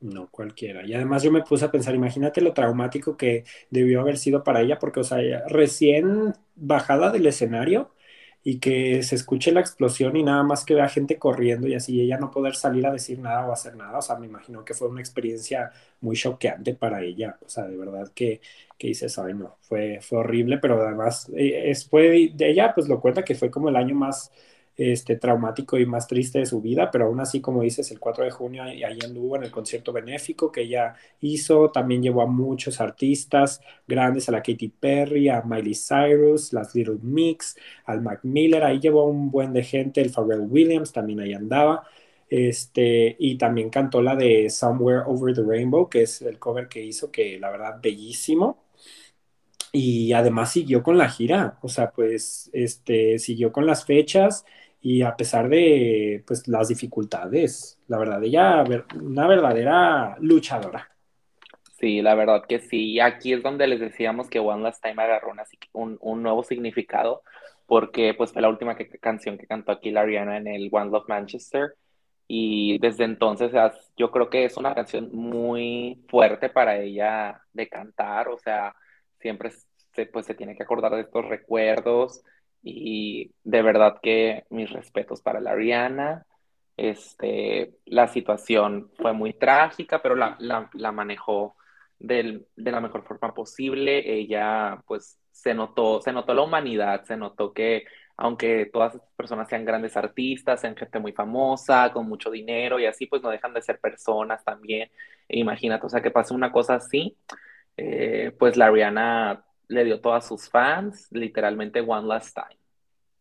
No 0.00 0.28
cualquiera. 0.30 0.86
Y 0.86 0.92
además 0.94 1.22
yo 1.22 1.32
me 1.32 1.42
puse 1.42 1.64
a 1.64 1.70
pensar, 1.72 1.94
imagínate 1.94 2.42
lo 2.42 2.52
traumático 2.52 3.16
que 3.16 3.44
debió 3.70 4.02
haber 4.02 4.18
sido 4.18 4.44
para 4.44 4.60
ella, 4.60 4.78
porque, 4.78 5.00
o 5.00 5.04
sea, 5.04 5.20
ella 5.22 5.44
recién 5.48 6.34
bajada 6.56 7.10
del 7.10 7.26
escenario 7.26 7.93
y 8.44 8.58
que 8.60 9.02
se 9.02 9.16
escuche 9.16 9.52
la 9.52 9.60
explosión 9.60 10.16
y 10.16 10.22
nada 10.22 10.42
más 10.42 10.64
que 10.64 10.74
vea 10.74 10.88
gente 10.88 11.18
corriendo 11.18 11.66
y 11.66 11.74
así, 11.74 12.00
ella 12.00 12.18
no 12.18 12.30
poder 12.30 12.54
salir 12.56 12.86
a 12.86 12.92
decir 12.92 13.18
nada 13.18 13.46
o 13.46 13.52
hacer 13.52 13.74
nada, 13.76 13.98
o 13.98 14.02
sea, 14.02 14.16
me 14.16 14.26
imagino 14.26 14.64
que 14.64 14.74
fue 14.74 14.88
una 14.88 15.00
experiencia 15.00 15.72
muy 16.02 16.14
choqueante 16.16 16.74
para 16.74 17.02
ella, 17.02 17.38
o 17.44 17.48
sea, 17.48 17.64
de 17.64 17.76
verdad 17.76 18.12
que, 18.14 18.40
que 18.78 18.88
dices, 18.88 19.18
ay 19.18 19.34
no, 19.34 19.56
fue, 19.62 19.98
fue 20.02 20.18
horrible, 20.18 20.58
pero 20.58 20.80
además 20.80 21.28
eh, 21.34 21.70
es, 21.70 21.88
fue, 21.88 22.30
de 22.34 22.50
ella 22.50 22.72
pues 22.74 22.86
lo 22.88 23.00
cuenta 23.00 23.24
que 23.24 23.34
fue 23.34 23.50
como 23.50 23.70
el 23.70 23.76
año 23.76 23.94
más 23.94 24.30
este, 24.76 25.16
traumático 25.16 25.78
y 25.78 25.86
más 25.86 26.06
triste 26.08 26.40
de 26.40 26.46
su 26.46 26.60
vida, 26.60 26.90
pero 26.90 27.06
aún 27.06 27.20
así, 27.20 27.40
como 27.40 27.62
dices, 27.62 27.90
el 27.90 28.00
4 28.00 28.24
de 28.24 28.30
junio 28.30 28.62
ahí 28.64 28.82
anduvo 29.04 29.36
en 29.36 29.44
el 29.44 29.50
concierto 29.50 29.92
benéfico 29.92 30.50
que 30.52 30.62
ella 30.62 30.94
hizo, 31.20 31.70
también 31.70 32.02
llevó 32.02 32.22
a 32.22 32.26
muchos 32.26 32.80
artistas 32.80 33.60
grandes, 33.86 34.28
a 34.28 34.32
la 34.32 34.42
Katy 34.42 34.68
Perry, 34.68 35.28
a 35.28 35.42
Miley 35.42 35.74
Cyrus, 35.74 36.52
las 36.52 36.74
Little 36.74 36.98
Mix, 37.02 37.56
al 37.84 38.02
Mac 38.02 38.20
Miller, 38.24 38.64
ahí 38.64 38.80
llevó 38.80 39.04
un 39.06 39.30
buen 39.30 39.52
de 39.52 39.62
gente, 39.62 40.00
el 40.00 40.10
Pharrell 40.10 40.40
Williams 40.48 40.92
también 40.92 41.20
ahí 41.20 41.32
andaba, 41.34 41.84
este, 42.28 43.16
y 43.18 43.36
también 43.38 43.70
cantó 43.70 44.02
la 44.02 44.16
de 44.16 44.50
Somewhere 44.50 45.02
Over 45.06 45.34
the 45.34 45.42
Rainbow, 45.42 45.88
que 45.88 46.02
es 46.02 46.22
el 46.22 46.38
cover 46.38 46.68
que 46.68 46.82
hizo, 46.84 47.10
que 47.12 47.38
la 47.38 47.50
verdad, 47.50 47.78
bellísimo. 47.82 48.58
Y 49.72 50.12
además 50.12 50.52
siguió 50.52 50.82
con 50.84 50.98
la 50.98 51.08
gira, 51.10 51.58
o 51.62 51.68
sea, 51.68 51.90
pues, 51.90 52.48
este, 52.52 53.18
siguió 53.18 53.50
con 53.52 53.66
las 53.66 53.84
fechas 53.84 54.44
y 54.84 55.00
a 55.00 55.16
pesar 55.16 55.48
de, 55.48 56.22
pues, 56.26 56.46
las 56.46 56.68
dificultades, 56.68 57.80
la 57.88 57.96
verdad, 57.96 58.22
ella, 58.22 58.62
una 59.00 59.26
verdadera 59.26 60.14
luchadora. 60.20 60.90
Sí, 61.72 62.02
la 62.02 62.14
verdad 62.14 62.44
que 62.46 62.58
sí. 62.58 63.00
Aquí 63.00 63.32
es 63.32 63.42
donde 63.42 63.66
les 63.66 63.80
decíamos 63.80 64.28
que 64.28 64.40
One 64.40 64.62
Last 64.62 64.82
Time 64.84 65.02
agarró 65.02 65.30
una 65.30 65.44
un, 65.72 65.96
un 66.02 66.22
nuevo 66.22 66.44
significado, 66.44 67.22
porque 67.64 68.12
pues 68.12 68.34
fue 68.34 68.42
la 68.42 68.50
última 68.50 68.76
que, 68.76 68.86
canción 68.98 69.38
que 69.38 69.46
cantó 69.46 69.72
aquí 69.72 69.90
la 69.90 70.02
Ariana 70.02 70.36
en 70.36 70.48
el 70.48 70.68
One 70.70 70.90
Love 70.90 71.08
Manchester 71.08 71.76
y 72.28 72.78
desde 72.78 73.04
entonces 73.04 73.52
yo 73.96 74.10
creo 74.10 74.28
que 74.28 74.44
es 74.44 74.58
una 74.58 74.74
canción 74.74 75.08
muy 75.14 76.04
fuerte 76.10 76.50
para 76.50 76.76
ella 76.78 77.40
de 77.54 77.70
cantar, 77.70 78.28
o 78.28 78.36
sea, 78.36 78.74
siempre 79.18 79.50
se, 79.94 80.04
pues, 80.04 80.26
se 80.26 80.34
tiene 80.34 80.54
que 80.54 80.62
acordar 80.62 80.94
de 80.94 81.00
estos 81.00 81.24
recuerdos 81.24 82.22
y 82.64 83.32
de 83.44 83.62
verdad 83.62 83.98
que 84.02 84.46
mis 84.50 84.70
respetos 84.70 85.20
para 85.20 85.40
la 85.40 85.52
Ariana. 85.52 86.26
Este, 86.76 87.74
la 87.84 88.08
situación 88.08 88.90
fue 88.96 89.12
muy 89.12 89.34
trágica, 89.34 90.02
pero 90.02 90.16
la, 90.16 90.36
la, 90.38 90.92
manejó 90.92 91.56
de 91.98 92.42
la 92.56 92.80
mejor 92.80 93.04
forma 93.04 93.34
posible. 93.34 94.10
Ella, 94.12 94.82
pues, 94.86 95.18
se 95.30 95.54
notó, 95.54 96.00
se 96.00 96.12
notó 96.12 96.34
la 96.34 96.42
humanidad, 96.42 97.04
se 97.04 97.16
notó 97.16 97.52
que 97.52 97.84
aunque 98.16 98.66
todas 98.66 98.94
estas 98.94 99.10
personas 99.16 99.48
sean 99.48 99.64
grandes 99.64 99.96
artistas, 99.96 100.60
sean 100.60 100.76
gente 100.76 100.98
muy 101.00 101.12
famosa, 101.12 101.92
con 101.92 102.08
mucho 102.08 102.30
dinero 102.30 102.78
y 102.78 102.86
así, 102.86 103.06
pues 103.06 103.22
no 103.22 103.30
dejan 103.30 103.52
de 103.54 103.62
ser 103.62 103.80
personas 103.80 104.44
también. 104.44 104.90
E 105.28 105.38
imagínate, 105.38 105.86
o 105.86 105.88
sea, 105.88 106.00
que 106.00 106.10
pase 106.10 106.32
una 106.34 106.52
cosa 106.52 106.76
así, 106.76 107.16
eh, 107.76 108.32
pues 108.38 108.56
la 108.56 108.70
Rihanna 108.70 109.44
le 109.74 109.84
dio 109.84 110.00
todas 110.00 110.26
sus 110.26 110.48
fans, 110.50 111.08
literalmente 111.12 111.80
One 111.82 112.08
Last 112.08 112.34
Time. 112.36 112.58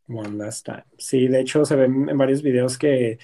One 0.08 0.38
Last 0.38 0.66
Time. 0.66 0.84
Sí, 0.98 1.28
de 1.28 1.40
hecho 1.42 1.64
se 1.66 1.76
ven 1.78 2.10
en 2.10 2.18
varios 2.18 2.42
videos 2.44 2.78
que 2.78 3.20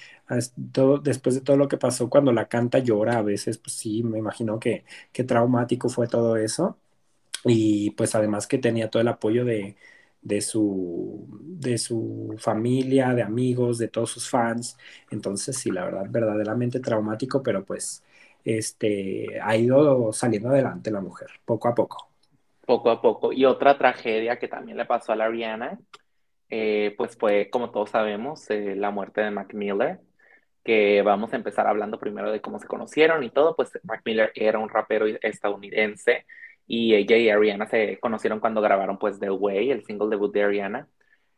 todo, 0.72 0.98
después 0.98 1.34
de 1.34 1.42
todo 1.42 1.56
lo 1.58 1.68
que 1.68 1.76
pasó 1.76 2.08
cuando 2.08 2.32
la 2.32 2.48
canta 2.48 2.78
llora 2.78 3.18
a 3.18 3.22
veces, 3.22 3.58
pues 3.58 3.74
sí, 3.76 4.02
me 4.02 4.18
imagino 4.18 4.58
que, 4.58 4.84
que 5.12 5.24
traumático 5.24 5.88
fue 5.90 6.08
todo 6.08 6.36
eso. 6.36 6.78
Y 7.44 7.92
pues 7.92 8.14
además 8.16 8.46
que 8.48 8.58
tenía 8.58 8.90
todo 8.90 9.02
el 9.02 9.08
apoyo 9.08 9.44
de, 9.44 9.76
de 10.22 10.42
su, 10.42 11.28
de 11.42 11.78
su 11.78 12.36
familia, 12.38 13.14
de 13.14 13.22
amigos, 13.24 13.78
de 13.78 13.88
todos 13.88 14.10
sus 14.12 14.28
fans. 14.30 14.78
Entonces, 15.10 15.58
sí, 15.58 15.70
la 15.72 15.84
verdad, 15.86 16.06
verdaderamente 16.10 16.80
traumático, 16.80 17.42
pero 17.42 17.64
pues 17.66 18.04
este, 18.44 19.40
ha 19.42 19.56
ido 19.56 20.12
saliendo 20.12 20.50
adelante 20.50 20.90
la 20.92 21.00
mujer, 21.02 21.28
poco 21.46 21.68
a 21.68 21.74
poco. 21.76 22.09
Poco 22.70 22.90
a 22.90 23.02
poco. 23.02 23.32
Y 23.32 23.46
otra 23.46 23.76
tragedia 23.78 24.38
que 24.38 24.46
también 24.46 24.76
le 24.78 24.84
pasó 24.86 25.10
a 25.10 25.16
la 25.16 25.28
Rihanna, 25.28 25.80
eh, 26.50 26.94
pues 26.96 27.16
fue, 27.18 27.50
como 27.50 27.72
todos 27.72 27.90
sabemos, 27.90 28.48
eh, 28.48 28.76
la 28.76 28.92
muerte 28.92 29.22
de 29.22 29.32
Mac 29.32 29.52
Miller, 29.54 29.98
que 30.64 31.02
vamos 31.02 31.32
a 31.32 31.36
empezar 31.36 31.66
hablando 31.66 31.98
primero 31.98 32.30
de 32.30 32.40
cómo 32.40 32.60
se 32.60 32.68
conocieron 32.68 33.24
y 33.24 33.30
todo, 33.30 33.56
pues 33.56 33.72
Mac 33.82 34.02
Miller 34.04 34.30
era 34.36 34.60
un 34.60 34.68
rapero 34.68 35.06
estadounidense 35.20 36.26
y 36.68 36.94
ella 36.94 37.16
y 37.16 37.28
Ariana 37.30 37.66
se 37.66 37.98
conocieron 37.98 38.38
cuando 38.38 38.60
grabaron 38.60 38.98
pues 39.00 39.18
The 39.18 39.30
Way, 39.30 39.72
el 39.72 39.84
single 39.84 40.08
debut 40.08 40.32
de 40.32 40.44
Ariana. 40.44 40.88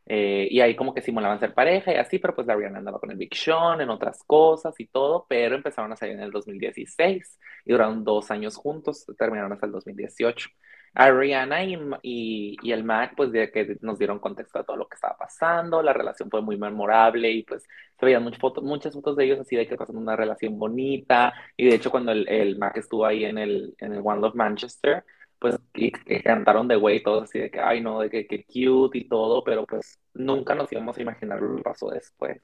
Eh, 0.07 0.49
y 0.51 0.61
ahí 0.61 0.75
como 0.75 0.95
que 0.95 1.01
simulaban 1.01 1.39
ser 1.39 1.55
pareja 1.55 1.93
y 1.93 1.97
así, 1.97 2.19
pero 2.19 2.35
pues 2.35 2.49
Ariana 2.49 2.79
andaba 2.79 2.99
con 2.99 3.11
el 3.11 3.17
Big 3.17 3.35
Sean 3.35 3.81
en 3.81 3.91
otras 3.91 4.23
cosas 4.25 4.79
y 4.81 4.87
todo, 4.87 5.27
pero 5.29 5.55
empezaron 5.55 5.93
a 5.93 5.97
salir 5.97 6.17
en 6.17 6.23
el 6.23 6.31
2016 6.33 7.39
y 7.65 7.73
duraron 7.73 8.05
dos 8.05 8.31
años 8.31 8.57
juntos, 8.57 9.07
terminaron 9.17 9.53
hasta 9.53 9.67
el 9.67 9.73
2018. 9.73 10.49
Ariana 10.95 11.65
y, 11.65 11.75
y, 12.03 12.57
y, 12.63 12.73
el 12.73 12.85
Mac, 12.85 13.15
pues 13.17 13.33
de 13.33 13.51
que 13.51 13.79
nos 13.81 13.99
dieron 13.99 14.19
contexto 14.19 14.59
a 14.59 14.65
todo 14.65 14.77
lo 14.77 14.89
que 14.89 14.97
estaba 14.97 15.17
pasando, 15.17 15.83
la 15.83 15.95
relación 15.95 16.29
fue 16.31 16.43
muy 16.43 16.59
memorable 16.59 17.31
y 17.31 17.45
pues 17.45 17.63
se 17.99 18.05
veían 18.07 18.23
muchas 18.23 18.41
fotos, 18.41 18.63
muchas 18.63 18.93
fotos 18.93 19.17
de 19.17 19.25
ellos 19.25 19.41
así 19.41 19.57
de 19.57 19.67
que 19.67 19.77
pasaron 19.77 20.03
una 20.03 20.17
relación 20.17 20.59
bonita 20.59 21.33
y 21.57 21.67
de 21.67 21.77
hecho 21.77 21.91
cuando 21.91 22.13
el, 22.13 22.29
el 22.29 22.59
Mac 22.59 22.77
estuvo 22.77 23.07
ahí 23.07 23.25
en 23.25 23.39
el, 23.39 23.75
en 23.79 23.95
el 23.95 24.01
One 24.05 24.21
Love 24.21 24.35
Manchester, 24.35 25.05
pues 25.43 25.59
y, 25.75 25.91
cantaron 26.23 26.69
de 26.69 26.77
güey 26.77 27.03
todos 27.03 27.25
así 27.25 27.41
de 27.41 27.51
que, 27.51 27.59
ay 27.59 27.81
no, 27.81 27.99
de 27.99 28.09
que, 28.09 28.29
que, 28.29 28.45
cute 28.45 28.99
y 28.99 29.09
todo, 29.09 29.43
pero 29.43 29.67
pues 29.67 29.99
nunca 30.15 30.55
nos 30.55 30.71
íbamos 30.71 30.97
a 30.97 31.03
imaginar 31.03 31.43
lo 31.43 31.57
que 31.57 31.63
pasó 31.63 31.91
después. 31.91 32.41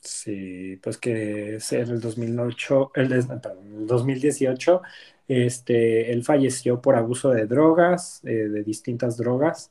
Sí, 0.00 0.78
pues 0.82 0.96
que 0.96 1.58
en 1.72 1.88
el 1.90 2.00
2008, 2.00 2.92
el, 2.94 3.08
perdón, 3.08 3.80
el 3.80 3.86
2018, 3.86 4.80
este, 5.28 6.10
él 6.10 6.24
falleció 6.24 6.80
por 6.80 6.96
abuso 6.96 7.30
de 7.32 7.44
drogas, 7.46 8.24
eh, 8.24 8.48
de 8.48 8.62
distintas 8.62 9.18
drogas, 9.18 9.70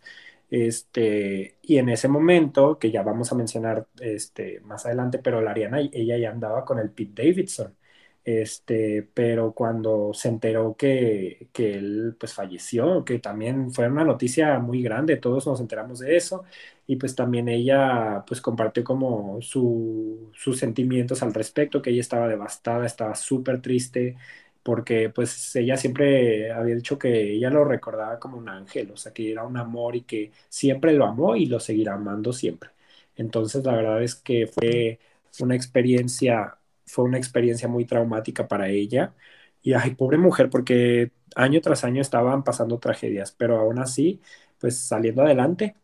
este, 0.52 1.58
y 1.64 1.78
en 1.80 1.90
ese 1.90 2.08
momento, 2.08 2.78
que 2.78 2.92
ya 2.92 3.02
vamos 3.02 3.32
a 3.32 3.36
mencionar 3.36 3.88
este, 4.00 4.60
más 4.62 4.86
adelante, 4.86 5.18
pero 5.18 5.42
la 5.42 5.52
Ariana, 5.52 5.80
ella 5.80 6.18
ya 6.20 6.30
andaba 6.30 6.64
con 6.64 6.78
el 6.78 6.92
Pete 6.92 7.24
Davidson, 7.24 7.76
este, 8.24 9.10
pero 9.14 9.54
cuando 9.54 10.12
se 10.14 10.30
enteró 10.30 10.76
que, 10.78 11.48
que, 11.54 11.76
él 11.76 12.16
pues 12.20 12.34
falleció, 12.34 13.04
que 13.06 13.20
también 13.20 13.72
fue 13.74 13.88
una 13.88 14.04
noticia 14.04 14.60
muy 14.60 14.82
grande, 14.84 15.18
todos 15.18 15.48
nos 15.48 15.60
enteramos 15.62 16.00
de 16.00 16.18
eso, 16.18 16.44
y 16.88 16.96
pues 16.98 17.16
también 17.16 17.50
ella 17.50 18.24
pues 18.28 18.42
compartió 18.42 18.84
como 18.84 19.42
su, 19.42 20.32
sus 20.34 20.60
sentimientos 20.60 21.24
al 21.24 21.34
respecto, 21.34 21.82
que 21.82 21.92
ella 21.92 22.02
estaba 22.02 22.28
devastada, 22.28 22.86
estaba 22.86 23.16
súper 23.16 23.62
triste, 23.62 24.16
porque 24.64 25.10
pues 25.10 25.56
ella 25.56 25.78
siempre 25.78 26.52
había 26.52 26.76
dicho 26.76 27.00
que 27.00 27.34
ella 27.34 27.50
lo 27.50 27.64
recordaba 27.66 28.20
como 28.20 28.38
un 28.38 28.50
ángel, 28.50 28.92
o 28.92 28.98
sea, 28.98 29.14
que 29.14 29.32
era 29.32 29.44
un 29.46 29.58
amor 29.58 29.96
y 29.96 30.02
que 30.04 30.32
siempre 30.50 30.94
lo 30.94 31.06
amó 31.06 31.36
y 31.36 31.46
lo 31.48 31.60
seguirá 31.60 31.96
amando 31.96 32.34
siempre. 32.34 32.72
Entonces, 33.16 33.64
la 33.66 33.74
verdad 33.76 34.04
es 34.04 34.16
que 34.16 34.48
fue 34.48 35.00
una 35.40 35.56
experiencia 35.56 36.59
fue 36.90 37.06
una 37.06 37.18
experiencia 37.18 37.68
muy 37.68 37.86
traumática 37.86 38.48
para 38.48 38.70
ella. 38.70 39.16
Y 39.62 39.74
ay, 39.74 39.96
pobre 39.96 40.18
mujer, 40.18 40.50
porque 40.50 41.12
año 41.36 41.62
tras 41.62 41.84
año 41.84 42.02
estaban 42.02 42.44
pasando 42.44 42.80
tragedias, 42.80 43.32
pero 43.32 43.58
aún 43.60 43.80
así, 43.80 44.22
pues 44.60 44.80
saliendo 44.80 45.24
adelante. 45.24 45.76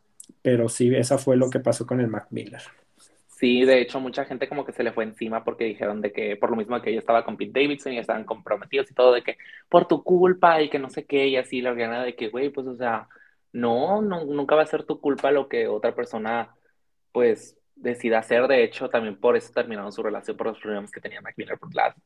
Pero 0.41 0.69
sí, 0.69 0.93
esa 0.95 1.17
fue 1.17 1.37
lo 1.37 1.49
que 1.49 1.59
pasó 1.59 1.85
con 1.85 1.99
el 2.01 2.07
Mac 2.07 2.27
Miller. 2.31 2.61
Sí, 3.27 3.65
de 3.65 3.81
hecho, 3.81 3.99
mucha 3.99 4.23
gente 4.25 4.47
como 4.47 4.65
que 4.65 4.71
se 4.71 4.83
le 4.83 4.93
fue 4.93 5.03
encima 5.03 5.43
porque 5.43 5.65
dijeron 5.65 6.01
de 6.01 6.13
que, 6.13 6.37
por 6.37 6.49
lo 6.51 6.55
mismo 6.55 6.81
que 6.81 6.91
ella 6.91 6.99
estaba 6.99 7.25
con 7.25 7.35
Pete 7.37 7.59
Davidson 7.61 7.93
y 7.93 7.99
estaban 7.99 8.23
comprometidos 8.23 8.89
y 8.89 8.93
todo, 8.93 9.13
de 9.13 9.23
que 9.23 9.37
por 9.69 9.87
tu 9.87 10.03
culpa 10.03 10.61
y 10.61 10.69
que 10.69 10.79
no 10.79 10.89
sé 10.89 11.05
qué, 11.05 11.27
y 11.27 11.35
así 11.35 11.61
la 11.61 11.73
gana 11.73 12.03
de 12.03 12.15
que, 12.15 12.29
güey, 12.29 12.49
pues, 12.49 12.65
o 12.67 12.75
sea, 12.75 13.09
no, 13.51 14.01
no, 14.01 14.23
nunca 14.25 14.55
va 14.55 14.63
a 14.63 14.65
ser 14.65 14.83
tu 14.85 15.01
culpa 15.01 15.31
lo 15.31 15.49
que 15.49 15.67
otra 15.67 15.93
persona, 15.93 16.55
pues, 17.11 17.57
decida 17.75 18.19
hacer. 18.19 18.47
De 18.47 18.63
hecho, 18.63 18.89
también 18.89 19.19
por 19.19 19.35
eso 19.37 19.51
terminaron 19.53 19.91
su 19.91 20.03
relación, 20.03 20.37
por 20.37 20.47
los 20.47 20.59
problemas 20.59 20.91
que 20.91 21.01
tenía 21.01 21.21
Mac 21.21 21.35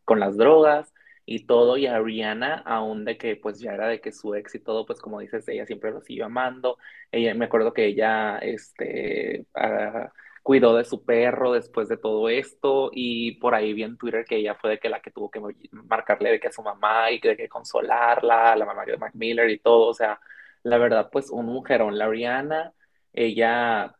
con 0.05 0.19
las 0.19 0.37
drogas 0.37 0.93
y 1.25 1.45
todo. 1.45 1.77
Y 1.77 1.87
a 1.87 1.99
Rihanna, 1.99 2.63
aún 2.65 3.05
de 3.05 3.17
que 3.17 3.35
pues 3.35 3.59
ya 3.59 3.73
era 3.73 3.87
de 3.87 4.01
que 4.01 4.11
su 4.11 4.35
ex 4.35 4.55
y 4.55 4.59
todo, 4.59 4.85
pues 4.85 4.99
como 4.99 5.19
dices, 5.19 5.47
ella 5.47 5.65
siempre 5.65 5.91
lo 5.91 6.01
siguió 6.01 6.25
amando. 6.25 6.77
Ella, 7.11 7.33
me 7.35 7.45
acuerdo 7.45 7.73
que 7.73 7.85
ella, 7.85 8.37
este... 8.39 9.45
Ah, 9.55 10.11
cuidó 10.49 10.75
de 10.75 10.83
su 10.85 11.05
perro 11.05 11.51
después 11.53 11.87
de 11.89 11.97
todo 11.97 12.29
esto 12.29 12.89
y 12.93 13.33
por 13.33 13.53
ahí 13.53 13.73
vi 13.73 13.83
en 13.83 13.97
Twitter 13.97 14.25
que 14.25 14.37
ella 14.37 14.55
fue 14.55 14.71
de 14.71 14.79
que 14.79 14.89
la 14.89 14.99
que 15.01 15.11
tuvo 15.11 15.29
que 15.29 15.39
marcarle 15.71 16.31
de 16.31 16.39
que 16.39 16.47
a 16.47 16.51
su 16.51 16.63
mamá 16.63 17.11
y 17.11 17.19
de 17.19 17.37
que 17.37 17.47
consolarla, 17.47 18.55
la 18.55 18.65
mamá 18.65 18.83
de 18.85 18.97
Mac 18.97 19.13
y 19.15 19.57
todo, 19.59 19.87
o 19.89 19.93
sea, 19.93 20.19
la 20.63 20.77
verdad 20.79 21.09
pues 21.11 21.29
un 21.29 21.45
mujerón, 21.47 21.97
la 21.99 22.07
Rihanna, 22.07 22.73
ella 23.13 23.95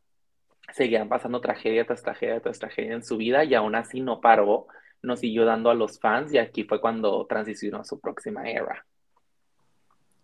seguían 0.73 1.09
pasando 1.09 1.41
tragedia 1.41 1.85
tras 1.85 2.01
tragedia 2.01 2.39
tras 2.39 2.59
tragedia 2.59 2.93
en 2.93 3.03
su 3.03 3.17
vida 3.17 3.43
y 3.43 3.53
aún 3.55 3.75
así 3.75 4.01
no 4.01 4.21
paró, 4.21 4.67
nos 5.01 5.19
siguió 5.19 5.45
dando 5.45 5.69
a 5.69 5.73
los 5.73 5.99
fans 5.99 6.33
y 6.33 6.37
aquí 6.37 6.63
fue 6.63 6.81
cuando 6.81 7.25
transicionó 7.25 7.79
a 7.79 7.85
su 7.85 7.99
próxima 7.99 8.49
era. 8.49 8.85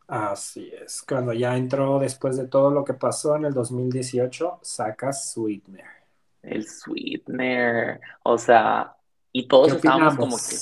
Así 0.07 0.71
es, 0.71 1.01
cuando 1.01 1.33
ya 1.33 1.57
entró 1.57 1.97
después 1.97 2.37
de 2.37 2.47
todo 2.47 2.69
lo 2.69 2.83
que 2.83 2.93
pasó 2.93 3.35
en 3.35 3.45
el 3.45 3.53
2018, 3.53 4.59
saca 4.61 5.11
Sweetener. 5.11 5.85
El 6.43 6.67
Sweetener, 6.67 7.99
o 8.21 8.37
sea, 8.37 8.95
y 9.31 9.47
todos 9.47 9.73
estábamos 9.73 10.15
como 10.15 10.37
que, 10.37 10.55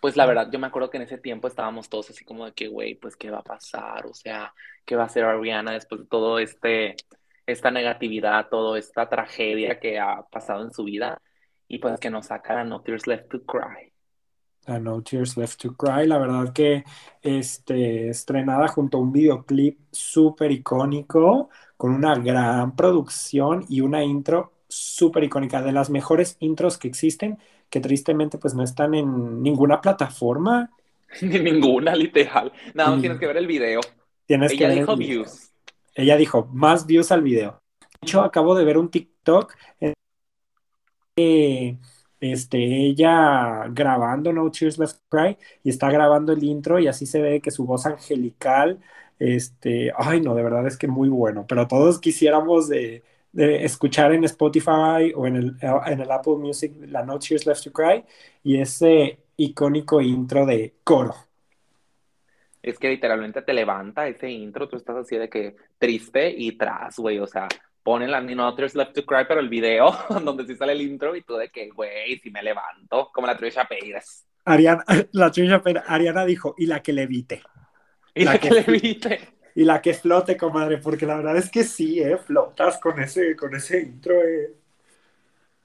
pues 0.00 0.16
la 0.16 0.26
verdad, 0.26 0.48
yo 0.50 0.58
me 0.58 0.66
acuerdo 0.66 0.90
que 0.90 0.96
en 0.96 1.04
ese 1.04 1.16
tiempo 1.16 1.46
estábamos 1.46 1.88
todos 1.88 2.10
así 2.10 2.24
como 2.24 2.44
de 2.44 2.52
que, 2.52 2.66
güey, 2.66 2.96
pues 2.96 3.16
qué 3.16 3.30
va 3.30 3.38
a 3.38 3.44
pasar, 3.44 4.04
o 4.06 4.14
sea, 4.14 4.52
qué 4.84 4.96
va 4.96 5.04
a 5.04 5.06
hacer 5.06 5.24
Ariana 5.24 5.72
después 5.72 6.00
de 6.00 6.06
todo 6.08 6.40
este 6.40 6.96
esta 7.46 7.70
negatividad, 7.70 8.48
toda 8.48 8.78
esta 8.78 9.08
tragedia 9.08 9.78
que 9.80 9.98
ha 9.98 10.22
pasado 10.30 10.62
en 10.62 10.72
su 10.72 10.84
vida 10.84 11.20
y 11.68 11.78
pues 11.78 11.98
que 11.98 12.10
nos 12.10 12.26
saca 12.26 12.60
a 12.60 12.64
No 12.64 12.82
Tears 12.82 13.06
Left 13.06 13.28
to 13.28 13.42
Cry. 13.44 13.92
A 14.66 14.78
No 14.78 15.02
Tears 15.02 15.36
Left 15.36 15.60
to 15.60 15.74
Cry, 15.74 16.06
la 16.06 16.18
verdad 16.18 16.52
que 16.52 16.84
este, 17.20 18.08
estrenada 18.08 18.68
junto 18.68 18.98
a 18.98 19.00
un 19.00 19.12
videoclip 19.12 19.78
súper 19.90 20.52
icónico, 20.52 21.50
con 21.76 21.92
una 21.94 22.14
gran 22.16 22.76
producción 22.76 23.64
y 23.68 23.80
una 23.80 24.04
intro 24.04 24.52
súper 24.68 25.24
icónica, 25.24 25.62
de 25.62 25.72
las 25.72 25.90
mejores 25.90 26.36
intros 26.40 26.78
que 26.78 26.88
existen, 26.88 27.38
que 27.68 27.80
tristemente 27.80 28.38
pues 28.38 28.54
no 28.54 28.62
están 28.62 28.94
en 28.94 29.42
ninguna 29.42 29.80
plataforma. 29.80 30.70
Ni 31.22 31.38
ninguna, 31.40 31.94
literal. 31.94 32.52
Nada 32.74 32.92
más 32.92 33.00
tienes 33.00 33.18
que 33.18 33.26
ver 33.26 33.36
el 33.36 33.46
video. 33.46 33.80
Tienes 34.26 34.52
que 34.52 34.66
ver 34.66 34.78
dijo 34.78 34.96
views. 34.96 35.51
Ella 35.94 36.16
dijo, 36.16 36.48
más 36.52 36.86
views 36.86 37.12
al 37.12 37.22
video. 37.22 37.62
De 37.80 38.06
hecho, 38.06 38.22
acabo 38.22 38.54
de 38.54 38.64
ver 38.64 38.78
un 38.78 38.90
TikTok 38.90 39.54
que 41.14 41.78
este, 42.20 42.58
ella 42.58 43.66
grabando 43.70 44.32
No 44.32 44.50
Cheers 44.50 44.78
Left 44.78 44.98
Cry 45.08 45.36
y 45.62 45.70
está 45.70 45.90
grabando 45.90 46.32
el 46.32 46.42
intro 46.44 46.78
y 46.78 46.88
así 46.88 47.06
se 47.06 47.20
ve 47.20 47.40
que 47.40 47.50
su 47.50 47.66
voz 47.66 47.86
angelical, 47.86 48.80
este, 49.18 49.92
ay 49.96 50.20
no, 50.20 50.34
de 50.34 50.42
verdad 50.42 50.66
es 50.66 50.76
que 50.76 50.88
muy 50.88 51.08
bueno, 51.08 51.46
pero 51.48 51.66
todos 51.68 52.00
quisiéramos 52.00 52.68
de 52.68 53.02
escuchar 53.32 54.12
en 54.12 54.24
Spotify 54.24 55.12
o 55.16 55.26
en 55.26 55.36
el, 55.36 55.56
en 55.86 56.00
el 56.00 56.10
Apple 56.10 56.36
Music 56.36 56.72
la 56.88 57.02
No 57.04 57.18
Tears 57.18 57.46
Left 57.46 57.64
to 57.64 57.72
Cry 57.72 58.04
y 58.44 58.60
ese 58.60 59.18
icónico 59.36 60.00
intro 60.00 60.46
de 60.46 60.74
coro. 60.84 61.14
Es 62.62 62.78
que 62.78 62.88
literalmente 62.88 63.42
te 63.42 63.52
levanta 63.52 64.06
ese 64.06 64.30
intro, 64.30 64.68
tú 64.68 64.76
estás 64.76 64.96
así 64.96 65.16
de 65.16 65.28
que 65.28 65.56
triste 65.78 66.30
y 66.30 66.52
tras, 66.52 66.96
güey, 66.96 67.18
o 67.18 67.26
sea, 67.26 67.48
ponen 67.82 68.10
la 68.10 68.20
No 68.20 68.54
Tears 68.54 68.74
Left 68.74 68.94
to 68.94 69.04
Cry, 69.04 69.24
pero 69.26 69.40
el 69.40 69.48
video 69.48 69.92
donde 70.24 70.46
sí 70.46 70.54
sale 70.56 70.72
el 70.72 70.82
intro 70.82 71.16
y 71.16 71.22
tú 71.22 71.34
de 71.36 71.48
que, 71.48 71.70
güey, 71.70 72.18
si 72.18 72.30
me 72.30 72.42
levanto, 72.42 73.10
como 73.12 73.26
la 73.26 73.36
Trisha 73.36 73.64
Paytas. 73.64 74.26
Ariana, 74.44 74.84
la 75.12 75.30
Trisha 75.30 75.62
Paytas, 75.62 75.84
Ariana 75.86 76.24
dijo, 76.24 76.54
y 76.56 76.66
la 76.66 76.82
que 76.82 76.92
levite. 76.92 77.42
Y 78.14 78.24
la, 78.24 78.38
que, 78.38 78.50
que 78.50 78.54
levite 78.60 79.32
y 79.54 79.64
la 79.64 79.82
que 79.82 79.94
flote, 79.94 80.36
comadre, 80.36 80.78
porque 80.78 81.06
la 81.06 81.16
verdad 81.16 81.36
es 81.36 81.50
que 81.50 81.64
sí, 81.64 82.00
¿eh? 82.00 82.16
Flotas 82.16 82.78
con 82.78 83.00
ese, 83.00 83.36
con 83.36 83.54
ese 83.54 83.80
intro, 83.80 84.14
¿eh? 84.14 84.54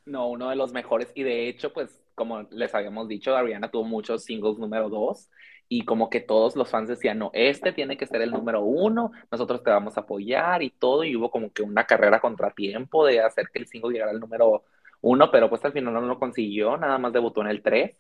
No, 0.06 0.28
uno 0.30 0.50
de 0.50 0.56
los 0.56 0.74
mejores. 0.74 1.12
Y 1.16 1.24
de 1.24 1.48
hecho, 1.48 1.72
pues, 1.72 2.02
como 2.16 2.43
les 2.52 2.74
habíamos 2.74 3.08
dicho, 3.08 3.36
Ariana 3.36 3.70
tuvo 3.70 3.84
muchos 3.84 4.24
singles 4.24 4.58
número 4.58 4.89
dos. 4.89 5.30
Y 5.70 5.84
como 5.84 6.09
que 6.09 6.22
todos 6.22 6.55
los 6.55 6.70
fans 6.70 6.89
decían, 6.89 7.20
no, 7.20 7.30
este 7.34 7.74
tiene 7.74 7.97
que 7.97 8.05
ser 8.05 8.22
el 8.22 8.32
número 8.32 8.61
uno, 8.61 9.11
nosotros 9.32 9.63
te 9.63 9.70
vamos 9.70 9.97
a 9.97 10.01
apoyar 10.01 10.63
y 10.63 10.70
todo. 10.70 11.03
Y 11.03 11.15
hubo 11.15 11.30
como 11.30 11.51
que 11.51 11.63
una 11.63 11.86
carrera 11.86 12.20
contratiempo 12.20 13.05
de 13.05 13.22
hacer 13.22 13.49
que 13.51 13.59
el 13.59 13.68
single 13.68 13.91
llegara 13.93 14.11
al 14.11 14.20
número 14.20 14.63
uno, 15.01 15.30
pero 15.32 15.49
pues 15.49 15.63
al 15.65 15.74
final 15.74 15.93
no 15.93 16.01
lo 16.01 16.20
consiguió, 16.20 16.78
nada 16.78 16.97
más 16.97 17.13
debutó 17.13 17.41
en 17.41 17.47
el 17.47 17.61
tres. 17.61 17.97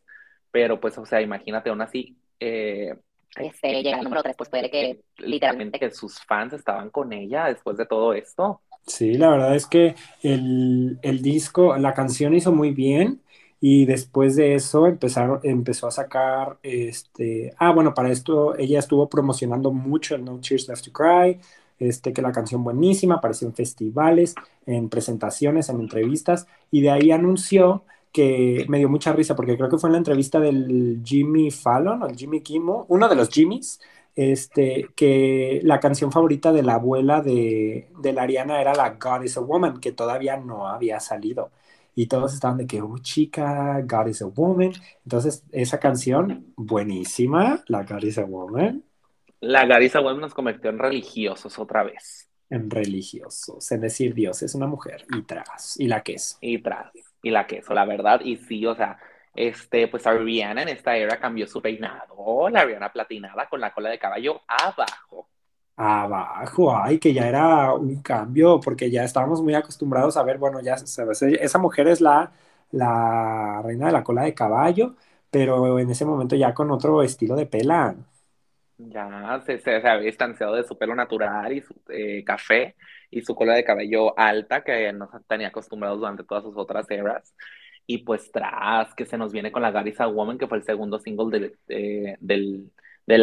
Pero 0.51 0.79
pues, 0.79 0.97
o 0.97 1.05
sea, 1.05 1.21
imagínate 1.21 1.69
aún 1.69 1.81
así, 1.81 2.17
eh, 2.39 2.95
este, 3.35 3.83
llega 3.83 3.97
al 3.97 4.03
número 4.03 4.23
3, 4.23 4.35
pues 4.35 4.49
puede 4.49 4.69
que 4.69 5.01
literalmente 5.17 5.79
que 5.79 5.91
sus 5.91 6.19
fans 6.21 6.53
estaban 6.53 6.89
con 6.89 7.13
ella 7.13 7.45
después 7.45 7.77
de 7.77 7.85
todo 7.85 8.13
esto. 8.13 8.61
Sí, 8.85 9.15
la 9.15 9.29
verdad 9.29 9.55
es 9.55 9.67
que 9.67 9.95
el, 10.23 10.97
el 11.01 11.21
disco, 11.21 11.75
la 11.77 11.93
canción 11.93 12.33
hizo 12.33 12.51
muy 12.51 12.71
bien 12.71 13.21
y 13.59 13.85
después 13.85 14.35
de 14.35 14.55
eso 14.55 14.87
empezaron, 14.87 15.39
empezó 15.43 15.87
a 15.87 15.91
sacar, 15.91 16.57
este, 16.63 17.53
ah, 17.57 17.71
bueno, 17.71 17.93
para 17.93 18.11
esto 18.11 18.55
ella 18.57 18.79
estuvo 18.79 19.09
promocionando 19.09 19.71
mucho 19.71 20.15
el 20.15 20.25
No 20.25 20.39
Cheers 20.39 20.67
Left 20.67 20.85
to 20.85 20.91
Cry, 20.93 21.39
este, 21.79 22.13
que 22.13 22.21
la 22.21 22.31
canción 22.31 22.63
buenísima, 22.63 23.15
apareció 23.15 23.47
en 23.47 23.53
festivales, 23.55 24.35
en 24.65 24.89
presentaciones, 24.89 25.69
en 25.69 25.79
entrevistas, 25.79 26.47
y 26.71 26.81
de 26.81 26.91
ahí 26.91 27.11
anunció 27.11 27.83
que 28.11 28.65
me 28.69 28.79
dio 28.79 28.89
mucha 28.89 29.13
risa 29.13 29.35
porque 29.35 29.57
creo 29.57 29.69
que 29.69 29.77
fue 29.77 29.89
en 29.89 29.93
la 29.93 29.97
entrevista 29.99 30.39
del 30.39 31.01
Jimmy 31.03 31.51
Fallon 31.51 32.01
o 32.03 32.07
el 32.07 32.15
Jimmy 32.15 32.41
Kimmel, 32.41 32.83
uno 32.87 33.07
de 33.09 33.15
los 33.15 33.29
Jimmys, 33.29 33.79
este, 34.15 34.87
que 34.95 35.61
la 35.63 35.79
canción 35.79 36.11
favorita 36.11 36.51
de 36.51 36.63
la 36.63 36.75
abuela 36.75 37.21
de, 37.21 37.89
de 37.99 38.13
la 38.13 38.23
Ariana 38.23 38.59
era 38.59 38.73
la 38.73 38.91
God 38.95 39.23
is 39.23 39.37
a 39.37 39.41
Woman, 39.41 39.79
que 39.79 39.91
todavía 39.91 40.37
no 40.37 40.67
había 40.67 40.99
salido. 40.99 41.51
Y 41.97 42.05
todos 42.05 42.35
estaban 42.35 42.57
de 42.57 42.67
que, 42.67 42.79
oh 42.79 42.99
chica, 42.99 43.81
God 43.81 44.07
is 44.07 44.21
a 44.21 44.27
Woman. 44.27 44.71
Entonces, 45.03 45.43
esa 45.51 45.79
canción, 45.79 46.53
buenísima, 46.55 47.63
la 47.65 47.81
God 47.83 48.03
is 48.03 48.19
a 48.19 48.23
Woman. 48.23 48.83
La 49.39 49.65
God 49.65 49.81
is 49.81 49.95
a 49.95 50.01
Woman 50.01 50.21
nos 50.21 50.35
convirtió 50.35 50.69
en 50.69 50.77
religiosos 50.77 51.57
otra 51.57 51.83
vez. 51.83 52.29
En 52.51 52.69
religiosos, 52.69 53.71
en 53.71 53.81
decir 53.81 54.13
Dios 54.13 54.43
es 54.43 54.53
una 54.53 54.67
mujer 54.67 55.05
y 55.11 55.23
tras, 55.23 55.79
y 55.79 55.87
la 55.87 56.03
queso. 56.03 56.37
Y 56.39 56.59
tras 56.59 56.91
y 57.23 57.31
la 57.31 57.47
queso, 57.47 57.73
la 57.73 57.85
verdad. 57.85 58.21
Y 58.23 58.37
sí, 58.37 58.63
o 58.65 58.75
sea, 58.75 58.99
este, 59.33 59.87
pues 59.87 60.05
Ariana 60.05 60.61
en 60.61 60.69
esta 60.69 60.95
era 60.95 61.19
cambió 61.19 61.47
su 61.47 61.61
peinado, 61.61 62.47
la 62.49 62.61
Ariana 62.61 62.93
platinada 62.93 63.49
con 63.49 63.59
la 63.59 63.73
cola 63.73 63.89
de 63.89 63.99
caballo 63.99 64.41
abajo. 64.47 65.29
Abajo, 65.79 66.75
ay, 66.75 66.97
que 66.99 67.13
ya 67.13 67.27
era 67.27 67.73
un 67.75 68.01
cambio, 68.01 68.59
porque 68.59 68.89
ya 68.89 69.03
estábamos 69.03 69.43
muy 69.43 69.53
acostumbrados 69.53 70.17
a 70.17 70.23
ver, 70.23 70.39
bueno, 70.39 70.59
ya 70.59 70.73
esa 70.73 71.59
mujer 71.59 71.87
es 71.87 72.01
la, 72.01 72.31
la 72.71 73.61
reina 73.63 73.85
de 73.87 73.91
la 73.91 74.03
cola 74.03 74.23
de 74.23 74.33
caballo, 74.33 74.95
pero 75.29 75.77
en 75.79 75.89
ese 75.91 76.03
momento 76.05 76.35
ya 76.35 76.53
con 76.55 76.71
otro 76.71 77.03
estilo 77.03 77.35
de 77.35 77.45
pela. 77.45 77.95
Ya 78.77 79.41
se, 79.45 79.59
se, 79.59 79.75
había 79.75 79.97
distanciado 79.99 80.55
de 80.55 80.63
su 80.63 80.77
pelo 80.77 80.95
natural 80.95 81.53
y 81.53 81.61
su 81.61 81.75
eh, 81.89 82.23
café 82.23 82.75
y 83.11 83.21
su 83.21 83.35
cola 83.35 83.53
de 83.55 83.63
cabello 83.63 84.17
alta 84.17 84.63
que 84.63 84.91
nos 84.93 85.09
tenía 85.27 85.47
acostumbrados 85.49 85.99
durante 85.99 86.23
todas 86.23 86.43
sus 86.43 86.57
otras 86.57 86.89
eras. 86.91 87.35
Y 87.87 87.99
pues 87.99 88.31
tras 88.31 88.93
que 88.95 89.05
se 89.05 89.17
nos 89.17 89.31
viene 89.31 89.51
con 89.51 89.61
la 89.61 89.71
Garisa 89.71 90.07
Woman, 90.07 90.37
que 90.37 90.47
fue 90.47 90.57
el 90.57 90.63
segundo 90.63 90.99
single 90.99 91.55
del, 91.67 92.17
del 92.19 92.71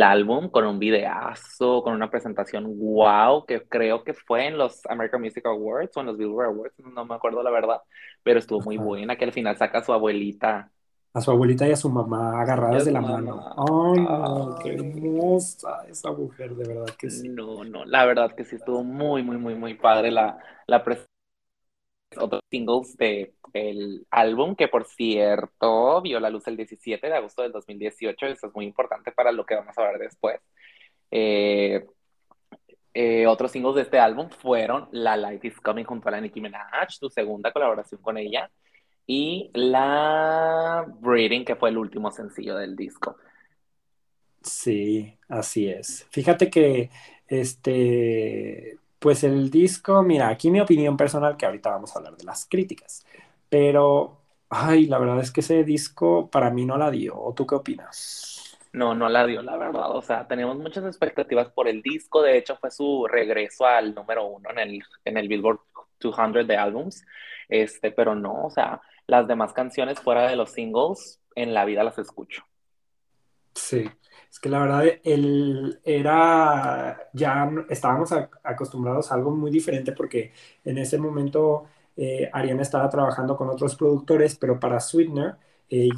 álbum, 0.03 0.49
con 0.49 0.67
un 0.67 0.79
videazo, 0.79 1.83
con 1.83 1.95
una 1.95 2.11
presentación 2.11 2.65
wow, 2.79 3.45
que 3.47 3.63
creo 3.69 4.03
que 4.03 4.15
fue 4.15 4.47
en 4.47 4.59
los 4.59 4.85
American 4.87 5.21
Music 5.21 5.45
Awards 5.47 5.97
o 5.97 6.01
en 6.01 6.07
los 6.07 6.17
Billboard 6.17 6.47
Awards, 6.49 6.75
no 6.79 7.05
me 7.05 7.15
acuerdo 7.15 7.43
la 7.43 7.51
verdad, 7.51 7.83
pero 8.23 8.39
estuvo 8.39 8.61
muy 8.61 8.79
buena, 8.79 9.17
que 9.17 9.25
al 9.25 9.33
final 9.33 9.57
saca 9.57 9.79
a 9.79 9.85
su 9.85 9.93
abuelita 9.93 10.71
a 11.13 11.21
su 11.21 11.31
abuelita 11.31 11.69
y 11.69 11.71
a 11.71 11.77
su 11.77 11.89
mamá 11.89 12.41
agarradas 12.41 12.85
de 12.85 12.91
la 12.91 13.01
mano. 13.01 13.41
Ay, 13.57 14.01
no, 14.03 14.59
qué 14.61 14.75
hermosa 14.75 15.85
esa 15.89 16.11
mujer, 16.11 16.57
de 16.57 16.67
verdad 16.67 16.93
que 16.99 17.09
sí. 17.09 17.29
No, 17.29 17.63
no, 17.63 17.85
la 17.85 18.05
verdad 18.05 18.35
que 18.35 18.45
sí 18.45 18.57
estuvo 18.57 18.83
muy, 18.83 19.23
muy, 19.23 19.37
muy, 19.39 19.55
muy 19.55 19.75
padre 19.75 20.11
la, 20.11 20.39
la 20.67 20.83
otros 22.19 22.43
singles 22.51 22.97
de 22.97 23.35
el 23.53 24.07
álbum, 24.11 24.57
que 24.57 24.69
por 24.69 24.85
cierto 24.85 26.03
vio 26.03 26.19
la 26.19 26.31
luz 26.31 26.47
el 26.49 26.57
17 26.57 27.07
de 27.07 27.15
agosto 27.15 27.43
del 27.43 27.53
2018, 27.53 28.27
eso 28.27 28.47
es 28.49 28.55
muy 28.55 28.65
importante 28.65 29.13
para 29.13 29.31
lo 29.33 29.47
que 29.47 29.55
vamos 29.55 29.77
a 29.79 29.83
ver 29.83 29.99
después. 29.99 30.41
Eh, 31.11 31.87
eh, 32.93 33.27
otros 33.27 33.53
singles 33.53 33.77
de 33.77 33.83
este 33.83 33.99
álbum 33.99 34.29
fueron 34.31 34.89
La 34.93 35.17
Light 35.17 35.45
is 35.45 35.61
Coming 35.61 35.85
junto 35.85 36.09
a 36.09 36.13
la 36.13 36.21
Nicki 36.21 36.41
Minaj, 36.41 36.91
su 36.91 37.09
segunda 37.11 37.53
colaboración 37.53 38.01
con 38.01 38.19
ella, 38.19 38.51
y 39.07 39.51
la 39.55 40.85
Breeding, 41.01 41.45
que 41.45 41.57
fue 41.57 41.71
el 41.71 41.79
último 41.79 42.11
sencillo 42.11 42.57
del 42.57 42.75
disco. 42.75 43.17
Sí, 44.43 45.17
así 45.29 45.69
es. 45.69 46.07
Fíjate 46.11 46.51
que 46.51 46.91
este, 47.27 48.79
pues 49.05 49.23
el 49.23 49.51
disco, 49.51 50.03
mira, 50.03 50.31
aquí 50.31 50.51
mi 50.51 50.63
opinión 50.63 50.97
personal, 50.97 51.37
que 51.37 51.45
ahorita 51.45 51.69
vamos 51.69 51.95
a 51.95 51.99
hablar 51.99 52.17
de 52.17 52.25
las 52.25 52.47
críticas, 52.47 53.05
pero, 53.51 54.23
ay, 54.49 54.87
la 54.87 54.97
verdad 54.97 55.21
es 55.21 55.31
que 55.31 55.41
ese 55.41 55.63
disco 55.63 56.31
para 56.31 56.49
mí 56.49 56.65
no 56.65 56.79
la 56.79 56.91
dio. 56.91 57.15
¿O 57.15 57.35
tú 57.35 57.47
qué 57.47 57.55
opinas? 57.55 58.57
No, 58.73 58.95
no 58.95 59.11
la 59.11 59.27
dio, 59.27 59.43
la 59.43 59.59
verdad. 59.59 59.95
O 59.95 60.01
sea, 60.01 60.27
tenemos 60.27 60.57
muchas 60.57 60.87
expectativas 60.87 61.51
por 61.51 61.69
el 61.69 61.83
disco. 61.83 62.23
De 62.23 62.39
hecho, 62.39 62.57
fue 62.57 62.71
su 62.71 63.07
regreso 63.07 63.67
al 63.67 63.95
número 63.95 64.25
uno 64.25 64.49
en 64.49 64.59
el, 64.59 64.83
en 65.05 65.19
el 65.19 65.29
Billboard 65.29 65.61
200 66.01 66.47
de 66.47 66.57
álbums. 66.57 67.05
Este, 67.51 67.91
pero 67.91 68.15
no, 68.15 68.47
o 68.47 68.51
sea, 68.51 68.81
las 69.07 69.29
demás 69.29 69.53
canciones 69.53 70.01
fuera 70.01 70.31
de 70.31 70.37
los 70.37 70.53
singles, 70.53 71.21
en 71.35 71.53
la 71.53 71.67
vida 71.67 71.85
las 71.85 71.99
escucho. 71.99 72.43
Sí, 73.55 73.85
es 74.35 74.41
que 74.41 74.49
la 74.49 74.59
verdad 74.59 74.85
él 75.05 75.79
era, 75.85 77.09
ya 77.13 77.49
estábamos 77.71 78.11
acostumbrados 78.43 79.13
a 79.13 79.15
algo 79.15 79.31
muy 79.31 79.49
diferente 79.49 79.93
porque 79.93 80.33
en 80.65 80.79
ese 80.79 80.99
momento 80.99 81.67
eh, 81.97 82.29
Ariana 82.33 82.63
estaba 82.63 82.91
trabajando 82.91 83.37
con 83.37 83.49
otros 83.49 83.77
productores, 83.77 84.35
pero 84.35 84.59
para 84.59 84.81
Sweetener, 84.81 85.37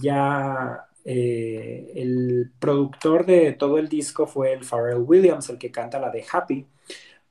ya 0.03 0.87
eh, 1.03 1.93
el 1.95 2.53
productor 2.59 3.25
de 3.25 3.53
todo 3.53 3.79
el 3.79 3.89
disco 3.89 4.27
fue 4.27 4.53
el 4.53 4.65
Pharrell 4.67 4.99
Williams, 4.99 5.49
el 5.49 5.57
que 5.57 5.71
canta 5.71 5.99
la 5.99 6.11
de 6.11 6.23
Happy. 6.31 6.67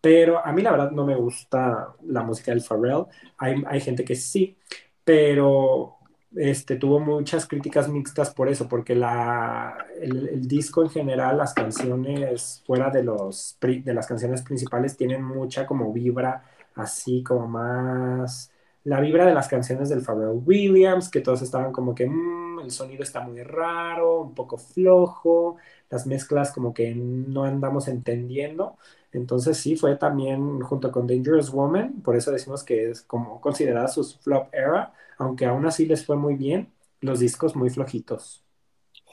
Pero 0.02 0.44
a 0.44 0.52
mí 0.54 0.64
la 0.64 0.72
verdad 0.72 0.90
no 0.90 1.06
me 1.06 1.16
gusta 1.16 1.94
la 2.04 2.24
música 2.24 2.52
del 2.52 2.64
Pharrell. 2.64 3.06
Hay, 3.38 3.64
hay 3.68 3.80
gente 3.80 4.04
que 4.04 4.16
sí 4.16 4.58
pero 5.06 5.95
este, 6.36 6.76
tuvo 6.76 7.00
muchas 7.00 7.48
críticas 7.48 7.90
mixtas 7.90 8.34
por 8.34 8.50
eso, 8.50 8.68
porque 8.68 8.96
la, 8.96 9.86
el, 10.02 10.48
disco 10.48 10.84
en 10.84 10.90
general, 10.90 11.38
las 11.38 11.54
canciones 11.54 12.64
fuera 12.66 12.90
de, 12.90 13.04
los, 13.04 13.58
de 13.62 13.94
las 13.94 14.08
canciones 14.08 14.42
principales 14.42 14.98
tienen 14.98 15.24
mucha 15.24 15.66
como 15.66 15.92
vibra, 15.94 16.44
así 16.76 17.24
como 17.24 17.48
más 17.48 18.52
la 18.86 19.00
vibra 19.02 19.26
de 19.26 19.34
las 19.34 19.48
canciones 19.48 19.90
del 19.90 20.02
Pharrell 20.02 20.42
Williams, 20.46 21.10
que 21.10 21.20
todos 21.22 21.42
estaban 21.42 21.72
como 21.72 21.96
que 21.96 22.08
mm, 22.08 22.60
el 22.60 22.72
sonido 22.72 23.04
está 23.04 23.22
muy 23.22 23.42
raro, 23.44 24.22
un 24.22 24.36
poco 24.36 24.58
flojo, 24.58 25.58
las 25.90 26.06
mezclas 26.06 26.52
como 26.52 26.74
que 26.74 26.94
no 26.96 27.44
andamos 27.44 27.88
entendiendo. 27.88 28.78
Entonces 29.12 29.58
sí, 29.58 29.76
fue 29.76 29.96
también 29.96 30.62
junto 30.62 30.92
con 30.92 31.08
Dangerous 31.08 31.52
Woman, 31.52 32.02
por 32.04 32.16
eso 32.16 32.32
decimos 32.32 32.64
que 32.64 32.92
es 32.92 33.02
como 33.02 33.42
considerada 33.42 33.88
su 33.88 34.04
flop 34.04 34.54
era, 34.54 34.94
aunque 35.18 35.46
aún 35.46 35.66
así 35.66 35.86
les 35.86 36.06
fue 36.06 36.16
muy 36.16 36.36
bien, 36.36 36.74
los 37.02 37.20
discos 37.20 37.56
muy 37.56 37.70
flojitos. 37.70 38.44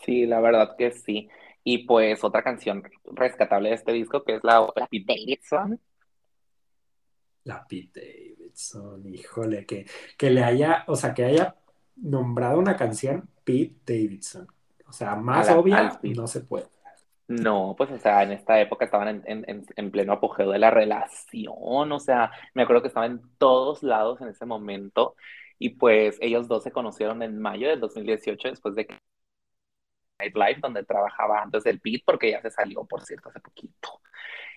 Sí, 0.04 0.26
la 0.26 0.40
verdad 0.40 0.76
que 0.76 0.90
sí. 0.92 1.28
Y 1.64 1.86
pues 1.86 2.24
otra 2.24 2.42
canción 2.42 2.82
rescatable 3.04 3.68
de 3.68 3.76
este 3.76 3.92
disco 3.92 4.24
que 4.24 4.36
es 4.36 4.44
la, 4.44 4.66
la 4.74 4.86
Pete 4.86 5.04
Davidson. 5.08 5.80
La 7.44 7.66
Pete 7.66 8.34
Davidson, 8.36 9.06
híjole, 9.14 9.66
que, 9.66 9.86
que 10.16 10.30
le 10.30 10.42
haya, 10.42 10.84
o 10.88 10.96
sea, 10.96 11.14
que 11.14 11.24
haya 11.24 11.56
nombrado 11.96 12.58
una 12.58 12.76
canción 12.76 13.28
Pete 13.44 13.76
Davidson. 13.86 14.48
O 14.86 14.92
sea, 14.92 15.14
más 15.14 15.48
obvia 15.50 15.98
no 16.02 16.26
se 16.26 16.40
puede. 16.40 16.66
No, 17.28 17.74
pues, 17.78 17.90
o 17.90 17.98
sea, 17.98 18.22
en 18.24 18.32
esta 18.32 18.60
época 18.60 18.84
estaban 18.84 19.08
en, 19.08 19.44
en, 19.48 19.64
en, 19.74 19.90
pleno 19.90 20.12
apogeo 20.12 20.50
de 20.50 20.58
la 20.58 20.70
relación, 20.70 21.92
o 21.92 21.98
sea, 21.98 22.30
me 22.52 22.62
acuerdo 22.62 22.82
que 22.82 22.88
estaban 22.88 23.12
en 23.12 23.22
todos 23.38 23.82
lados 23.82 24.20
en 24.20 24.28
ese 24.28 24.44
momento, 24.44 25.14
y 25.62 25.68
pues 25.70 26.18
ellos 26.20 26.48
dos 26.48 26.64
se 26.64 26.72
conocieron 26.72 27.22
en 27.22 27.40
mayo 27.40 27.68
del 27.68 27.78
2018, 27.78 28.48
después 28.48 28.74
de 28.74 28.86
que 28.86 28.98
Live, 30.18 30.58
donde 30.60 30.84
trabajaba 30.84 31.40
antes 31.42 31.64
del 31.64 31.80
Pete, 31.80 32.02
porque 32.04 32.32
ya 32.32 32.40
se 32.40 32.50
salió, 32.50 32.84
por 32.84 33.02
cierto, 33.02 33.28
hace 33.28 33.40
poquito. 33.40 34.00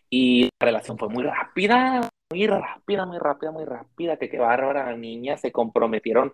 Y 0.10 0.46
la 0.60 0.66
relación 0.66 0.98
fue 0.98 1.10
muy 1.10 1.24
rápida, 1.24 2.10
muy 2.32 2.48
rápida, 2.48 3.06
muy 3.06 3.20
rápida, 3.20 3.52
muy 3.52 3.66
rápida, 3.66 4.18
que 4.18 4.30
qué 4.30 4.40
bárbara 4.40 4.96
niña, 4.96 5.38
se 5.38 5.52
comprometieron 5.52 6.34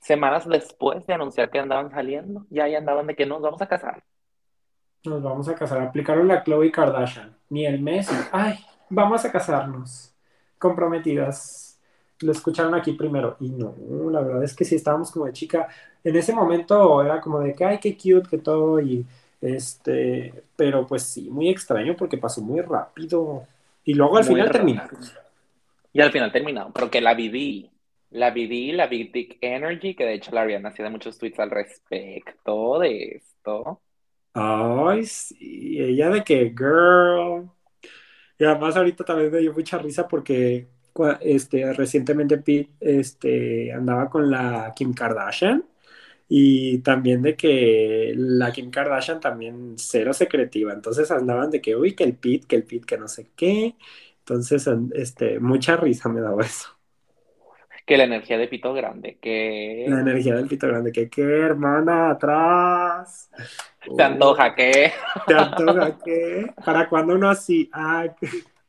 semanas 0.00 0.46
después 0.46 1.06
de 1.06 1.14
anunciar 1.14 1.50
que 1.50 1.58
andaban 1.58 1.90
saliendo, 1.90 2.46
ya 2.50 2.64
ahí 2.64 2.74
andaban 2.74 3.06
de 3.06 3.16
que 3.16 3.26
nos 3.26 3.40
vamos 3.40 3.62
a 3.62 3.68
casar. 3.68 4.02
Nos 5.04 5.22
vamos 5.22 5.48
a 5.48 5.54
casar, 5.54 5.80
aplicaron 5.80 6.28
la 6.28 6.44
Chloe 6.44 6.70
Kardashian, 6.70 7.36
ni 7.48 7.64
el 7.64 7.80
mes, 7.80 8.10
ay, 8.32 8.58
vamos 8.90 9.24
a 9.24 9.32
casarnos, 9.32 10.14
comprometidas. 10.58 11.69
Lo 12.22 12.32
escucharon 12.32 12.74
aquí 12.74 12.92
primero 12.92 13.36
y 13.40 13.48
no, 13.48 13.74
la 14.10 14.20
verdad 14.20 14.44
es 14.44 14.54
que 14.54 14.64
sí 14.64 14.74
estábamos 14.74 15.10
como 15.10 15.26
de 15.26 15.32
chica, 15.32 15.68
en 16.04 16.16
ese 16.16 16.34
momento 16.34 17.02
era 17.02 17.20
como 17.20 17.40
de 17.40 17.54
que, 17.54 17.64
ay, 17.64 17.78
qué 17.78 17.96
cute, 17.96 18.28
que 18.28 18.38
todo 18.38 18.80
y 18.80 19.06
este, 19.40 20.34
pero 20.54 20.86
pues 20.86 21.04
sí, 21.04 21.30
muy 21.30 21.48
extraño 21.48 21.96
porque 21.96 22.18
pasó 22.18 22.42
muy 22.42 22.60
rápido. 22.60 23.46
Y 23.84 23.94
luego 23.94 24.18
al 24.18 24.24
final 24.24 24.50
terminó. 24.50 24.82
Y 25.92 26.00
al 26.00 26.12
final 26.12 26.30
terminó, 26.30 26.70
pero 26.72 26.90
que 26.90 27.00
la 27.00 27.14
viví. 27.14 27.70
La 28.10 28.30
viví, 28.30 28.72
la 28.72 28.88
Big 28.88 29.12
Dick 29.12 29.38
Energy, 29.40 29.94
que 29.94 30.04
de 30.04 30.14
hecho 30.14 30.32
la 30.32 30.42
habían 30.42 30.66
hacía 30.66 30.90
muchos 30.90 31.16
tweets 31.16 31.38
al 31.38 31.50
respecto 31.50 32.80
de 32.80 33.04
esto. 33.16 33.80
Ay, 34.34 35.04
sí, 35.04 35.80
ella 35.80 36.10
de 36.10 36.24
que, 36.24 36.50
girl. 36.50 37.48
Y 38.38 38.44
además 38.44 38.76
ahorita 38.76 39.04
también 39.04 39.30
me 39.30 39.38
dio 39.38 39.52
mucha 39.52 39.78
risa 39.78 40.08
porque 40.08 40.66
este, 41.20 41.72
recientemente 41.72 42.38
Pete 42.38 42.70
este, 42.80 43.72
andaba 43.72 44.08
con 44.08 44.30
la 44.30 44.72
Kim 44.74 44.92
Kardashian 44.92 45.64
y 46.28 46.78
también 46.78 47.22
de 47.22 47.34
que 47.36 48.12
la 48.16 48.52
Kim 48.52 48.70
Kardashian 48.70 49.18
también 49.18 49.74
cero 49.76 50.12
secretiva. 50.12 50.72
Entonces 50.72 51.10
andaban 51.10 51.50
de 51.50 51.60
que, 51.60 51.74
uy, 51.74 51.94
que 51.94 52.04
el 52.04 52.14
Pit, 52.14 52.46
que 52.46 52.56
el 52.56 52.62
Pit, 52.62 52.84
que 52.84 52.98
no 52.98 53.08
sé 53.08 53.30
qué. 53.34 53.74
Entonces, 54.20 54.68
este, 54.94 55.40
mucha 55.40 55.76
risa 55.76 56.08
me 56.08 56.20
daba 56.20 56.42
eso. 56.42 56.68
Que 57.84 57.96
la 57.96 58.04
energía 58.04 58.38
de 58.38 58.46
Pito 58.46 58.72
Grande, 58.72 59.18
que... 59.20 59.86
La 59.88 60.02
energía 60.02 60.36
del 60.36 60.46
Pito 60.46 60.68
Grande, 60.68 60.92
que 60.92 61.10
qué, 61.10 61.22
hermana, 61.22 62.10
atrás. 62.10 63.28
Te 63.96 64.02
antoja, 64.04 64.54
¿qué? 64.54 64.92
Te 65.26 65.34
antoja, 65.34 65.98
¿qué? 66.04 66.52
¿Para 66.64 66.88
cuando 66.88 67.16
uno 67.16 67.28
así? 67.28 67.68
Ay, 67.72 68.10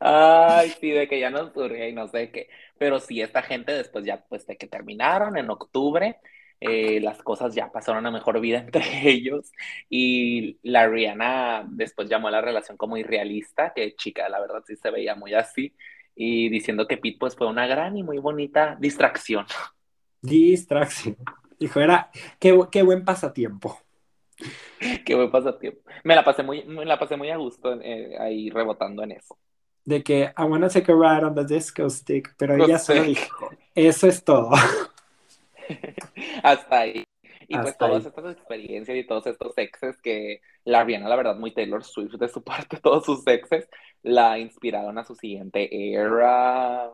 Ay, 0.04 0.72
sí, 0.80 0.90
de 0.90 1.08
que 1.08 1.20
ya 1.20 1.30
no 1.30 1.54
surge 1.54 1.90
y 1.90 1.94
no 1.94 2.08
sé 2.08 2.32
qué. 2.32 2.50
Pero 2.80 3.00
sí, 3.00 3.22
esta 3.22 3.44
gente 3.44 3.72
después 3.72 4.04
ya, 4.04 4.26
pues, 4.28 4.48
de 4.48 4.58
que 4.58 4.66
terminaron 4.66 5.38
en 5.38 5.48
octubre, 5.52 6.20
eh, 6.60 7.00
las 7.02 7.22
cosas 7.22 7.54
ya 7.54 7.72
pasaron 7.72 8.06
a 8.08 8.12
mejor 8.12 8.40
vida 8.40 8.58
entre 8.66 8.82
ellos 9.08 9.52
y 9.90 10.58
la 10.64 10.88
Rihanna 10.88 11.66
después 11.70 12.10
llamó 12.10 12.30
a 12.30 12.32
la 12.32 12.42
relación 12.42 12.78
como 12.78 12.98
irrealista, 12.98 13.74
que 13.76 13.96
chica, 13.96 14.28
la 14.28 14.40
verdad 14.40 14.64
sí 14.66 14.76
se 14.76 14.90
veía 14.90 15.14
muy 15.14 15.36
así, 15.36 15.76
y 16.16 16.50
diciendo 16.50 16.88
que 16.88 16.98
Pete 16.98 17.18
pues 17.20 17.36
fue 17.36 17.48
una 17.48 17.68
gran 17.68 17.96
y 17.96 18.02
muy 18.02 18.18
bonita 18.18 18.76
distracción. 18.80 19.46
Distracción. 20.20 21.18
Dijo, 21.60 21.80
era, 21.80 22.10
qué, 22.40 22.60
qué 22.72 22.82
buen 22.82 23.06
pasatiempo. 23.06 23.80
qué 25.06 25.14
buen 25.14 25.30
pasatiempo. 25.30 25.82
Me 26.04 26.16
la 26.16 26.24
pasé 26.24 26.42
muy, 26.42 26.64
me 26.64 26.86
la 26.86 26.98
pasé 26.98 27.18
muy 27.18 27.30
a 27.30 27.38
gusto 27.38 27.80
eh, 27.82 28.18
ahí 28.20 28.50
rebotando 28.50 29.04
en 29.04 29.12
eso. 29.12 29.38
De 29.86 30.04
que 30.04 30.32
I 30.38 30.44
wanna 30.44 30.70
take 30.70 30.92
a 30.92 30.96
ride 30.96 31.26
on 31.26 31.34
the 31.34 31.44
disco 31.44 31.90
stick, 31.90 32.34
pero 32.38 32.64
ella 32.64 32.78
solo 32.78 33.04
dijo, 33.04 33.50
eso 33.74 34.08
es 34.08 34.24
todo. 34.24 34.52
Hasta 36.44 36.80
ahí. 36.80 37.04
Y 37.48 37.58
pues 37.58 37.78
todas 37.78 38.06
estas 38.06 38.32
experiencias 38.32 38.98
y 38.98 39.04
todos 39.06 39.28
estos 39.28 39.54
exes 39.58 40.02
que 40.02 40.42
la 40.64 40.86
Rihanna, 40.86 41.10
la 41.10 41.18
verdad, 41.18 41.36
muy 41.36 41.54
Taylor 41.54 41.84
Swift 41.84 42.14
de 42.14 42.30
su 42.30 42.42
parte, 42.46 42.78
todos 42.78 43.06
sus 43.06 43.28
exes, 43.28 43.68
la 44.04 44.40
inspiraron 44.40 44.98
a 44.98 45.04
su 45.04 45.16
siguiente 45.16 45.94
era. 45.94 46.90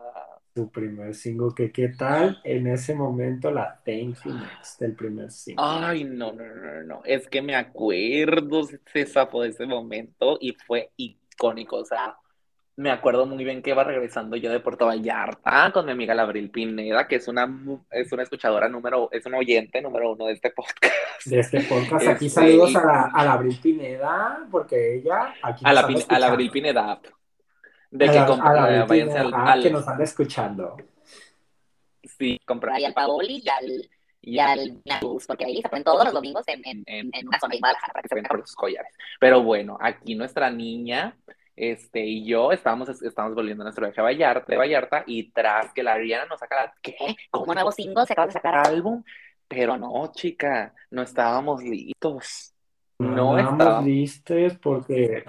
Su 0.54 0.68
primer 0.70 1.14
single, 1.14 1.50
que 1.54 1.70
qué 1.70 1.90
tal 1.90 2.40
en 2.42 2.66
ese 2.66 2.94
momento 2.94 3.52
la 3.52 3.80
Thank 3.84 4.24
You 4.24 4.32
Next 4.32 4.80
del 4.80 4.96
primer 4.96 5.30
single. 5.30 5.64
Ay, 5.64 6.02
no, 6.02 6.32
no, 6.32 6.44
no, 6.44 6.82
no, 6.82 7.02
es 7.04 7.28
que 7.28 7.40
me 7.40 7.54
acuerdo, 7.54 8.64
se 8.64 9.06
zafó 9.06 9.42
de 9.42 9.50
ese 9.50 9.66
momento 9.66 10.38
y 10.40 10.54
fue 10.54 10.90
icónico, 10.96 11.76
o 11.76 11.84
sea, 11.84 12.16
me 12.78 12.92
acuerdo 12.92 13.26
muy 13.26 13.42
bien 13.42 13.60
que 13.60 13.70
iba 13.70 13.82
regresando 13.82 14.36
yo 14.36 14.52
de 14.52 14.60
Puerto 14.60 14.86
Vallarta 14.86 15.72
con 15.72 15.84
mi 15.84 15.90
amiga 15.90 16.14
Labril 16.14 16.48
Pineda, 16.48 17.08
que 17.08 17.16
es 17.16 17.26
una, 17.26 17.52
es 17.90 18.12
una 18.12 18.22
escuchadora 18.22 18.68
número, 18.68 19.08
es 19.10 19.26
una 19.26 19.38
oyente 19.38 19.82
número 19.82 20.12
uno 20.12 20.26
de 20.26 20.34
este 20.34 20.50
podcast. 20.52 20.94
De 21.26 21.40
este 21.40 21.60
podcast. 21.62 22.06
Aquí 22.06 22.26
este, 22.26 22.40
saludos 22.40 22.76
a 22.76 22.84
la, 22.84 23.10
a 23.12 23.24
Labril 23.24 23.58
Pineda, 23.60 24.46
porque 24.48 24.94
ella 24.94 25.34
aquí 25.42 25.64
a 25.66 25.72
la, 25.72 25.80
a 25.80 26.18
la 26.20 26.26
Abril 26.28 26.50
Pineda. 26.52 27.00
De 27.90 28.06
que, 28.06 28.12
la, 28.12 29.44
al, 29.44 29.62
que 29.62 29.70
nos 29.70 29.88
anda 29.88 30.04
escuchando. 30.04 30.76
Sí, 32.04 32.38
comprar. 32.46 32.78
Y 32.78 32.84
al 32.84 32.94
Paoli 32.94 33.42
y 33.42 33.48
al, 33.48 33.90
y 34.20 34.38
al 34.38 34.80
porque 35.26 35.46
ahí 35.46 35.60
se 35.60 35.68
ponen 35.68 35.82
todos 35.82 36.04
los 36.04 36.14
domingos 36.14 36.44
en, 36.46 36.62
en, 36.64 36.84
en, 37.12 37.26
una 37.26 37.40
zona 37.40 37.56
de 37.56 37.60
para 37.60 38.02
que 38.02 38.08
se 38.08 38.14
vengan 38.14 38.28
por 38.28 38.46
sus 38.46 38.54
collares. 38.54 38.92
Pero 39.18 39.42
bueno, 39.42 39.76
aquí 39.80 40.14
nuestra 40.14 40.48
niña 40.48 41.16
este, 41.58 42.04
y 42.04 42.24
yo 42.24 42.52
estábamos, 42.52 42.88
estábamos 43.02 43.34
volviendo 43.34 43.62
a 43.62 43.66
nuestro 43.66 43.86
viaje 43.86 44.00
a 44.00 44.04
Vallarta, 44.04 44.52
de 44.52 44.56
Vallarta 44.56 45.04
y 45.06 45.30
tras 45.32 45.72
que 45.72 45.82
la 45.82 45.94
Ariana 45.94 46.26
nos 46.26 46.38
saca 46.38 46.56
la, 46.56 46.74
¿qué? 46.80 46.94
¿Cómo 47.30 47.52
nuevo 47.52 47.72
single? 47.72 48.06
¿Se 48.06 48.12
acaba 48.12 48.26
de 48.26 48.32
sacar 48.32 48.54
álbum? 48.54 49.02
Pero 49.48 49.76
no, 49.76 50.12
chica, 50.12 50.74
no 50.90 51.02
estábamos 51.02 51.62
listos. 51.62 52.54
No, 52.98 53.38
estábamos 53.38 53.84
listos 53.84 54.56
porque 54.62 55.24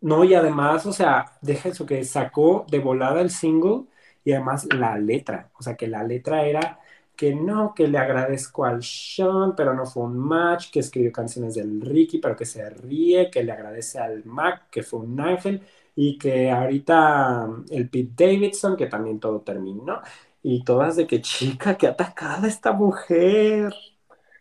No, 0.00 0.24
y 0.24 0.34
además, 0.34 0.86
o 0.86 0.92
sea, 0.92 1.32
deja 1.40 1.70
eso 1.70 1.86
que 1.86 2.04
sacó 2.04 2.64
de 2.70 2.78
volada 2.78 3.20
el 3.20 3.30
single 3.30 3.84
y 4.24 4.32
además 4.32 4.66
la 4.72 4.96
letra, 4.98 5.50
o 5.58 5.62
sea, 5.62 5.76
que 5.76 5.88
la 5.88 6.04
letra 6.04 6.44
era 6.44 6.78
que 7.22 7.36
no, 7.36 7.72
que 7.72 7.86
le 7.86 7.98
agradezco 7.98 8.64
al 8.64 8.82
Sean, 8.82 9.54
pero 9.54 9.74
no 9.74 9.86
fue 9.86 10.02
un 10.02 10.18
match, 10.18 10.72
que 10.72 10.80
escribió 10.80 11.12
canciones 11.12 11.54
del 11.54 11.80
Ricky, 11.80 12.18
pero 12.18 12.34
que 12.34 12.44
se 12.44 12.68
ríe, 12.68 13.30
que 13.30 13.44
le 13.44 13.52
agradece 13.52 14.00
al 14.00 14.24
Mac, 14.24 14.68
que 14.72 14.82
fue 14.82 14.98
un 14.98 15.20
ángel, 15.20 15.62
y 15.94 16.18
que 16.18 16.50
ahorita 16.50 17.44
um, 17.46 17.64
el 17.70 17.88
Pete 17.88 18.10
Davidson, 18.24 18.76
que 18.76 18.86
también 18.86 19.20
todo 19.20 19.40
terminó, 19.42 20.00
y 20.42 20.64
todas 20.64 20.96
de 20.96 21.06
que 21.06 21.20
chica, 21.20 21.76
que 21.76 21.86
atacada 21.86 22.48
esta 22.48 22.72
mujer. 22.72 23.72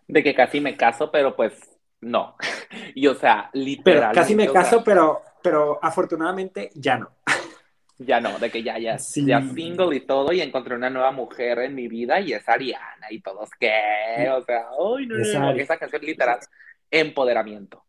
De 0.08 0.24
que 0.24 0.34
casi 0.34 0.60
me 0.60 0.76
caso, 0.76 1.12
pero 1.12 1.36
pues 1.36 1.54
no. 2.00 2.36
Y 2.96 3.06
o 3.06 3.14
sea, 3.14 3.52
literalmente. 3.54 4.20
casi 4.20 4.34
me 4.34 4.52
caso, 4.52 4.84
pero, 4.84 5.22
pero 5.44 5.78
afortunadamente 5.84 6.72
ya 6.74 6.98
no. 6.98 7.12
Ya 8.04 8.20
no, 8.20 8.40
de 8.40 8.50
que 8.50 8.64
ya, 8.64 8.80
ya, 8.80 8.98
ya 8.98 9.42
single 9.54 9.96
y 9.96 10.00
todo, 10.00 10.34
y 10.34 10.42
encontré 10.42 10.76
una 10.76 10.90
nueva 10.90 11.12
mujer 11.12 11.60
en 11.60 11.76
mi 11.76 11.88
vida 11.88 12.20
y 12.20 12.34
es 12.34 12.50
Ariana, 12.50 13.08
y 13.12 13.22
todos, 13.22 13.50
¿qué? 13.60 14.28
O 14.36 14.44
sea, 14.44 14.66
no, 14.72 14.98
no, 14.98 15.52
esa 15.52 15.78
canción 15.78 16.02
literal, 16.02 16.40
empoderamiento. 16.90 17.84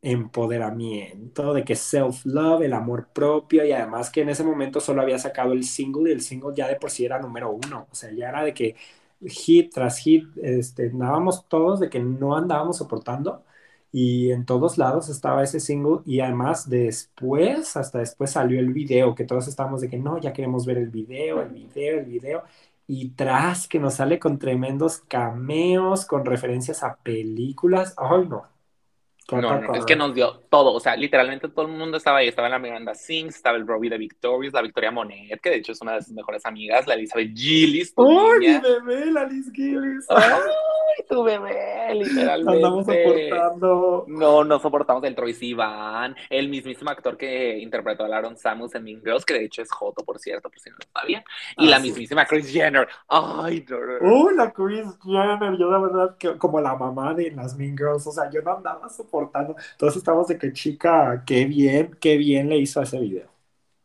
Empoderamiento, 0.00 1.54
de 1.54 1.64
que 1.64 1.74
self-love, 1.74 2.62
el 2.62 2.72
amor 2.72 3.08
propio, 3.12 3.64
y 3.64 3.72
además 3.72 4.10
que 4.10 4.20
en 4.20 4.28
ese 4.28 4.44
momento 4.44 4.80
solo 4.80 5.02
había 5.02 5.18
sacado 5.18 5.52
el 5.52 5.64
single, 5.64 6.10
y 6.10 6.12
el 6.12 6.20
single 6.20 6.54
ya 6.54 6.68
de 6.68 6.76
por 6.76 6.90
sí 6.90 7.04
era 7.04 7.18
número 7.18 7.50
uno, 7.50 7.88
o 7.90 7.94
sea, 7.94 8.12
ya 8.12 8.28
era 8.28 8.44
de 8.44 8.54
que 8.54 8.76
hit 9.26 9.72
tras 9.72 9.98
hit, 9.98 10.24
este, 10.40 10.90
andábamos 10.90 11.48
todos 11.48 11.80
de 11.80 11.90
que 11.90 11.98
no 11.98 12.36
andábamos 12.36 12.78
soportando, 12.78 13.44
y 13.92 14.32
en 14.32 14.46
todos 14.46 14.78
lados 14.78 15.08
estaba 15.10 15.42
ese 15.44 15.60
single 15.60 16.00
y 16.06 16.20
además 16.20 16.68
después, 16.68 17.76
hasta 17.76 17.98
después 17.98 18.30
salió 18.32 18.58
el 18.58 18.72
video, 18.72 19.14
que 19.14 19.24
todos 19.24 19.48
estábamos 19.48 19.82
de 19.82 19.90
que 19.90 19.98
no, 19.98 20.18
ya 20.18 20.32
queremos 20.32 20.66
ver 20.66 20.78
el 20.78 20.90
video, 20.90 21.42
el 21.42 21.50
video, 21.50 21.98
el 22.00 22.06
video, 22.06 22.42
y 22.86 23.10
tras 23.10 23.68
que 23.68 23.78
nos 23.78 23.94
sale 23.94 24.18
con 24.18 24.38
tremendos 24.38 24.98
cameos, 25.08 26.06
con 26.06 26.24
referencias 26.24 26.82
a 26.82 26.96
películas, 26.96 27.94
ay 27.98 28.26
no, 28.28 28.51
no, 29.30 29.60
no, 29.60 29.74
es 29.74 29.84
que 29.84 29.96
nos 29.96 30.14
dio 30.14 30.40
todo, 30.50 30.72
o 30.72 30.80
sea, 30.80 30.96
literalmente 30.96 31.48
todo 31.48 31.66
el 31.66 31.72
mundo 31.72 31.96
estaba 31.96 32.18
ahí, 32.18 32.28
estaba 32.28 32.48
la 32.48 32.58
Miranda 32.58 32.94
Sings, 32.94 33.36
estaba 33.36 33.56
el 33.56 33.66
Robbie 33.66 33.88
de 33.88 33.98
Victorious, 33.98 34.52
la 34.52 34.62
Victoria 34.62 34.90
Monet, 34.90 35.40
que 35.40 35.50
de 35.50 35.56
hecho 35.56 35.72
es 35.72 35.80
una 35.80 35.94
de 35.94 36.02
sus 36.02 36.12
mejores 36.12 36.44
amigas, 36.44 36.86
la 36.86 36.94
Elizabeth 36.94 37.34
Gillis. 37.34 37.94
¡Ay, 37.96 38.38
mi 38.40 38.58
bebé, 38.58 39.10
la 39.12 39.24
Liz 39.24 39.50
Gillis! 39.52 40.06
¡Ay, 40.08 41.04
tu 41.08 41.22
bebé, 41.22 41.94
literalmente! 41.94 42.52
Andamos 42.52 42.86
soportando. 42.86 44.04
No, 44.08 44.44
no 44.44 44.58
soportamos 44.58 45.04
el 45.04 45.14
Troy 45.14 45.32
Sivan, 45.32 46.16
el 46.28 46.48
mismísimo 46.48 46.90
actor 46.90 47.16
que 47.16 47.58
interpretó 47.58 48.04
a 48.04 48.16
Aaron 48.16 48.36
Samus 48.36 48.74
en 48.74 48.84
Mean 48.84 49.00
Girls, 49.02 49.24
que 49.24 49.34
de 49.34 49.44
hecho 49.44 49.62
es 49.62 49.70
Joto, 49.70 50.04
por 50.04 50.18
cierto, 50.18 50.50
por 50.50 50.58
si 50.58 50.70
no 50.70 50.76
lo 50.76 51.00
sabía, 51.00 51.24
y 51.56 51.68
la 51.68 51.78
mismísima 51.78 52.26
Chris 52.26 52.50
Jenner. 52.50 52.88
¡Ay, 53.08 53.64
no, 53.68 53.76
¡Uy, 54.00 54.34
la 54.36 54.52
Chris 54.52 54.98
Jenner! 55.02 55.56
Yo 55.56 55.70
la 55.70 55.78
verdad, 55.78 56.16
que 56.18 56.36
como 56.36 56.60
la 56.60 56.74
mamá 56.74 57.14
de 57.14 57.30
las 57.30 57.56
Mean 57.56 57.76
Girls, 57.76 58.06
o 58.06 58.12
sea, 58.12 58.28
yo 58.30 58.42
no 58.42 58.56
andaba 58.56 58.88
soportando 58.88 59.11
importando. 59.12 59.56
Todos 59.76 59.96
estamos 59.96 60.26
de 60.28 60.38
que 60.38 60.52
chica, 60.52 61.22
qué 61.26 61.44
bien, 61.44 61.96
qué 62.00 62.16
bien 62.16 62.48
le 62.48 62.58
hizo 62.58 62.80
a 62.80 62.84
ese 62.84 62.98
video. 63.00 63.30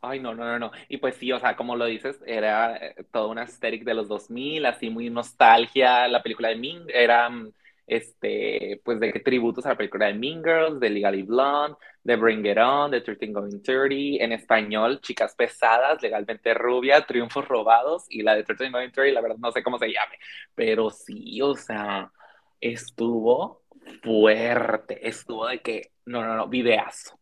Ay, 0.00 0.20
no, 0.20 0.32
no, 0.34 0.44
no, 0.44 0.58
no. 0.60 0.70
Y 0.88 0.98
pues 0.98 1.16
sí, 1.16 1.32
o 1.32 1.40
sea, 1.40 1.56
como 1.56 1.74
lo 1.74 1.84
dices, 1.86 2.20
era 2.24 2.76
eh, 2.76 2.94
toda 3.10 3.26
una 3.26 3.42
aesthetic 3.42 3.84
de 3.84 3.94
los 3.94 4.06
2000, 4.08 4.64
así 4.66 4.90
muy 4.90 5.10
nostalgia. 5.10 6.06
La 6.06 6.22
película 6.22 6.48
de 6.48 6.56
Ming 6.56 6.84
era, 6.94 7.28
mm, 7.28 7.52
este, 7.86 8.80
pues 8.84 9.00
de 9.00 9.12
qué 9.12 9.18
tributos 9.20 9.66
a 9.66 9.70
la 9.70 9.76
película 9.76 10.06
de 10.06 10.14
Mean 10.14 10.42
Girls, 10.44 10.78
de 10.78 10.90
Legally 10.90 11.22
Blonde, 11.24 11.76
de 12.04 12.16
Bring 12.16 12.46
It 12.46 12.58
On, 12.58 12.90
de 12.92 13.00
13 13.00 13.26
Going 13.32 13.60
30. 13.60 14.24
En 14.24 14.32
español, 14.32 15.00
Chicas 15.00 15.34
Pesadas, 15.34 16.00
Legalmente 16.00 16.54
Rubia, 16.54 17.04
Triunfos 17.04 17.48
Robados 17.48 18.04
y 18.08 18.22
la 18.22 18.36
de 18.36 18.44
13 18.44 18.70
Going 18.70 18.92
30, 18.92 19.14
la 19.14 19.20
verdad 19.20 19.38
no 19.38 19.50
sé 19.50 19.64
cómo 19.64 19.78
se 19.78 19.88
llame. 19.88 20.16
Pero 20.54 20.90
sí, 20.90 21.40
o 21.42 21.56
sea, 21.56 22.12
estuvo 22.60 23.62
fuerte. 24.02 25.08
Estuvo 25.08 25.46
de 25.46 25.60
que, 25.60 25.92
no, 26.06 26.24
no, 26.24 26.36
no, 26.36 26.48
videazo 26.48 27.18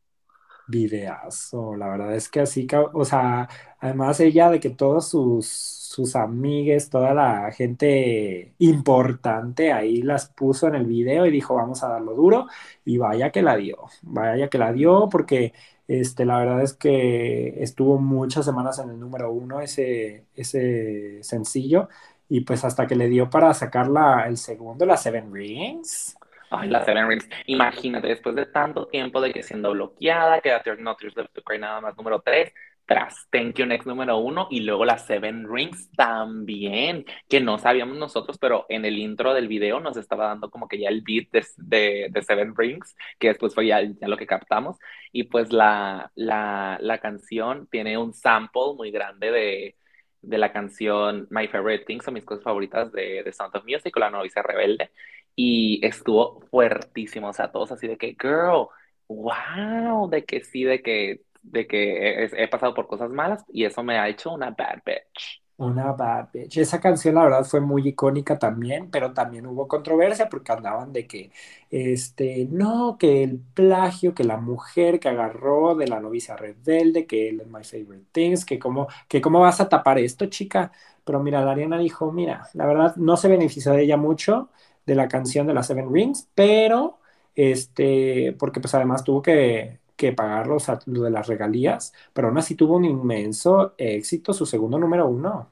videazo, 0.67 1.77
la 1.77 1.89
verdad 1.89 2.15
es 2.15 2.29
que 2.29 2.41
así, 2.41 2.67
o 2.93 3.05
sea, 3.05 3.49
además 3.79 4.19
ella 4.21 4.51
de 4.51 4.61
que 4.61 4.71
todos 4.71 5.09
sus, 5.09 5.47
sus 5.47 6.17
amigues, 6.17 6.91
toda 6.91 7.15
la 7.15 7.53
gente 7.53 8.55
importante 8.59 9.73
ahí 9.73 10.03
las 10.03 10.29
puso 10.29 10.67
en 10.69 10.75
el 10.75 10.87
video 10.87 11.27
y 11.27 11.31
dijo, 11.31 11.55
vamos 11.55 11.83
a 11.83 11.89
darlo 11.89 12.15
duro, 12.15 12.47
y 12.85 12.99
vaya 12.99 13.31
que 13.31 13.43
la 13.43 13.57
dio, 13.57 13.79
vaya 14.03 14.49
que 14.49 14.59
la 14.59 14.73
dio, 14.73 15.09
porque 15.11 15.53
este, 15.89 16.25
la 16.25 16.39
verdad 16.39 16.63
es 16.63 16.75
que 16.75 17.63
estuvo 17.63 17.99
muchas 17.99 18.45
semanas 18.45 18.79
en 18.81 18.91
el 18.91 18.99
número 18.99 19.31
uno 19.33 19.61
ese, 19.61 20.27
ese 20.35 21.23
sencillo, 21.23 21.89
y 22.29 22.41
pues 22.41 22.65
hasta 22.65 22.87
que 22.89 22.97
le 22.97 23.09
dio 23.09 23.31
para 23.31 23.55
sacar 23.55 23.89
la, 23.89 24.27
el 24.27 24.37
segundo, 24.37 24.85
la 24.85 24.97
Seven 24.97 25.33
Rings. 25.33 26.17
Ay, 26.51 26.69
la 26.69 26.85
Seven 26.85 27.09
Rings. 27.09 27.29
Imagínate, 27.47 28.09
después 28.09 28.35
de 28.37 28.47
tanto 28.47 28.87
tiempo 28.87 29.21
de 29.21 29.33
que 29.33 29.43
siendo 29.43 29.73
bloqueada, 29.73 30.41
queda 30.41 30.63
No 30.79 30.97
Tears 30.97 31.17
Left 31.17 31.33
to 31.33 31.43
Cry 31.43 31.59
nada 31.59 31.81
más 31.81 31.97
número 31.97 32.21
3, 32.21 32.53
tras 32.87 33.29
Thank 33.31 33.57
You 33.57 33.67
Next 33.67 33.87
número 33.87 34.19
1 34.19 34.49
y 34.51 34.61
luego 34.61 34.85
la 34.85 34.97
Seven 34.99 35.53
Rings 35.53 35.91
también, 35.97 37.05
que 37.29 37.41
no 37.41 37.59
sabíamos 37.59 37.97
nosotros, 37.97 38.39
pero 38.39 38.65
en 38.69 38.85
el 38.85 38.99
intro 38.99 39.35
del 39.35 39.49
video 39.49 39.81
nos 39.81 39.97
estaba 39.97 40.29
dando 40.29 40.51
como 40.51 40.69
que 40.69 40.79
ya 40.79 40.89
el 40.89 41.03
beat 41.03 41.29
de, 41.57 42.09
de, 42.11 42.23
Seven 42.23 42.55
Rings, 42.57 42.97
que 43.19 43.29
después 43.29 43.55
fue 43.55 43.67
ya, 43.67 43.83
ya, 43.83 44.09
lo 44.09 44.17
que 44.17 44.27
captamos. 44.27 44.79
Y 45.13 45.25
pues 45.25 45.53
la, 45.53 46.13
la, 46.15 46.79
la 46.81 46.99
canción 46.99 47.67
tiene 47.71 47.99
un 47.99 48.15
sample 48.15 48.75
muy 48.77 48.93
grande 48.93 49.33
de, 49.33 49.77
de 50.23 50.39
la 50.39 50.53
canción 50.53 51.27
My 51.31 51.49
Favorite 51.49 51.85
Things 51.87 52.07
o 52.07 52.13
mis 52.13 52.25
cosas 52.25 52.45
favoritas 52.45 52.93
de, 52.93 53.23
de 53.25 53.33
Sound 53.33 53.57
of 53.57 53.65
Music 53.65 53.97
o 53.97 54.01
La 54.01 54.11
Novicia 54.11 54.43
Rebelde 54.43 54.91
y 55.37 55.87
estuvo 55.87 56.41
fuertísimo, 56.51 57.29
o 57.31 57.35
sea, 57.35 57.53
todos 57.53 57.73
así 57.73 57.89
de 57.89 57.99
que, 57.99 58.17
girl, 58.21 58.69
wow, 59.09 60.11
de 60.11 60.25
que 60.27 60.43
sí, 60.43 60.65
de 60.65 60.83
que, 60.83 61.23
de 61.43 61.67
que 61.69 62.25
he, 62.25 62.45
he 62.45 62.49
pasado 62.49 62.75
por 62.75 62.89
cosas 62.89 63.11
malas 63.13 63.45
y 63.53 63.65
eso 63.67 63.83
me 63.85 63.99
ha 63.99 64.09
hecho 64.09 64.33
una 64.33 64.51
bad 64.53 64.81
bitch. 64.87 65.43
Una 65.59 65.93
bad 65.93 66.29
bitch. 66.35 66.59
Esa 66.59 66.81
canción, 66.83 67.15
la 67.15 67.23
verdad, 67.25 67.45
fue 67.45 67.61
muy 67.63 67.89
icónica 67.89 68.39
también, 68.39 68.91
pero 68.91 69.15
también 69.15 69.47
hubo 69.47 69.67
controversia 69.67 70.29
porque 70.29 70.53
andaban 70.53 70.93
de 70.93 71.07
que, 71.07 71.33
este, 71.71 72.47
no, 72.51 72.99
que 72.99 73.23
el 73.23 73.39
plagio, 73.55 74.15
que 74.15 74.23
la 74.25 74.37
mujer 74.37 75.01
que 75.01 75.09
agarró 75.09 75.75
de 75.75 75.89
la 75.89 75.99
novicia 75.99 76.37
rebelde, 76.37 77.07
que 77.07 77.31
él 77.31 77.41
es 77.41 77.47
my 77.47 77.65
favorite 77.65 78.05
things, 78.13 78.45
que 78.45 78.59
cómo, 78.59 78.87
que 79.09 79.23
cómo 79.23 79.41
vas 79.41 79.59
a 79.63 79.69
tapar 79.71 79.99
esto, 79.99 80.27
chica. 80.27 80.73
Pero 81.05 81.21
mira, 81.23 81.43
la 81.43 81.53
Ariana 81.53 81.79
dijo, 81.79 82.13
mira, 82.13 82.47
la 82.53 82.67
verdad, 82.67 82.95
no 82.97 83.17
se 83.17 83.29
benefició 83.29 83.73
de 83.73 83.85
ella 83.85 83.97
mucho 83.97 84.51
de 84.87 84.95
la 84.95 85.09
canción 85.09 85.47
de 85.47 85.55
las 85.55 85.67
Seven 85.67 85.93
Rings, 85.93 86.29
pero, 86.35 86.99
este, 87.35 88.35
porque 88.39 88.61
pues 88.61 88.75
además 88.75 89.05
tuvo 89.05 89.23
que, 89.23 89.81
que 89.97 90.13
pagar 90.13 90.47
lo 90.47 90.59
de 91.03 91.11
las 91.11 91.27
regalías, 91.27 91.93
pero 92.13 92.29
aún 92.29 92.39
así 92.39 92.55
tuvo 92.55 92.77
un 92.77 92.85
inmenso 92.85 93.75
éxito, 93.79 94.33
su 94.33 94.47
segundo 94.47 94.79
número 94.79 95.09
uno. 95.09 95.51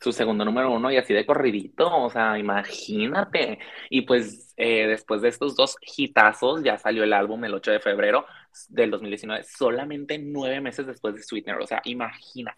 Su 0.00 0.12
segundo 0.12 0.44
número 0.44 0.70
uno 0.70 0.92
y 0.92 0.96
así 0.96 1.12
de 1.12 1.26
corridito, 1.26 1.90
o 1.92 2.08
sea, 2.08 2.38
imagínate. 2.38 3.58
Y 3.90 4.02
pues 4.02 4.54
eh, 4.56 4.86
después 4.86 5.22
de 5.22 5.28
estos 5.28 5.56
dos 5.56 5.76
hitazos 5.80 6.62
ya 6.62 6.78
salió 6.78 7.02
el 7.02 7.12
álbum 7.12 7.44
el 7.44 7.54
8 7.54 7.72
de 7.72 7.80
febrero 7.80 8.24
del 8.68 8.92
2019, 8.92 9.42
solamente 9.42 10.18
nueve 10.18 10.60
meses 10.60 10.86
después 10.86 11.14
de 11.16 11.22
Sweetener, 11.22 11.60
o 11.60 11.66
sea, 11.66 11.80
imagina, 11.84 12.54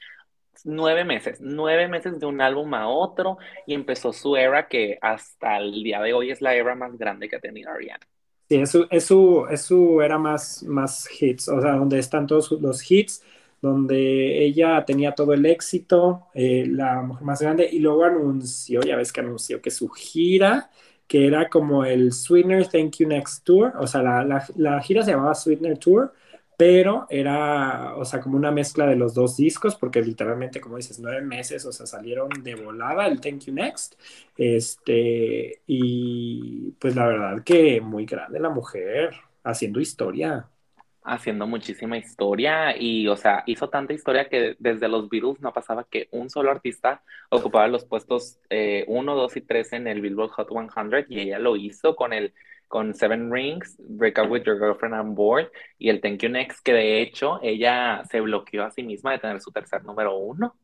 nueve 0.65 1.05
meses, 1.05 1.39
nueve 1.41 1.89
meses 1.89 2.19
de 2.19 2.27
un 2.27 2.41
álbum 2.41 2.73
a 2.75 2.89
otro 2.89 3.39
y 3.67 3.75
empezó 3.75 4.13
su 4.13 4.37
era 4.37 4.69
que 4.69 4.99
hasta 5.01 5.59
el 5.59 5.83
día 5.83 6.01
de 6.01 6.13
hoy 6.13 6.31
es 6.31 6.41
la 6.41 6.55
era 6.55 6.75
más 6.75 6.97
grande 6.99 7.29
que 7.29 7.37
ha 7.37 7.41
tenido 7.41 7.71
Ariana. 7.71 8.07
Sí, 8.49 8.57
es 8.91 9.05
su, 9.05 9.47
es 9.49 9.71
era 10.03 10.19
más, 10.19 10.65
más 10.65 11.09
hits, 11.21 11.49
o 11.49 11.61
sea, 11.61 11.73
donde 11.77 12.01
están 12.01 12.27
todos 12.27 12.51
los 12.51 12.91
hits, 12.91 13.23
donde 13.63 14.45
ella 14.45 14.85
tenía 14.85 15.13
todo 15.15 15.35
el 15.35 15.47
éxito, 15.47 16.27
eh, 16.35 16.67
la 16.67 17.01
mujer 17.03 17.25
más 17.25 17.41
grande, 17.41 17.69
y 17.71 17.79
luego 17.79 18.05
anunció, 18.05 18.81
ya 18.81 18.97
ves 18.97 19.13
que 19.13 19.21
anunció 19.21 19.63
que 19.63 19.71
su 19.71 19.89
gira, 19.89 20.69
que 21.07 21.29
era 21.29 21.49
como 21.49 21.85
el 21.85 22.13
Sweetener 22.13 22.67
Thank 22.67 22.97
You 22.99 23.09
Next 23.09 23.45
Tour, 23.45 23.73
o 23.79 23.87
sea, 23.87 24.03
la, 24.03 24.25
la, 24.25 24.45
la 24.57 24.83
gira 24.83 25.05
se 25.05 25.13
llamaba 25.13 25.35
Sweetener 25.35 25.79
Tour, 25.79 26.13
pero 26.61 27.07
era, 27.09 27.95
o 27.97 28.05
sea, 28.05 28.21
como 28.21 28.37
una 28.37 28.51
mezcla 28.51 28.87
de 28.87 28.95
los 28.95 29.15
dos 29.15 29.35
discos, 29.39 29.77
porque 29.77 30.03
literalmente, 30.03 30.61
como 30.61 30.77
dices, 30.77 30.99
nueve 31.01 31.23
meses, 31.23 31.65
o 31.65 31.73
sea, 31.73 31.87
salieron 31.87 32.29
de 32.43 32.55
volada 32.55 33.07
el 33.07 33.19
Thank 33.19 33.47
You 33.47 33.55
Next, 33.55 33.95
este, 34.37 35.63
y 35.67 36.73
pues 36.73 36.95
la 36.95 37.07
verdad 37.07 37.43
que 37.43 37.81
muy 37.81 38.05
grande 38.05 38.41
la 38.41 38.51
mujer, 38.51 39.15
haciendo 39.43 39.81
historia. 39.81 40.51
Haciendo 41.03 41.47
muchísima 41.47 41.97
historia 41.97 42.77
y, 42.77 43.09
o 43.09 43.17
sea, 43.17 43.43
hizo 43.47 43.71
tanta 43.71 43.95
historia 43.95 44.29
que 44.29 44.55
desde 44.59 44.87
los 44.87 45.09
Beatles 45.09 45.41
no 45.41 45.55
pasaba 45.55 45.85
que 45.85 46.09
un 46.11 46.29
solo 46.29 46.51
artista 46.51 47.03
ocupaba 47.31 47.69
los 47.69 47.87
puestos 47.87 48.39
1, 48.51 48.51
eh, 48.51 48.85
2 48.87 49.37
y 49.39 49.41
3 49.41 49.73
en 49.73 49.87
el 49.87 50.03
Billboard 50.03 50.33
Hot 50.33 50.51
100 50.51 51.07
y 51.09 51.21
ella 51.21 51.39
lo 51.39 51.57
hizo 51.57 51.97
con 51.97 52.13
el 52.13 52.35
con 52.71 52.95
Seven 52.95 53.33
Rings, 53.33 53.77
Break 53.81 54.17
Up 54.23 54.31
With 54.31 54.45
Your 54.45 54.57
Girlfriend 54.57 54.95
on 54.95 55.15
Board 55.17 55.51
y 55.77 55.89
el 55.89 56.01
Thank 56.01 56.23
You 56.23 56.29
Next, 56.29 56.61
que 56.63 56.73
de 56.73 57.03
hecho 57.03 57.41
ella 57.43 58.05
se 58.09 58.21
bloqueó 58.21 58.65
a 58.65 58.71
sí 58.71 58.85
misma 58.85 59.11
de 59.11 59.19
tener 59.19 59.41
su 59.41 59.51
tercer 59.51 59.85
número 59.85 60.17
uno. 60.17 60.55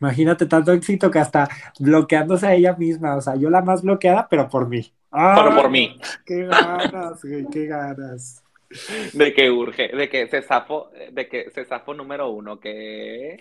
Imagínate 0.00 0.46
tanto 0.46 0.72
éxito 0.72 1.10
que 1.10 1.18
hasta 1.18 1.48
bloqueándose 1.80 2.46
a 2.46 2.54
ella 2.54 2.74
misma, 2.74 3.16
o 3.16 3.20
sea, 3.20 3.34
yo 3.34 3.50
la 3.50 3.62
más 3.62 3.82
bloqueada, 3.82 4.28
pero 4.30 4.48
por 4.48 4.68
mí. 4.68 4.94
pero 5.10 5.56
por 5.56 5.68
mí. 5.68 5.98
Qué 6.24 6.46
ganas, 6.46 7.20
qué 7.50 7.66
ganas. 7.66 8.43
De 9.12 9.32
que 9.34 9.50
urge, 9.50 9.88
de 9.88 10.08
que 10.08 10.26
se 10.26 10.42
zafo, 10.42 10.90
de 11.12 11.28
que 11.28 11.50
se 11.50 11.64
zafo 11.64 11.94
número 11.94 12.30
uno, 12.30 12.58
que... 12.58 13.38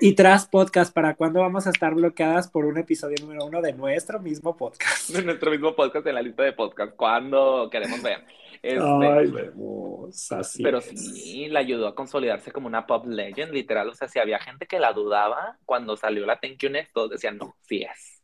Y 0.00 0.14
tras 0.14 0.46
podcast, 0.46 0.92
¿para 0.92 1.14
cuándo 1.14 1.40
vamos 1.40 1.66
a 1.66 1.70
estar 1.70 1.94
bloqueadas 1.94 2.48
por 2.48 2.64
un 2.64 2.78
episodio 2.78 3.16
número 3.20 3.44
uno 3.44 3.62
de 3.62 3.72
nuestro 3.72 4.20
mismo 4.20 4.56
podcast? 4.56 5.10
De 5.10 5.22
nuestro 5.22 5.50
mismo 5.50 5.74
podcast 5.74 6.06
en 6.06 6.14
la 6.14 6.22
lista 6.22 6.42
de 6.42 6.52
podcast, 6.52 6.94
cuando 6.96 7.68
queremos 7.70 8.02
ver. 8.02 8.24
Este, 8.62 8.80
Ay, 8.80 9.28
vemos, 9.28 10.30
así 10.30 10.62
Pero 10.62 10.80
sí, 10.80 11.48
la 11.48 11.60
ayudó 11.60 11.88
a 11.88 11.94
consolidarse 11.96 12.52
como 12.52 12.68
una 12.68 12.86
pop 12.86 13.06
legend, 13.06 13.52
literal, 13.52 13.88
o 13.88 13.94
sea, 13.94 14.08
si 14.08 14.18
había 14.18 14.38
gente 14.38 14.66
que 14.66 14.78
la 14.78 14.92
dudaba 14.92 15.58
cuando 15.64 15.96
salió 15.96 16.26
la 16.26 16.38
Thank 16.38 16.58
You 16.58 16.70
Next, 16.70 16.92
todos 16.92 17.10
decían, 17.10 17.38
no, 17.38 17.56
sí 17.62 17.82
es 17.82 18.22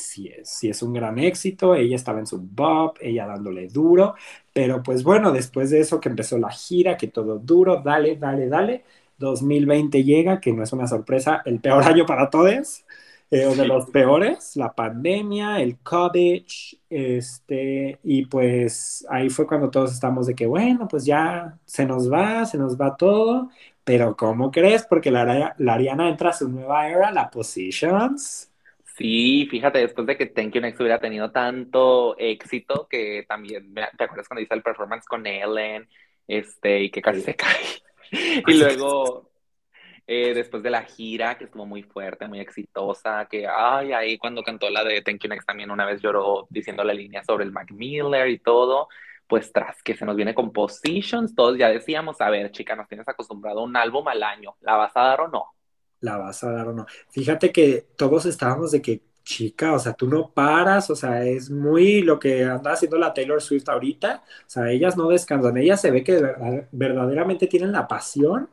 sí 0.00 0.28
es, 0.28 0.50
sí 0.50 0.68
es 0.68 0.82
un 0.82 0.92
gran 0.92 1.18
éxito, 1.18 1.74
ella 1.74 1.96
estaba 1.96 2.18
en 2.18 2.26
su 2.26 2.40
bob, 2.40 2.94
ella 3.00 3.26
dándole 3.26 3.68
duro, 3.68 4.14
pero 4.52 4.82
pues 4.82 5.02
bueno, 5.04 5.32
después 5.32 5.70
de 5.70 5.80
eso 5.80 6.00
que 6.00 6.08
empezó 6.08 6.38
la 6.38 6.50
gira, 6.50 6.96
que 6.96 7.08
todo 7.08 7.38
duro, 7.38 7.82
dale, 7.82 8.16
dale, 8.16 8.48
dale, 8.48 8.84
2020 9.18 10.02
llega, 10.02 10.40
que 10.40 10.52
no 10.52 10.62
es 10.62 10.72
una 10.72 10.86
sorpresa, 10.86 11.42
el 11.44 11.60
peor 11.60 11.84
año 11.86 12.06
para 12.06 12.30
todos, 12.30 12.84
eh, 13.30 13.46
o 13.46 13.54
de 13.54 13.66
los 13.66 13.88
peores, 13.90 14.56
la 14.56 14.72
pandemia, 14.74 15.60
el 15.60 15.78
COVID, 15.78 16.44
este, 16.90 17.98
y 18.02 18.26
pues 18.26 19.06
ahí 19.08 19.30
fue 19.30 19.46
cuando 19.46 19.70
todos 19.70 19.92
estamos 19.92 20.26
de 20.26 20.34
que, 20.34 20.46
bueno, 20.46 20.88
pues 20.88 21.04
ya 21.04 21.56
se 21.64 21.86
nos 21.86 22.10
va, 22.12 22.44
se 22.44 22.58
nos 22.58 22.80
va 22.80 22.96
todo, 22.96 23.50
pero 23.84 24.16
¿cómo 24.16 24.50
crees? 24.50 24.84
Porque 24.84 25.10
la, 25.12 25.54
la 25.56 25.74
Ariana 25.74 26.08
entra 26.08 26.30
a 26.30 26.32
su 26.32 26.48
nueva 26.48 26.88
era, 26.88 27.12
la 27.12 27.30
Positions, 27.30 28.49
Sí, 29.00 29.48
fíjate, 29.50 29.78
después 29.78 30.06
de 30.06 30.14
que 30.14 30.26
Thank 30.26 30.52
You 30.52 30.60
Next 30.60 30.78
hubiera 30.78 31.00
tenido 31.00 31.32
tanto 31.32 32.18
éxito, 32.18 32.86
que 32.86 33.24
también, 33.26 33.72
¿te 33.96 34.04
acuerdas 34.04 34.28
cuando 34.28 34.42
hizo 34.42 34.52
el 34.52 34.62
performance 34.62 35.06
con 35.06 35.26
Ellen? 35.26 35.88
Este, 36.28 36.82
y 36.82 36.90
que 36.90 37.00
casi 37.00 37.22
se 37.22 37.34
cae. 37.34 37.64
y 38.46 38.58
luego, 38.58 39.30
eh, 40.06 40.34
después 40.34 40.62
de 40.62 40.68
la 40.68 40.82
gira, 40.82 41.38
que 41.38 41.44
estuvo 41.44 41.64
muy 41.64 41.82
fuerte, 41.82 42.28
muy 42.28 42.40
exitosa, 42.40 43.26
que, 43.26 43.46
ay, 43.46 43.92
ahí 43.94 44.18
cuando 44.18 44.42
cantó 44.42 44.68
la 44.68 44.84
de 44.84 45.00
Thank 45.00 45.22
You 45.22 45.30
Next 45.30 45.46
también 45.46 45.70
una 45.70 45.86
vez 45.86 46.02
lloró 46.02 46.46
diciendo 46.50 46.84
la 46.84 46.92
línea 46.92 47.24
sobre 47.24 47.44
el 47.44 47.52
Mac 47.52 47.70
Miller 47.72 48.28
y 48.28 48.38
todo, 48.38 48.88
pues 49.26 49.50
tras 49.50 49.82
que 49.82 49.96
se 49.96 50.04
nos 50.04 50.14
viene 50.14 50.34
Compositions, 50.34 51.34
todos 51.34 51.56
ya 51.56 51.70
decíamos, 51.70 52.20
a 52.20 52.28
ver, 52.28 52.50
chica, 52.50 52.76
nos 52.76 52.86
tienes 52.86 53.08
acostumbrado 53.08 53.60
a 53.60 53.64
un 53.64 53.76
álbum 53.78 54.06
al 54.08 54.22
año, 54.22 54.56
¿la 54.60 54.76
vas 54.76 54.94
a 54.94 55.04
dar 55.04 55.22
o 55.22 55.28
no? 55.28 55.46
La 56.00 56.16
vas 56.16 56.42
a 56.44 56.52
dar 56.52 56.68
o 56.68 56.72
no. 56.72 56.86
Fíjate 57.10 57.52
que 57.52 57.86
todos 57.96 58.26
estábamos 58.26 58.70
de 58.70 58.82
que 58.82 59.02
chica, 59.22 59.74
o 59.74 59.78
sea, 59.78 59.92
tú 59.92 60.08
no 60.08 60.30
paras, 60.32 60.90
o 60.90 60.96
sea, 60.96 61.24
es 61.24 61.50
muy 61.50 62.02
lo 62.02 62.18
que 62.18 62.44
anda 62.44 62.72
haciendo 62.72 62.98
la 62.98 63.14
Taylor 63.14 63.40
Swift 63.40 63.68
ahorita, 63.68 64.22
o 64.24 64.50
sea, 64.50 64.70
ellas 64.70 64.96
no 64.96 65.08
descansan, 65.08 65.56
ellas 65.56 65.80
se 65.80 65.90
ve 65.90 66.02
que 66.02 66.20
verdaderamente 66.72 67.46
tienen 67.46 67.72
la 67.72 67.86
pasión 67.86 68.48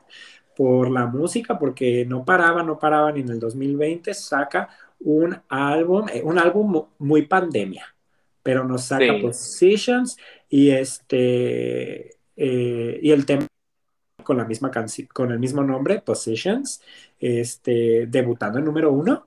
por 0.55 0.91
la 0.91 1.05
música, 1.05 1.57
porque 1.57 2.05
no 2.05 2.25
paraban, 2.25 2.67
no 2.67 2.77
paraban, 2.77 3.17
y 3.17 3.21
en 3.21 3.29
el 3.29 3.39
2020 3.39 4.13
saca 4.13 4.69
un 4.99 5.39
álbum, 5.49 6.07
eh, 6.13 6.21
un 6.23 6.37
álbum 6.37 6.85
muy 6.99 7.23
pandemia, 7.23 7.95
pero 8.43 8.63
nos 8.63 8.83
saca 8.83 9.19
Positions 9.21 10.17
y 10.49 10.71
este, 10.71 12.17
eh, 12.35 12.99
y 13.01 13.11
el 13.11 13.25
tema 13.25 13.46
con 14.27 14.37
la 14.37 14.45
misma 14.45 14.69
canción, 14.69 15.07
con 15.07 15.31
el 15.31 15.39
mismo 15.39 15.63
nombre, 15.63 16.01
Positions, 16.01 16.81
este, 17.19 18.07
debutando 18.07 18.59
en 18.59 18.65
número 18.65 18.91
uno 18.91 19.25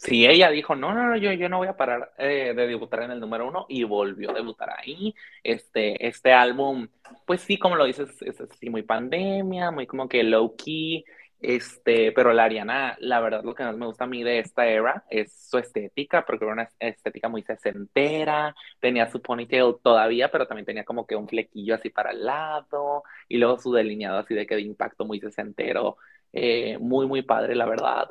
Sí, 0.00 0.26
ella 0.26 0.48
dijo, 0.50 0.74
no, 0.74 0.94
no, 0.94 1.08
no, 1.10 1.16
yo, 1.18 1.30
yo 1.34 1.50
no 1.50 1.58
voy 1.58 1.68
a 1.68 1.76
parar 1.76 2.14
eh, 2.16 2.54
de 2.56 2.66
debutar 2.66 3.02
en 3.02 3.10
el 3.10 3.20
número 3.20 3.46
uno 3.46 3.66
y 3.68 3.84
volvió 3.84 4.30
a 4.30 4.32
debutar 4.32 4.70
ahí. 4.78 5.14
Este, 5.44 6.06
este 6.08 6.32
álbum, 6.32 6.88
pues 7.26 7.42
sí, 7.42 7.58
como 7.58 7.76
lo 7.76 7.84
dices, 7.84 8.08
es 8.22 8.40
así 8.40 8.70
muy 8.70 8.80
pandemia, 8.82 9.70
muy 9.70 9.86
como 9.86 10.08
que 10.08 10.22
low 10.22 10.56
key, 10.56 11.04
este, 11.40 12.12
pero 12.12 12.32
la 12.32 12.44
Ariana, 12.44 12.96
la 13.00 13.20
verdad, 13.20 13.42
lo 13.44 13.54
que 13.54 13.64
más 13.64 13.76
me 13.76 13.86
gusta 13.86 14.04
a 14.04 14.06
mí 14.06 14.22
de 14.22 14.40
esta 14.40 14.66
era 14.66 15.04
es 15.10 15.32
su 15.32 15.58
estética, 15.58 16.24
porque 16.24 16.44
era 16.44 16.54
una 16.54 16.68
estética 16.78 17.28
muy 17.28 17.42
sesentera, 17.42 18.54
tenía 18.80 19.10
su 19.10 19.22
ponytail 19.22 19.76
todavía, 19.82 20.30
pero 20.30 20.46
también 20.46 20.66
tenía 20.66 20.84
como 20.84 21.06
que 21.06 21.16
un 21.16 21.28
flequillo 21.28 21.74
así 21.74 21.90
para 21.90 22.10
el 22.12 22.24
lado, 22.24 23.04
y 23.28 23.38
luego 23.38 23.58
su 23.58 23.72
delineado 23.72 24.18
así 24.18 24.34
de 24.34 24.46
que 24.46 24.56
de 24.56 24.62
impacto 24.62 25.04
muy 25.04 25.20
sesentero, 25.20 25.96
eh, 26.32 26.78
muy, 26.78 27.06
muy 27.06 27.22
padre, 27.22 27.54
la 27.54 27.66
verdad. 27.66 28.10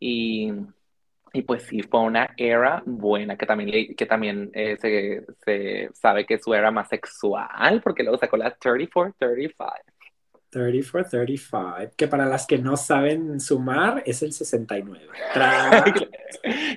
Y 0.00 0.52
y 1.32 1.42
pues 1.42 1.64
sí, 1.64 1.82
fue 1.82 2.00
una 2.00 2.34
era 2.36 2.82
buena, 2.86 3.36
que 3.36 3.46
también, 3.46 3.94
que 3.94 4.06
también 4.06 4.50
eh, 4.54 4.76
se, 4.80 5.26
se, 5.44 5.90
sabe 5.94 6.24
que 6.26 6.38
su 6.38 6.54
era 6.54 6.70
más 6.70 6.88
sexual, 6.88 7.80
porque 7.82 8.02
luego 8.02 8.18
sacó 8.18 8.36
la 8.36 8.56
34-35. 10.50 11.90
34-35, 11.90 11.90
que 11.96 12.08
para 12.08 12.26
las 12.26 12.46
que 12.46 12.58
no 12.58 12.76
saben 12.76 13.40
sumar 13.40 14.02
es 14.06 14.22
el 14.22 14.32
69. 14.32 15.06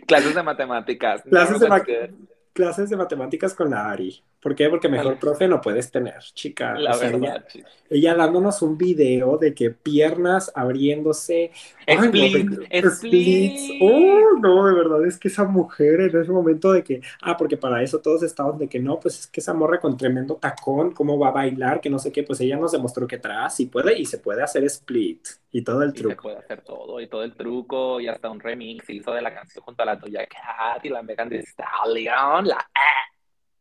Clases 0.06 0.36
de 0.36 0.44
matemáticas. 0.44 1.22
Clases 1.24 1.60
de, 1.60 2.14
clases 2.54 2.90
de 2.90 2.98
matemáticas 2.98 3.54
con 3.54 3.70
la 3.70 3.90
Ari. 3.90 4.24
¿Por 4.42 4.56
qué? 4.56 4.70
Porque 4.70 4.90
mejor 4.90 5.20
profe 5.20 5.48
no 5.48 5.62
puedes 5.62 5.92
tener, 5.92 6.20
chica. 6.34 6.74
La 6.74 6.98
verdad. 6.98 7.46
Ella, 7.90 8.16
dándonos 8.16 8.62
un 8.62 8.78
video 8.78 9.38
de 9.38 9.54
que 9.54 9.70
piernas 9.70 10.52
abriéndose. 10.56 11.52
Splits. 11.88 13.70
Oh, 13.82 14.40
no, 14.40 14.66
de 14.66 14.74
verdad, 14.74 15.06
es 15.06 15.20
que 15.20 15.28
esa 15.28 15.44
mujer 15.44 16.02
en 16.02 16.22
ese 16.22 16.32
momento 16.32 16.72
de 16.72 16.84
que, 16.84 17.02
ah, 17.22 17.38
porque 17.38 17.58
para 17.58 17.84
eso 17.84 18.00
todos 18.00 18.24
estaban 18.24 18.58
de 18.58 18.68
que 18.68 18.80
no, 18.80 19.00
pues 19.00 19.20
es 19.20 19.28
que 19.28 19.42
esa 19.42 19.54
morra 19.54 19.80
con 19.80 19.96
tremendo 19.96 20.36
tacón, 20.36 20.92
cómo 20.92 21.20
va 21.20 21.28
a 21.28 21.32
bailar, 21.32 21.80
que 21.80 21.90
no 21.90 22.00
sé 22.00 22.12
qué, 22.12 22.24
pues 22.24 22.40
ella 22.42 22.58
nos 22.58 22.72
demostró 22.72 23.06
que 23.06 23.18
atrás 23.18 23.56
sí 23.56 23.68
puede 23.68 24.00
y 24.00 24.06
se 24.06 24.18
puede 24.18 24.42
hacer 24.42 24.64
split 24.64 25.28
y 25.52 25.64
todo 25.64 25.84
el 25.84 25.94
truco. 25.94 26.10
se 26.10 26.22
puede 26.22 26.38
hacer 26.38 26.62
todo 26.62 27.00
y 27.00 27.08
todo 27.08 27.24
el 27.24 27.36
truco 27.36 28.00
y 28.00 28.08
hasta 28.08 28.30
un 28.30 28.40
remix 28.40 28.90
hizo 28.90 29.12
de 29.12 29.22
la 29.22 29.34
canción 29.34 29.64
junto 29.64 29.84
a 29.84 29.86
la 29.86 30.00
tuya 30.00 30.26
Cat 30.26 30.84
y 30.86 30.90
la 30.90 31.04
Megan 31.04 31.30
Thee 31.30 31.44
Stallion, 31.44 32.48
la 32.48 32.70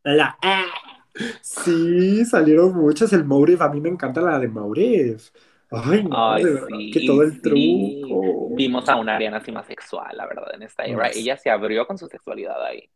la 0.03 0.39
Sí, 1.41 2.25
salieron 2.25 2.75
muchas. 2.75 3.13
El 3.13 3.25
Motive, 3.25 3.65
a 3.65 3.69
mí 3.69 3.81
me 3.81 3.89
encanta 3.89 4.21
la 4.21 4.39
de 4.39 4.49
Motive. 4.49 5.19
Ay, 5.71 6.05
no, 6.05 6.37
que 6.93 7.05
todo 7.07 7.23
el 7.23 7.41
truco. 7.41 8.55
Vimos 8.55 8.89
a 8.89 8.97
una 8.97 9.15
Ariana 9.15 9.39
así 9.39 9.53
más 9.53 9.67
sexual, 9.67 10.17
la 10.17 10.27
verdad, 10.27 10.55
en 10.55 10.63
esta 10.63 10.85
era. 10.85 11.09
Ella 11.09 11.37
se 11.37 11.51
abrió 11.51 11.87
con 11.87 11.97
su 11.99 12.07
sexualidad 12.09 12.65
ahí. 12.65 12.89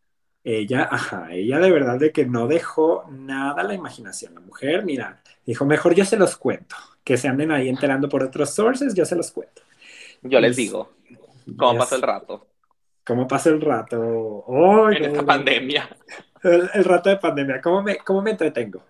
Ella, 0.43 0.89
ajá, 0.91 1.29
ella 1.33 1.59
de 1.59 1.71
verdad 1.71 1.99
de 1.99 2.13
que 2.13 2.27
no 2.27 2.47
dejó 2.47 3.05
nada 3.11 3.63
a 3.63 3.65
la 3.65 3.75
imaginación. 3.75 4.35
La 4.35 4.41
mujer, 4.41 4.85
mira, 4.85 5.23
dijo, 5.47 5.65
mejor 5.65 5.95
yo 5.95 6.05
se 6.05 6.19
los 6.19 6.37
cuento. 6.37 6.77
Que 7.03 7.17
se 7.17 7.29
anden 7.29 7.51
ahí 7.51 7.69
enterando 7.69 8.09
por 8.09 8.23
otros 8.23 8.51
sources, 8.51 8.95
yo 8.95 9.05
se 9.05 9.17
los 9.17 9.31
cuento. 9.31 9.63
Yo 10.23 10.41
les 10.41 10.57
digo, 10.57 10.91
¿cómo 11.57 11.79
pasa 11.79 11.97
el 11.97 12.03
rato? 12.03 12.47
¿Cómo 13.07 13.29
pasa 13.29 13.51
el 13.51 13.61
rato? 13.61 14.45
en 14.91 15.05
esta 15.05 15.23
pandemia 15.23 15.89
el, 16.45 16.85
rato 16.85 17.11
de 17.11 17.17
pandemia, 17.17 17.61
¿cómo 17.61 17.83
me, 17.83 17.97
cómo 17.99 18.23
me 18.23 18.33
entretengo? 18.33 18.83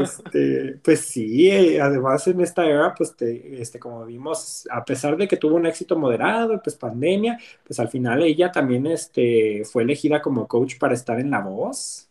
Este, 0.00 0.78
pues 0.82 1.00
sí, 1.00 1.50
eh, 1.50 1.80
además 1.80 2.26
en 2.28 2.40
esta 2.40 2.66
era, 2.66 2.94
pues 2.94 3.14
este, 3.20 3.78
como 3.78 4.04
vimos, 4.04 4.68
a 4.70 4.84
pesar 4.84 5.16
de 5.16 5.26
que 5.26 5.36
tuvo 5.36 5.56
un 5.56 5.66
éxito 5.66 5.96
moderado, 5.96 6.60
pues 6.62 6.76
pandemia, 6.76 7.38
pues 7.64 7.80
al 7.80 7.88
final 7.88 8.22
ella 8.22 8.52
también 8.52 8.86
este, 8.86 9.62
fue 9.64 9.82
elegida 9.82 10.20
como 10.20 10.46
coach 10.46 10.78
para 10.78 10.94
estar 10.94 11.18
en 11.18 11.30
La 11.30 11.40
Voz. 11.40 12.08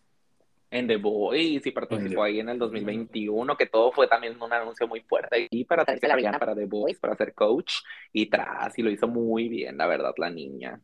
En 0.72 0.88
The 0.88 0.98
Voice 0.98 1.68
y 1.68 1.72
participó 1.72 2.24
ahí 2.24 2.40
en 2.40 2.50
el 2.50 2.58
2021, 2.58 3.58
que 3.58 3.66
todo 3.66 3.92
fue 3.92 4.08
también 4.08 4.42
un 4.42 4.54
anuncio 4.54 4.88
muy 4.88 5.02
fuerte 5.02 5.48
y 5.52 5.66
para 5.66 5.84
la 5.84 6.40
para 6.40 6.56
The 6.56 6.66
Voice, 6.66 7.00
para 7.00 7.16
ser 7.16 7.34
coach 7.34 7.74
y 8.14 8.28
tras, 8.28 8.78
y 8.80 8.82
lo 8.82 8.90
hizo 8.90 9.08
muy 9.08 9.50
bien, 9.50 9.78
la 9.78 9.86
verdad, 9.86 10.14
la 10.18 10.30
niña. 10.30 10.80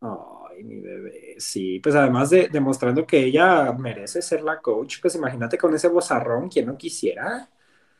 Ay, 0.00 0.62
mi 0.64 0.80
bebé. 0.80 1.34
Sí, 1.38 1.80
pues 1.80 1.94
además 1.94 2.30
de 2.30 2.48
demostrando 2.48 3.06
que 3.06 3.18
ella 3.24 3.72
merece 3.72 4.22
ser 4.22 4.42
la 4.42 4.60
coach, 4.60 5.00
pues 5.00 5.14
imagínate 5.14 5.58
con 5.58 5.74
ese 5.74 5.88
bozarrón, 5.88 6.48
¿quién 6.48 6.66
no 6.66 6.76
quisiera? 6.76 7.48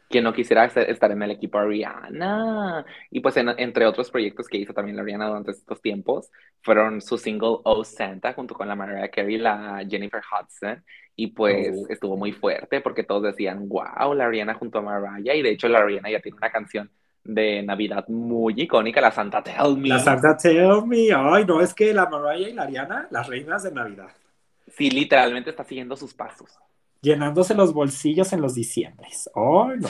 ¿Quién 0.08 0.22
no 0.24 0.32
quisiera 0.32 0.66
estar 0.66 1.10
en 1.10 1.22
el 1.22 1.32
equipo 1.32 1.58
Ariana? 1.58 2.84
Y 3.10 3.20
pues 3.20 3.36
entre 3.36 3.86
otros 3.86 4.10
proyectos 4.10 4.46
que 4.46 4.58
hizo 4.58 4.72
también 4.72 4.96
la 4.96 5.02
Ariana 5.02 5.26
durante 5.26 5.50
estos 5.50 5.80
tiempos, 5.82 6.30
fueron 6.62 7.00
su 7.00 7.18
single 7.18 7.58
Oh 7.64 7.82
Santa 7.84 8.32
junto 8.32 8.54
con 8.54 8.68
la 8.68 8.76
Mariah 8.76 9.10
Carey 9.10 9.34
y 9.36 9.38
la 9.38 9.84
Jennifer 9.88 10.22
Hudson. 10.22 10.84
Y 11.16 11.28
pues 11.28 11.74
oh. 11.76 11.86
estuvo 11.88 12.16
muy 12.16 12.32
fuerte 12.32 12.80
porque 12.80 13.02
todos 13.02 13.24
decían, 13.24 13.68
wow, 13.68 14.14
la 14.14 14.26
Ariana 14.26 14.54
junto 14.54 14.78
a 14.78 14.82
Mariah. 14.82 15.34
Y 15.34 15.42
de 15.42 15.50
hecho 15.50 15.68
la 15.68 15.80
Ariana 15.80 16.10
ya 16.10 16.20
tiene 16.20 16.36
una 16.38 16.50
canción 16.52 16.90
de 17.26 17.62
Navidad 17.62 18.06
muy 18.08 18.54
icónica, 18.56 19.00
la 19.00 19.10
Santa 19.10 19.42
Tell 19.42 19.76
Me. 19.76 19.88
La 19.88 19.98
Santa 19.98 20.36
Tell 20.36 20.86
Me, 20.86 21.08
ay, 21.14 21.44
no, 21.44 21.60
es 21.60 21.74
que 21.74 21.92
la 21.92 22.08
Mariah 22.08 22.48
y 22.48 22.52
la 22.52 22.62
Ariana, 22.62 23.08
las 23.10 23.26
reinas 23.26 23.62
de 23.62 23.72
Navidad. 23.72 24.08
Sí, 24.68 24.90
literalmente 24.90 25.50
está 25.50 25.64
siguiendo 25.64 25.96
sus 25.96 26.14
pasos. 26.14 26.58
Llenándose 27.00 27.54
los 27.54 27.72
bolsillos 27.72 28.32
en 28.32 28.40
los 28.40 28.54
diciembres. 28.54 29.30
Ay, 29.34 29.78
no. 29.78 29.88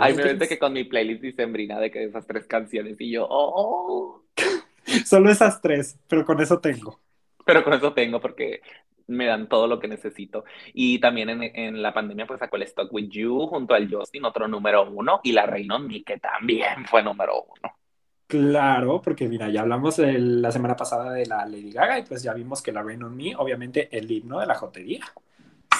Ay, 0.00 0.14
me 0.14 0.24
vente 0.24 0.48
que 0.48 0.58
con 0.58 0.72
mi 0.72 0.84
playlist 0.84 1.22
dicembrina 1.22 1.78
de 1.78 1.90
que 1.90 2.04
esas 2.04 2.26
tres 2.26 2.46
canciones 2.46 3.00
y 3.00 3.12
yo, 3.12 3.26
oh. 3.28 4.22
Solo 5.06 5.30
esas 5.30 5.60
tres, 5.60 5.96
pero 6.08 6.24
con 6.24 6.40
eso 6.40 6.58
tengo. 6.58 6.98
Pero 7.44 7.62
con 7.62 7.72
eso 7.74 7.92
tengo 7.92 8.20
porque 8.20 8.60
me 9.06 9.26
dan 9.26 9.48
todo 9.48 9.66
lo 9.66 9.78
que 9.78 9.88
necesito. 9.88 10.44
Y 10.72 10.98
también 10.98 11.30
en, 11.30 11.42
en, 11.42 11.82
la 11.82 11.92
pandemia 11.92 12.26
pues 12.26 12.40
sacó 12.40 12.56
el 12.56 12.62
Stock 12.62 12.92
With 12.92 13.08
You 13.10 13.46
junto 13.46 13.74
al 13.74 13.92
Justin, 13.92 14.24
otro 14.24 14.48
número 14.48 14.90
uno, 14.90 15.20
y 15.22 15.32
la 15.32 15.46
Me, 15.46 16.02
que 16.02 16.18
también 16.18 16.84
fue 16.86 17.02
número 17.02 17.44
uno. 17.44 17.74
Claro, 18.26 19.00
porque 19.02 19.28
mira, 19.28 19.48
ya 19.48 19.62
hablamos 19.62 19.98
la 19.98 20.52
semana 20.52 20.76
pasada 20.76 21.12
de 21.12 21.26
la 21.26 21.44
Lady 21.46 21.72
Gaga 21.72 21.98
y 21.98 22.04
pues 22.04 22.22
ya 22.22 22.32
vimos 22.32 22.62
que 22.62 22.70
la 22.70 22.82
Rain 22.82 23.02
on 23.02 23.16
Me, 23.16 23.34
obviamente 23.34 23.88
el 23.90 24.08
himno 24.08 24.38
de 24.38 24.46
la 24.46 24.54
jotería, 24.54 25.04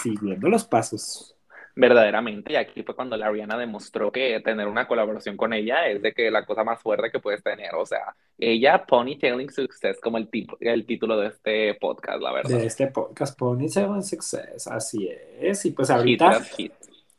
siguiendo 0.02 0.48
los 0.48 0.64
pasos 0.64 1.36
verdaderamente. 1.74 2.52
Y 2.52 2.56
aquí 2.56 2.82
fue 2.82 2.94
cuando 2.94 3.16
la 3.16 3.30
Rihanna 3.30 3.56
demostró 3.56 4.10
que 4.10 4.40
tener 4.40 4.66
una 4.66 4.86
colaboración 4.86 5.36
con 5.36 5.52
ella 5.52 5.86
es 5.86 6.02
de 6.02 6.12
que 6.12 6.30
la 6.30 6.44
cosa 6.44 6.64
más 6.64 6.80
fuerte 6.80 7.10
que 7.10 7.20
puedes 7.20 7.42
tener. 7.42 7.74
O 7.74 7.86
sea, 7.86 8.14
ella 8.38 8.84
Ponytailing 8.86 9.50
Success, 9.50 10.00
como 10.00 10.18
el, 10.18 10.28
tipo, 10.28 10.56
el 10.60 10.86
título 10.86 11.18
de 11.18 11.28
este 11.28 11.74
podcast, 11.74 12.20
la 12.22 12.32
verdad. 12.32 12.58
De 12.58 12.66
este 12.66 12.86
podcast, 12.88 13.38
Ponytailing 13.38 14.02
Success, 14.02 14.66
así 14.66 15.10
es. 15.38 15.64
Y 15.64 15.70
pues 15.72 15.90
ahorita... 15.90 16.40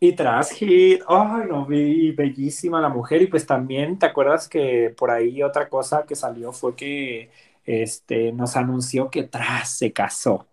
Y 0.03 0.13
tras 0.13 0.49
hit, 0.53 1.03
ay, 1.07 1.43
no, 1.47 1.67
vi 1.67 2.11
bellísima 2.11 2.81
la 2.81 2.89
mujer. 2.89 3.21
Y 3.21 3.27
pues 3.27 3.45
también, 3.45 3.99
¿te 3.99 4.07
acuerdas 4.07 4.49
que 4.49 4.91
por 4.97 5.11
ahí 5.11 5.43
otra 5.43 5.69
cosa 5.69 6.07
que 6.07 6.15
salió 6.15 6.51
fue 6.51 6.75
que 6.75 7.29
este, 7.65 8.31
nos 8.31 8.55
anunció 8.57 9.11
que 9.11 9.21
tras 9.21 9.77
se 9.77 9.93
casó? 9.93 10.47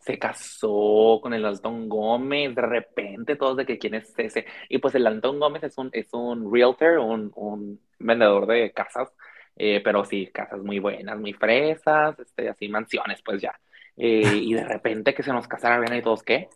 Se 0.00 0.18
casó 0.18 1.20
con 1.22 1.34
el 1.34 1.44
Alton 1.44 1.88
Gómez, 1.88 2.54
de 2.54 2.62
repente 2.62 3.36
todos 3.36 3.56
de 3.58 3.66
que 3.66 3.78
quién 3.78 3.94
es 3.94 4.12
ese. 4.16 4.46
Y 4.68 4.78
pues 4.78 4.94
el 4.94 5.06
Alton 5.06 5.38
Gómez 5.38 5.62
es 5.64 5.76
un, 5.78 5.90
es 5.92 6.08
un 6.12 6.52
realtor, 6.52 6.98
un, 6.98 7.30
un 7.36 7.80
vendedor 7.98 8.46
de 8.46 8.72
casas, 8.72 9.12
eh, 9.56 9.80
pero 9.84 10.04
sí, 10.04 10.28
casas 10.32 10.60
muy 10.62 10.78
buenas, 10.78 11.18
muy 11.18 11.34
fresas, 11.34 12.18
este, 12.18 12.48
así 12.48 12.68
mansiones, 12.68 13.20
pues 13.22 13.42
ya. 13.42 13.58
Eh, 13.96 14.22
y 14.42 14.54
de 14.54 14.64
repente 14.64 15.14
que 15.14 15.22
se 15.22 15.32
nos 15.32 15.46
casara 15.46 15.78
bien 15.78 15.94
y 15.94 16.02
todos, 16.02 16.22
¿qué? 16.22 16.48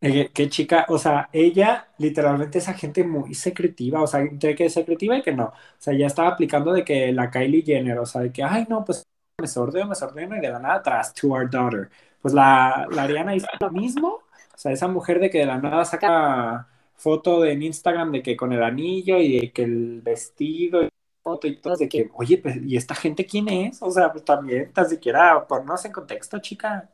Eh, 0.00 0.30
qué 0.32 0.48
chica, 0.48 0.86
o 0.90 0.98
sea, 0.98 1.28
ella 1.32 1.88
literalmente 1.98 2.58
esa 2.58 2.74
gente 2.74 3.02
muy 3.02 3.34
secretiva, 3.34 4.00
o 4.00 4.06
sea, 4.06 4.20
entre 4.20 4.54
que 4.54 4.66
es 4.66 4.74
secretiva 4.74 5.18
y 5.18 5.22
que 5.22 5.32
no. 5.32 5.46
O 5.46 5.52
sea, 5.76 5.92
ya 5.94 6.06
estaba 6.06 6.28
aplicando 6.28 6.72
de 6.72 6.84
que 6.84 7.12
la 7.12 7.28
Kylie 7.30 7.62
Jenner, 7.62 7.98
o 7.98 8.06
sea, 8.06 8.20
de 8.20 8.32
que, 8.32 8.44
ay, 8.44 8.66
no, 8.68 8.84
pues 8.84 9.02
me 9.40 9.48
sordeo, 9.48 9.86
me 9.86 9.96
sordeo 9.96 10.36
y 10.36 10.40
de 10.40 10.50
la 10.50 10.60
nada 10.60 10.76
atrás, 10.76 11.12
to 11.14 11.28
our 11.28 11.50
daughter 11.50 11.90
pues 12.22 12.34
la, 12.34 12.86
la 12.90 13.02
Ariana 13.04 13.34
hizo 13.34 13.46
lo 13.60 13.70
mismo. 13.70 14.08
O 14.54 14.58
sea, 14.58 14.72
esa 14.72 14.88
mujer 14.88 15.20
de 15.20 15.30
que 15.30 15.38
de 15.38 15.46
la 15.46 15.58
nada 15.58 15.84
saca 15.84 16.68
foto 16.96 17.44
en 17.44 17.62
Instagram 17.62 18.12
de 18.12 18.22
que 18.22 18.36
con 18.36 18.52
el 18.52 18.62
anillo 18.62 19.18
y 19.18 19.40
de 19.40 19.52
que 19.52 19.62
el 19.62 20.00
vestido, 20.02 20.88
foto 21.22 21.46
y 21.46 21.56
todo, 21.60 21.76
de 21.76 21.88
que, 21.88 22.10
oye, 22.14 22.38
pues, 22.38 22.56
¿y 22.66 22.76
esta 22.76 22.94
gente 22.94 23.24
quién 23.24 23.48
es? 23.48 23.82
O 23.82 23.90
sea, 23.90 24.10
pues 24.10 24.24
también, 24.24 24.72
tan 24.72 24.88
siquiera 24.88 25.46
ponnos 25.46 25.84
en 25.84 25.92
contexto, 25.92 26.38
chica. 26.40 26.90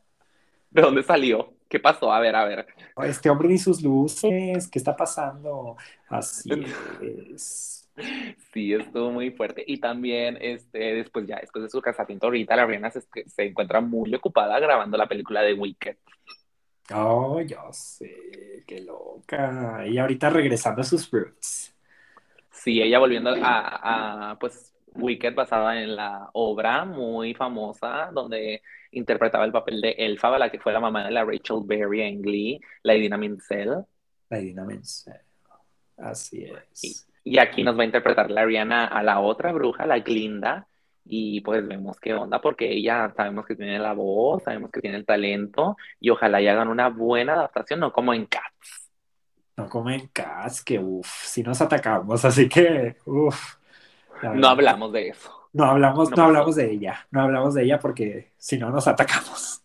¿De 0.71 0.83
dónde 0.83 1.03
salió? 1.03 1.55
¿Qué 1.69 1.81
pasó? 1.81 2.13
A 2.13 2.21
ver, 2.21 2.37
a 2.37 2.45
ver. 2.45 2.67
Este 3.05 3.31
hombre 3.31 3.49
ni 3.49 3.59
sus 3.59 3.83
luces, 3.83 4.69
¿qué 4.69 4.79
está 4.79 4.95
pasando? 4.97 5.77
Así 6.09 6.51
es. 7.01 7.84
Sí, 8.53 8.73
estuvo 8.73 9.11
muy 9.11 9.31
fuerte. 9.31 9.65
Y 9.67 9.79
también, 9.79 10.39
este, 10.41 10.79
después 10.95 11.27
ya, 11.27 11.39
después 11.41 11.65
de 11.65 11.71
su 11.71 11.81
casamiento, 11.81 12.27
ahorita 12.27 12.57
la 12.57 12.67
Rihanna 12.67 12.91
se, 12.91 13.03
se 13.03 13.45
encuentra 13.45 13.81
muy 13.81 14.15
ocupada 14.15 14.59
grabando 14.59 14.97
la 14.97 15.09
película 15.09 15.43
de 15.43 15.55
Wicked. 15.55 15.97
Oh, 16.93 17.41
yo 17.41 17.73
sé, 17.73 18.63
qué 18.67 18.81
loca. 18.81 19.87
Y 19.87 19.99
ahorita 19.99 20.29
regresando 20.31 20.83
a 20.83 20.85
sus 20.85 21.11
roots. 21.11 21.75
Sí, 22.51 22.81
ella 22.83 22.99
volviendo 22.99 23.31
a, 23.31 24.31
a, 24.31 24.39
pues, 24.39 24.73
Wicked 24.95 25.35
basada 25.35 25.83
en 25.83 25.97
la 25.97 26.31
obra 26.35 26.85
muy 26.85 27.35
famosa 27.35 28.11
donde 28.13 28.63
interpretaba 28.93 29.45
el 29.45 29.51
papel 29.53 29.81
de 29.81 29.91
Elfa, 29.91 30.39
la 30.39 30.51
que 30.51 30.61
fue 30.61 30.73
la 30.73 30.79
mamá 30.79 31.05
de 31.05 31.11
la 31.11 31.25
Rachel 31.25 31.63
Berry 31.65 32.03
en 32.03 32.23
Glee, 32.23 32.61
la 32.83 32.95
Idina 32.95 33.17
Menzel. 33.17 33.85
La 34.31 34.41
Idina 34.41 34.65
Menzel. 34.65 35.21
Así 35.97 36.45
es. 36.45 36.85
Y, 36.85 37.14
aquí 37.39 37.65
nos 37.65 37.79
va 37.79 37.83
a 37.83 37.87
interpretar 37.87 38.31
la 38.31 38.45
Rihanna 38.45 38.87
a 38.87 39.03
la 39.03 39.21
otra 39.21 39.53
bruja, 39.53 39.87
la 39.87 39.99
Glinda, 40.01 40.67
y 41.05 41.41
pues 41.43 41.67
vemos 41.67 41.99
qué 42.01 42.15
onda, 42.15 42.41
porque 42.41 42.73
ella 42.73 43.13
sabemos 43.17 43.47
que 43.47 43.57
tiene 43.57 43.79
la 43.79 43.93
voz, 43.93 44.43
sabemos 44.43 44.71
que 44.71 44.81
tiene 44.81 44.97
el 44.97 45.07
talento, 45.07 45.77
y 46.01 46.11
ojalá 46.11 46.41
y 46.41 46.49
hagan 46.49 46.69
una 46.69 46.89
buena 46.89 47.35
adaptación, 47.35 47.81
no 47.81 47.93
como 47.93 48.15
en 48.15 48.27
Cats. 48.27 48.91
No 49.57 49.69
como 49.69 49.91
en 49.91 50.09
Cats, 50.09 50.63
que 50.63 50.79
uff, 50.79 51.09
si 51.09 51.43
nos 51.43 51.61
atacamos, 51.61 52.25
así 52.25 52.49
que 52.49 52.97
uff. 53.05 53.57
No 54.35 54.49
hablamos 54.49 54.93
de 54.93 55.09
eso. 55.09 55.49
No 55.53 55.65
hablamos, 55.65 56.11
no, 56.11 56.25
hablamos 56.25 56.57
de 56.57 56.71
ella, 56.71 57.07
no 57.11 57.23
hablamos 57.23 57.55
de 57.55 57.63
ella 57.63 57.79
porque 57.79 58.33
si 58.37 58.59
no 58.59 58.71
nos 58.71 58.89
atacamos. 58.89 59.63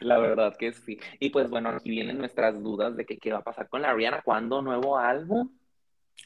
La 0.00 0.18
verdad 0.18 0.56
que 0.58 0.72
sí. 0.72 0.98
Y 1.20 1.30
pues 1.30 1.48
bueno, 1.48 1.70
aquí 1.70 1.90
vienen 1.90 2.18
nuestras 2.18 2.60
dudas 2.62 2.96
de 2.96 3.06
que 3.06 3.18
qué 3.18 3.32
va 3.32 3.38
a 3.38 3.44
pasar 3.44 3.68
con 3.68 3.82
la 3.82 3.94
Rihanna, 3.94 4.22
¿cuándo 4.22 4.60
nuevo 4.60 4.98
álbum? 4.98 5.48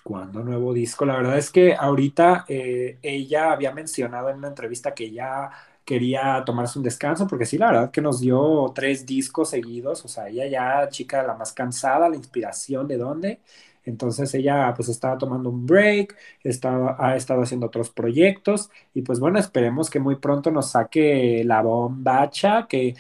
¿Cuándo 0.05 0.43
nuevo 0.45 0.73
disco? 0.73 1.05
La 1.05 1.17
verdad 1.17 1.37
es 1.39 1.51
que 1.51 1.75
ahorita 1.75 2.45
eh, 2.49 2.99
ella 3.03 3.51
había 3.53 3.73
mencionado 3.73 4.29
en 4.31 4.37
una 4.39 4.49
entrevista 4.49 4.95
que 4.95 5.11
ya 5.11 5.51
quería 5.85 6.43
tomarse 6.47 6.79
un 6.79 6.85
descanso, 6.85 7.27
porque 7.27 7.45
sí, 7.47 7.59
la 7.59 7.67
verdad 7.73 7.91
que 7.91 8.01
nos 8.01 8.21
dio 8.21 8.71
tres 8.75 9.05
discos 9.05 9.51
seguidos, 9.51 10.05
o 10.05 10.09
sea, 10.09 10.29
ella 10.29 10.47
ya, 10.47 10.89
chica, 10.91 11.23
la 11.25 11.35
más 11.35 11.53
cansada, 11.53 12.09
la 12.09 12.17
inspiración 12.17 12.87
de 12.87 12.99
dónde, 12.99 13.41
entonces 13.87 14.35
ella 14.35 14.73
pues 14.77 14.89
estaba 14.89 15.17
tomando 15.17 15.49
un 15.49 15.65
break, 15.65 16.15
estaba, 16.43 16.97
ha 16.99 17.17
estado 17.17 17.43
haciendo 17.43 17.67
otros 17.67 17.91
proyectos 17.91 18.69
y 18.93 19.03
pues 19.03 19.21
bueno, 19.21 19.39
esperemos 19.39 19.89
que 19.89 20.01
muy 20.01 20.17
pronto 20.17 20.51
nos 20.51 20.73
saque 20.73 21.43
la 21.45 21.63
bombacha, 21.63 22.67
que 22.69 22.95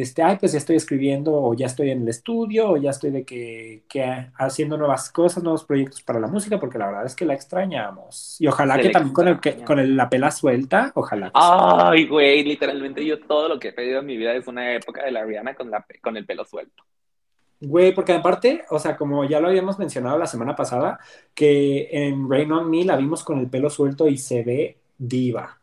este, 0.00 0.22
ay, 0.22 0.38
pues 0.40 0.52
ya 0.52 0.58
estoy 0.58 0.76
escribiendo 0.76 1.34
o 1.34 1.54
ya 1.54 1.66
estoy 1.66 1.90
en 1.90 2.02
el 2.02 2.08
estudio 2.08 2.70
o 2.70 2.76
ya 2.78 2.90
estoy 2.90 3.10
de 3.10 3.24
que, 3.24 3.82
haciendo 4.36 4.78
nuevas 4.78 5.10
cosas, 5.10 5.42
nuevos 5.42 5.64
proyectos 5.64 6.02
para 6.02 6.18
la 6.18 6.28
música, 6.28 6.58
porque 6.58 6.78
la 6.78 6.86
verdad 6.86 7.04
es 7.04 7.14
que 7.14 7.26
la 7.26 7.34
extrañamos. 7.34 8.36
Y 8.40 8.46
ojalá 8.46 8.78
que 8.78 8.88
también 8.88 9.12
con, 9.12 9.28
el, 9.28 9.38
con 9.64 9.96
la 9.96 10.08
pela 10.08 10.30
suelta, 10.30 10.92
ojalá. 10.94 11.30
ay, 11.34 12.06
güey, 12.06 12.42
literalmente 12.42 13.04
yo 13.04 13.20
todo 13.20 13.48
lo 13.48 13.58
que 13.58 13.68
he 13.68 13.72
pedido 13.72 14.00
en 14.00 14.06
mi 14.06 14.16
vida 14.16 14.34
es 14.34 14.46
una 14.46 14.74
época 14.74 15.04
de 15.04 15.12
la 15.12 15.24
Rihanna 15.24 15.54
con, 15.54 15.70
la, 15.70 15.84
con 16.00 16.16
el 16.16 16.24
pelo 16.24 16.44
suelto. 16.46 16.84
Güey, 17.64 17.94
porque 17.94 18.12
aparte, 18.12 18.64
o 18.70 18.78
sea, 18.80 18.96
como 18.96 19.24
ya 19.24 19.38
lo 19.38 19.46
habíamos 19.46 19.78
mencionado 19.78 20.18
la 20.18 20.26
semana 20.26 20.56
pasada, 20.56 20.98
que 21.32 21.88
en 21.92 22.28
Rain 22.28 22.50
on 22.50 22.68
Me 22.68 22.84
la 22.84 22.96
vimos 22.96 23.22
con 23.22 23.38
el 23.38 23.48
pelo 23.48 23.70
suelto 23.70 24.08
y 24.08 24.18
se 24.18 24.42
ve 24.42 24.78
diva. 24.98 25.60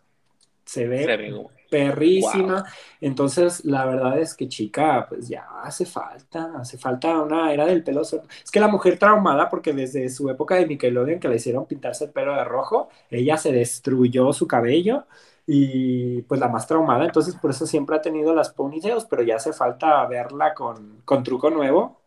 Se 0.64 0.88
ve, 0.88 1.50
perrísima. 1.70 2.64
Entonces, 3.02 3.66
la 3.66 3.86
verdad 3.86 4.18
es 4.18 4.34
que, 4.34 4.48
chica, 4.48 5.08
pues 5.10 5.28
ya 5.28 5.46
hace 5.62 5.86
falta, 5.86 6.54
hace 6.58 6.78
falta 6.78 7.22
una 7.22 7.52
era 7.52 7.66
del 7.66 7.84
pelo 7.84 8.06
suelto. 8.06 8.30
Es 8.44 8.50
que 8.50 8.62
la 8.62 8.70
mujer 8.70 8.98
traumada, 8.98 9.50
porque 9.50 9.74
desde 9.74 10.08
su 10.08 10.30
época 10.30 10.56
de 10.56 10.68
Nickelodeon, 10.68 11.20
que 11.20 11.28
le 11.28 11.36
hicieron 11.36 11.66
pintarse 11.66 12.06
el 12.06 12.12
pelo 12.12 12.34
de 12.34 12.46
rojo, 12.46 12.88
ella 13.12 13.36
se 13.36 13.52
destruyó 13.52 14.32
su 14.32 14.48
cabello 14.48 15.06
y 15.52 16.22
pues 16.24 16.40
la 16.40 16.48
más 16.48 16.68
traumada, 16.68 17.06
entonces 17.06 17.36
por 17.36 17.50
eso 17.50 17.66
siempre 17.66 17.96
ha 17.96 18.02
tenido 18.02 18.36
las 18.36 18.54
ponytails, 18.54 19.06
pero 19.06 19.24
ya 19.24 19.38
hace 19.38 19.52
falta 19.52 20.06
verla 20.06 20.54
con, 20.54 21.02
con 21.04 21.24
truco 21.24 21.50
nuevo. 21.50 22.00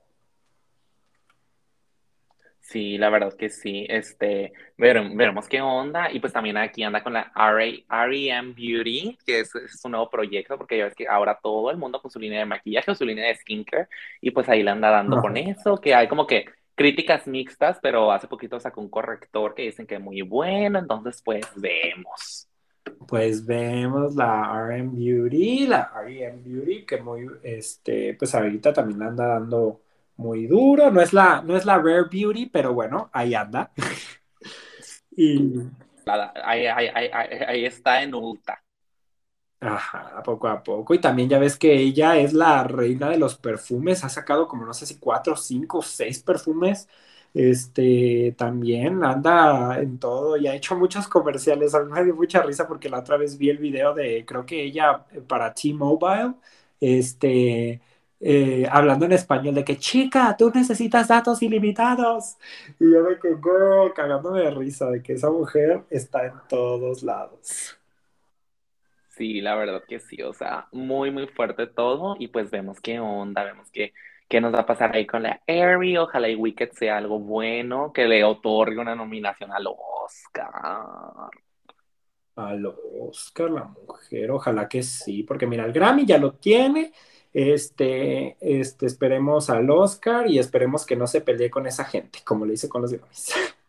Sí, 2.61 2.97
la 2.99 3.11
verdad 3.11 3.35
que 3.35 3.51
sí, 3.51 3.85
este, 3.89 4.53
veremos 4.79 5.49
qué 5.49 5.61
onda, 5.61 6.13
y 6.13 6.21
pues 6.21 6.33
también 6.33 6.57
aquí 6.57 6.85
anda 6.85 7.03
con 7.03 7.15
la 7.15 7.33
R.E.M. 7.35 8.55
Beauty, 8.55 9.19
que 9.27 9.41
es, 9.41 9.53
es, 9.57 9.85
un 9.85 9.91
nuevo 9.91 10.09
proyecto, 10.09 10.57
porque 10.57 10.79
ya 10.79 10.85
ves 10.85 10.95
que 10.95 11.09
ahora 11.09 11.37
todo 11.43 11.73
el 11.73 11.79
mundo 11.79 12.01
con 12.01 12.13
su 12.13 12.21
línea 12.21 12.39
de 12.39 12.47
maquillaje 12.47 12.93
o 12.93 12.95
su 12.95 13.05
línea 13.05 13.27
de 13.27 13.35
skincare, 13.35 13.89
y 14.21 14.31
pues 14.31 14.49
ahí 14.49 14.63
la 14.63 14.71
anda 14.71 14.89
dando 14.89 15.21
con 15.21 15.37
eso, 15.37 15.79
que 15.79 15.97
hay 15.97 16.07
como 16.07 16.29
que 16.29 16.47
críticas 16.77 17.27
mixtas, 17.27 17.81
pero 17.83 18.13
hace 18.13 18.29
poquito 18.29 18.61
sacó 18.61 18.81
un 18.81 18.89
corrector 18.89 19.53
que 19.57 19.63
dicen 19.63 19.85
que 19.85 19.97
es 19.97 20.01
muy 20.01 20.23
bueno, 20.23 20.79
entonces 20.79 21.21
pues 21.25 21.45
vemos 21.57 22.49
pues 23.07 23.45
vemos 23.45 24.15
la 24.15 24.53
RM 24.53 24.91
Beauty, 24.97 25.67
la 25.67 25.93
RM 25.95 26.43
Beauty, 26.43 26.85
que 26.87 27.01
muy, 27.01 27.27
este, 27.43 28.15
pues 28.15 28.35
ahorita 28.35 28.73
también 28.73 29.03
anda 29.03 29.27
dando 29.27 29.83
muy 30.17 30.47
duro. 30.47 30.91
No 30.91 31.01
es 31.01 31.13
la, 31.13 31.43
no 31.43 31.57
es 31.57 31.65
la 31.65 31.79
Rare 31.79 32.05
Beauty, 32.11 32.47
pero 32.47 32.73
bueno, 32.75 33.11
ahí 33.13 33.35
anda. 33.35 33.71
y 35.11 35.61
ahí, 36.45 36.67
ahí, 36.67 36.89
ahí, 36.95 37.09
ahí, 37.47 37.65
está 37.65 38.03
en 38.03 38.15
Ulta. 38.15 38.63
Ajá, 39.61 40.23
poco 40.25 40.49
a 40.49 40.63
poco. 40.63 40.93
Y 40.95 41.01
también 41.01 41.29
ya 41.29 41.39
ves 41.39 41.57
que 41.57 41.73
ella 41.73 42.17
es 42.17 42.33
la 42.33 42.65
reina 42.65 43.11
de 43.11 43.19
los 43.19 43.37
perfumes. 43.37 44.03
Ha 44.05 44.09
sacado 44.09 44.49
como 44.49 44.67
no 44.67 44.75
sé 44.75 44.87
si 44.87 44.99
cuatro, 44.99 45.37
cinco, 45.37 45.83
seis 45.83 46.23
perfumes 46.23 46.89
este, 47.35 48.35
también 48.37 49.05
anda 49.05 49.81
en 49.81 49.99
todo 49.99 50.37
y 50.37 50.47
ha 50.47 50.55
hecho 50.55 50.77
muchos 50.77 51.09
comerciales. 51.09 51.75
A 51.75 51.83
mí 51.85 51.93
me 51.93 52.05
dio 52.05 52.15
mucha 52.15 52.43
risa 52.43 52.69
porque 52.69 52.89
la 52.89 53.01
otra 53.01 53.17
vez 53.17 53.39
vi 53.39 53.51
el 53.51 53.59
video 53.59 53.95
de, 53.95 54.25
creo 54.27 54.45
que 54.47 54.63
ella 54.63 55.07
eh, 55.13 55.21
para 55.21 55.53
T-Mobile, 55.55 56.35
este, 56.81 57.81
eh, 58.21 58.69
hablando 58.71 59.07
en 59.07 59.13
español 59.13 59.55
de 59.55 59.65
que, 59.65 59.79
chica, 59.79 60.37
tú 60.37 60.51
necesitas 60.55 61.09
datos 61.09 61.43
ilimitados. 61.43 62.37
Y 62.79 62.93
yo 62.93 63.03
me 63.03 63.19
quedo 63.19 63.93
cagándome 63.95 64.41
de 64.41 64.51
risa 64.51 64.91
de 64.91 65.03
que 65.03 65.15
esa 65.15 65.31
mujer 65.31 65.85
está 65.91 66.27
en 66.27 66.35
todos 66.49 67.03
lados. 67.03 67.79
Sí, 69.09 69.41
la 69.41 69.55
verdad 69.55 69.83
que 69.87 70.01
sí, 70.01 70.23
o 70.23 70.33
sea, 70.33 70.69
muy, 70.73 71.11
muy 71.11 71.27
fuerte 71.27 71.67
todo 71.67 72.17
y 72.19 72.29
pues 72.29 72.51
vemos 72.51 72.81
qué 72.81 72.99
onda, 72.99 73.45
vemos 73.45 73.71
que 73.71 73.93
qué 74.33 74.41
nos 74.41 74.55
va 74.55 74.61
a 74.61 74.67
pasar 74.67 74.97
ahí 74.97 75.07
con 75.07 75.25
la 75.25 75.43
Airy. 75.47 75.99
Ojalá 75.99 76.27
y 76.27 76.35
Wicked 76.35 76.71
sea 76.73 76.97
algo 76.97 77.19
bueno, 77.19 77.93
que 77.93 78.07
le 78.07 78.25
otorgue 78.25 78.79
una 78.79 78.95
nominación 78.95 79.53
al 79.53 79.67
Oscar. 79.67 80.51
Al 82.37 82.75
Oscar, 82.99 83.51
la 83.51 83.65
mujer, 83.65 84.31
ojalá 84.31 84.67
que 84.67 84.83
sí, 84.83 85.23
porque 85.23 85.47
mira, 85.47 85.67
el 85.67 85.73
Grammy 85.75 86.07
ya 86.07 86.17
lo 86.17 86.33
tiene. 86.33 86.95
Este, 87.31 88.39
este, 88.41 88.87
esperemos 88.87 89.51
al 89.51 89.69
Oscar 89.71 90.27
y 90.31 90.39
esperemos 90.39 90.87
que 90.87 90.97
no 90.97 91.07
se 91.07 91.21
pelee 91.21 91.51
con 91.51 91.67
esa 91.67 91.85
gente, 91.85 92.21
como 92.25 92.47
le 92.47 92.55
hice 92.55 92.71
con 92.71 92.81
los 92.81 92.91
Grammys. 92.91 93.35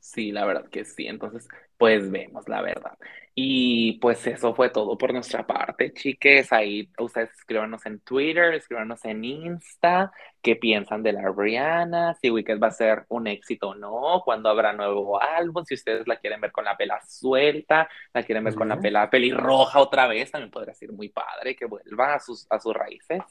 Sí, 0.00 0.30
la 0.30 0.44
verdad 0.44 0.68
que 0.68 0.84
sí. 0.84 1.06
Entonces, 1.06 1.48
pues 1.78 2.10
vemos 2.10 2.46
la 2.46 2.60
verdad. 2.60 2.98
Y 3.34 3.94
pues 3.94 4.26
eso 4.26 4.54
fue 4.54 4.68
todo 4.68 4.98
por 4.98 5.12
nuestra 5.14 5.46
parte, 5.46 5.92
chiques. 5.94 6.52
Ahí 6.52 6.90
ustedes 6.98 7.30
escríbanos 7.32 7.86
en 7.86 8.00
Twitter, 8.00 8.52
escríbanos 8.54 9.02
en 9.06 9.24
Insta, 9.24 10.12
qué 10.42 10.56
piensan 10.56 11.02
de 11.02 11.14
la 11.14 11.32
Rihanna, 11.34 12.14
si 12.20 12.30
Wicked 12.30 12.60
va 12.60 12.66
a 12.68 12.70
ser 12.72 13.06
un 13.08 13.26
éxito 13.26 13.70
o 13.70 13.74
no, 13.74 14.20
cuándo 14.24 14.50
habrá 14.50 14.74
nuevo 14.74 15.20
álbum, 15.20 15.64
si 15.64 15.74
ustedes 15.74 16.06
la 16.06 16.16
quieren 16.16 16.42
ver 16.42 16.52
con 16.52 16.64
la 16.66 16.76
pela 16.76 17.00
suelta, 17.08 17.88
la 18.12 18.22
quieren 18.22 18.44
ver 18.44 18.54
con 18.54 18.68
la 18.68 18.78
pela 18.78 19.08
pelirroja 19.08 19.80
otra 19.80 20.06
vez, 20.08 20.30
también 20.30 20.50
podría 20.50 20.74
ser 20.74 20.92
muy 20.92 21.08
padre 21.08 21.56
que 21.56 21.64
vuelva 21.64 22.14
a 22.14 22.20
sus, 22.20 22.46
a 22.50 22.60
sus 22.60 22.74
raíces 22.74 23.22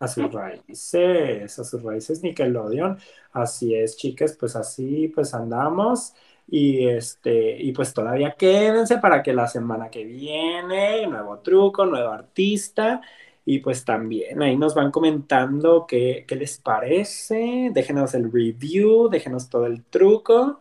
a 0.00 0.06
sus 0.06 0.32
raíces, 0.32 1.58
a 1.58 1.64
sus 1.64 1.82
raíces 1.82 2.22
Nickelodeon. 2.22 2.98
Así 3.32 3.74
es, 3.74 3.96
chicas, 3.96 4.36
pues 4.38 4.54
así 4.56 5.08
pues 5.08 5.34
andamos. 5.34 6.14
Y 6.50 6.88
este, 6.88 7.56
y 7.62 7.72
pues 7.72 7.92
todavía 7.94 8.32
quédense 8.38 8.98
para 8.98 9.22
que 9.22 9.34
la 9.34 9.46
semana 9.48 9.90
que 9.90 10.04
viene, 10.04 11.06
nuevo 11.06 11.40
truco, 11.40 11.84
nuevo 11.86 12.10
artista. 12.10 13.00
Y 13.44 13.60
pues 13.60 13.84
también 13.84 14.42
ahí 14.42 14.56
nos 14.56 14.74
van 14.74 14.90
comentando 14.90 15.86
qué, 15.86 16.24
qué 16.28 16.36
les 16.36 16.58
parece. 16.58 17.70
Déjenos 17.72 18.14
el 18.14 18.32
review, 18.32 19.08
déjenos 19.10 19.48
todo 19.50 19.66
el 19.66 19.84
truco 19.84 20.60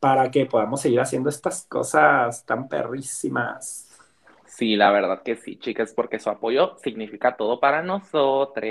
para 0.00 0.30
que 0.30 0.46
podamos 0.46 0.80
seguir 0.82 1.00
haciendo 1.00 1.30
estas 1.30 1.64
cosas 1.66 2.44
tan 2.46 2.68
perrísimas. 2.68 3.88
Sí, 4.46 4.76
la 4.76 4.90
verdad 4.92 5.22
que 5.22 5.36
sí, 5.36 5.58
chicas, 5.58 5.92
porque 5.94 6.18
su 6.18 6.30
apoyo 6.30 6.76
significa 6.82 7.36
todo 7.36 7.60
para 7.60 7.82
nosotros. 7.82 8.64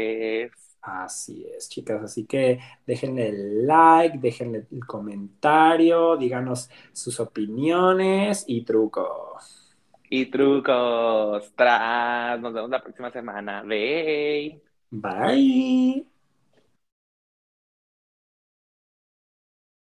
Así 0.86 1.48
es, 1.58 1.68
chicas. 1.68 2.04
Así 2.04 2.26
que 2.26 2.60
déjenle 2.86 3.30
el 3.30 3.66
like, 3.66 4.20
déjenle 4.20 4.68
el 4.72 4.86
comentario, 4.86 6.16
díganos 6.16 6.70
sus 6.94 7.20
opiniones 7.20 8.46
y 8.48 8.64
trucos. 8.64 9.76
Y 10.10 10.28
trucos. 10.28 11.52
Tras. 11.56 12.40
Nos 12.40 12.54
vemos 12.54 12.70
la 12.70 12.84
próxima 12.84 13.12
semana. 13.12 13.64
Bye. 13.64 14.62
Bye. 14.92 16.15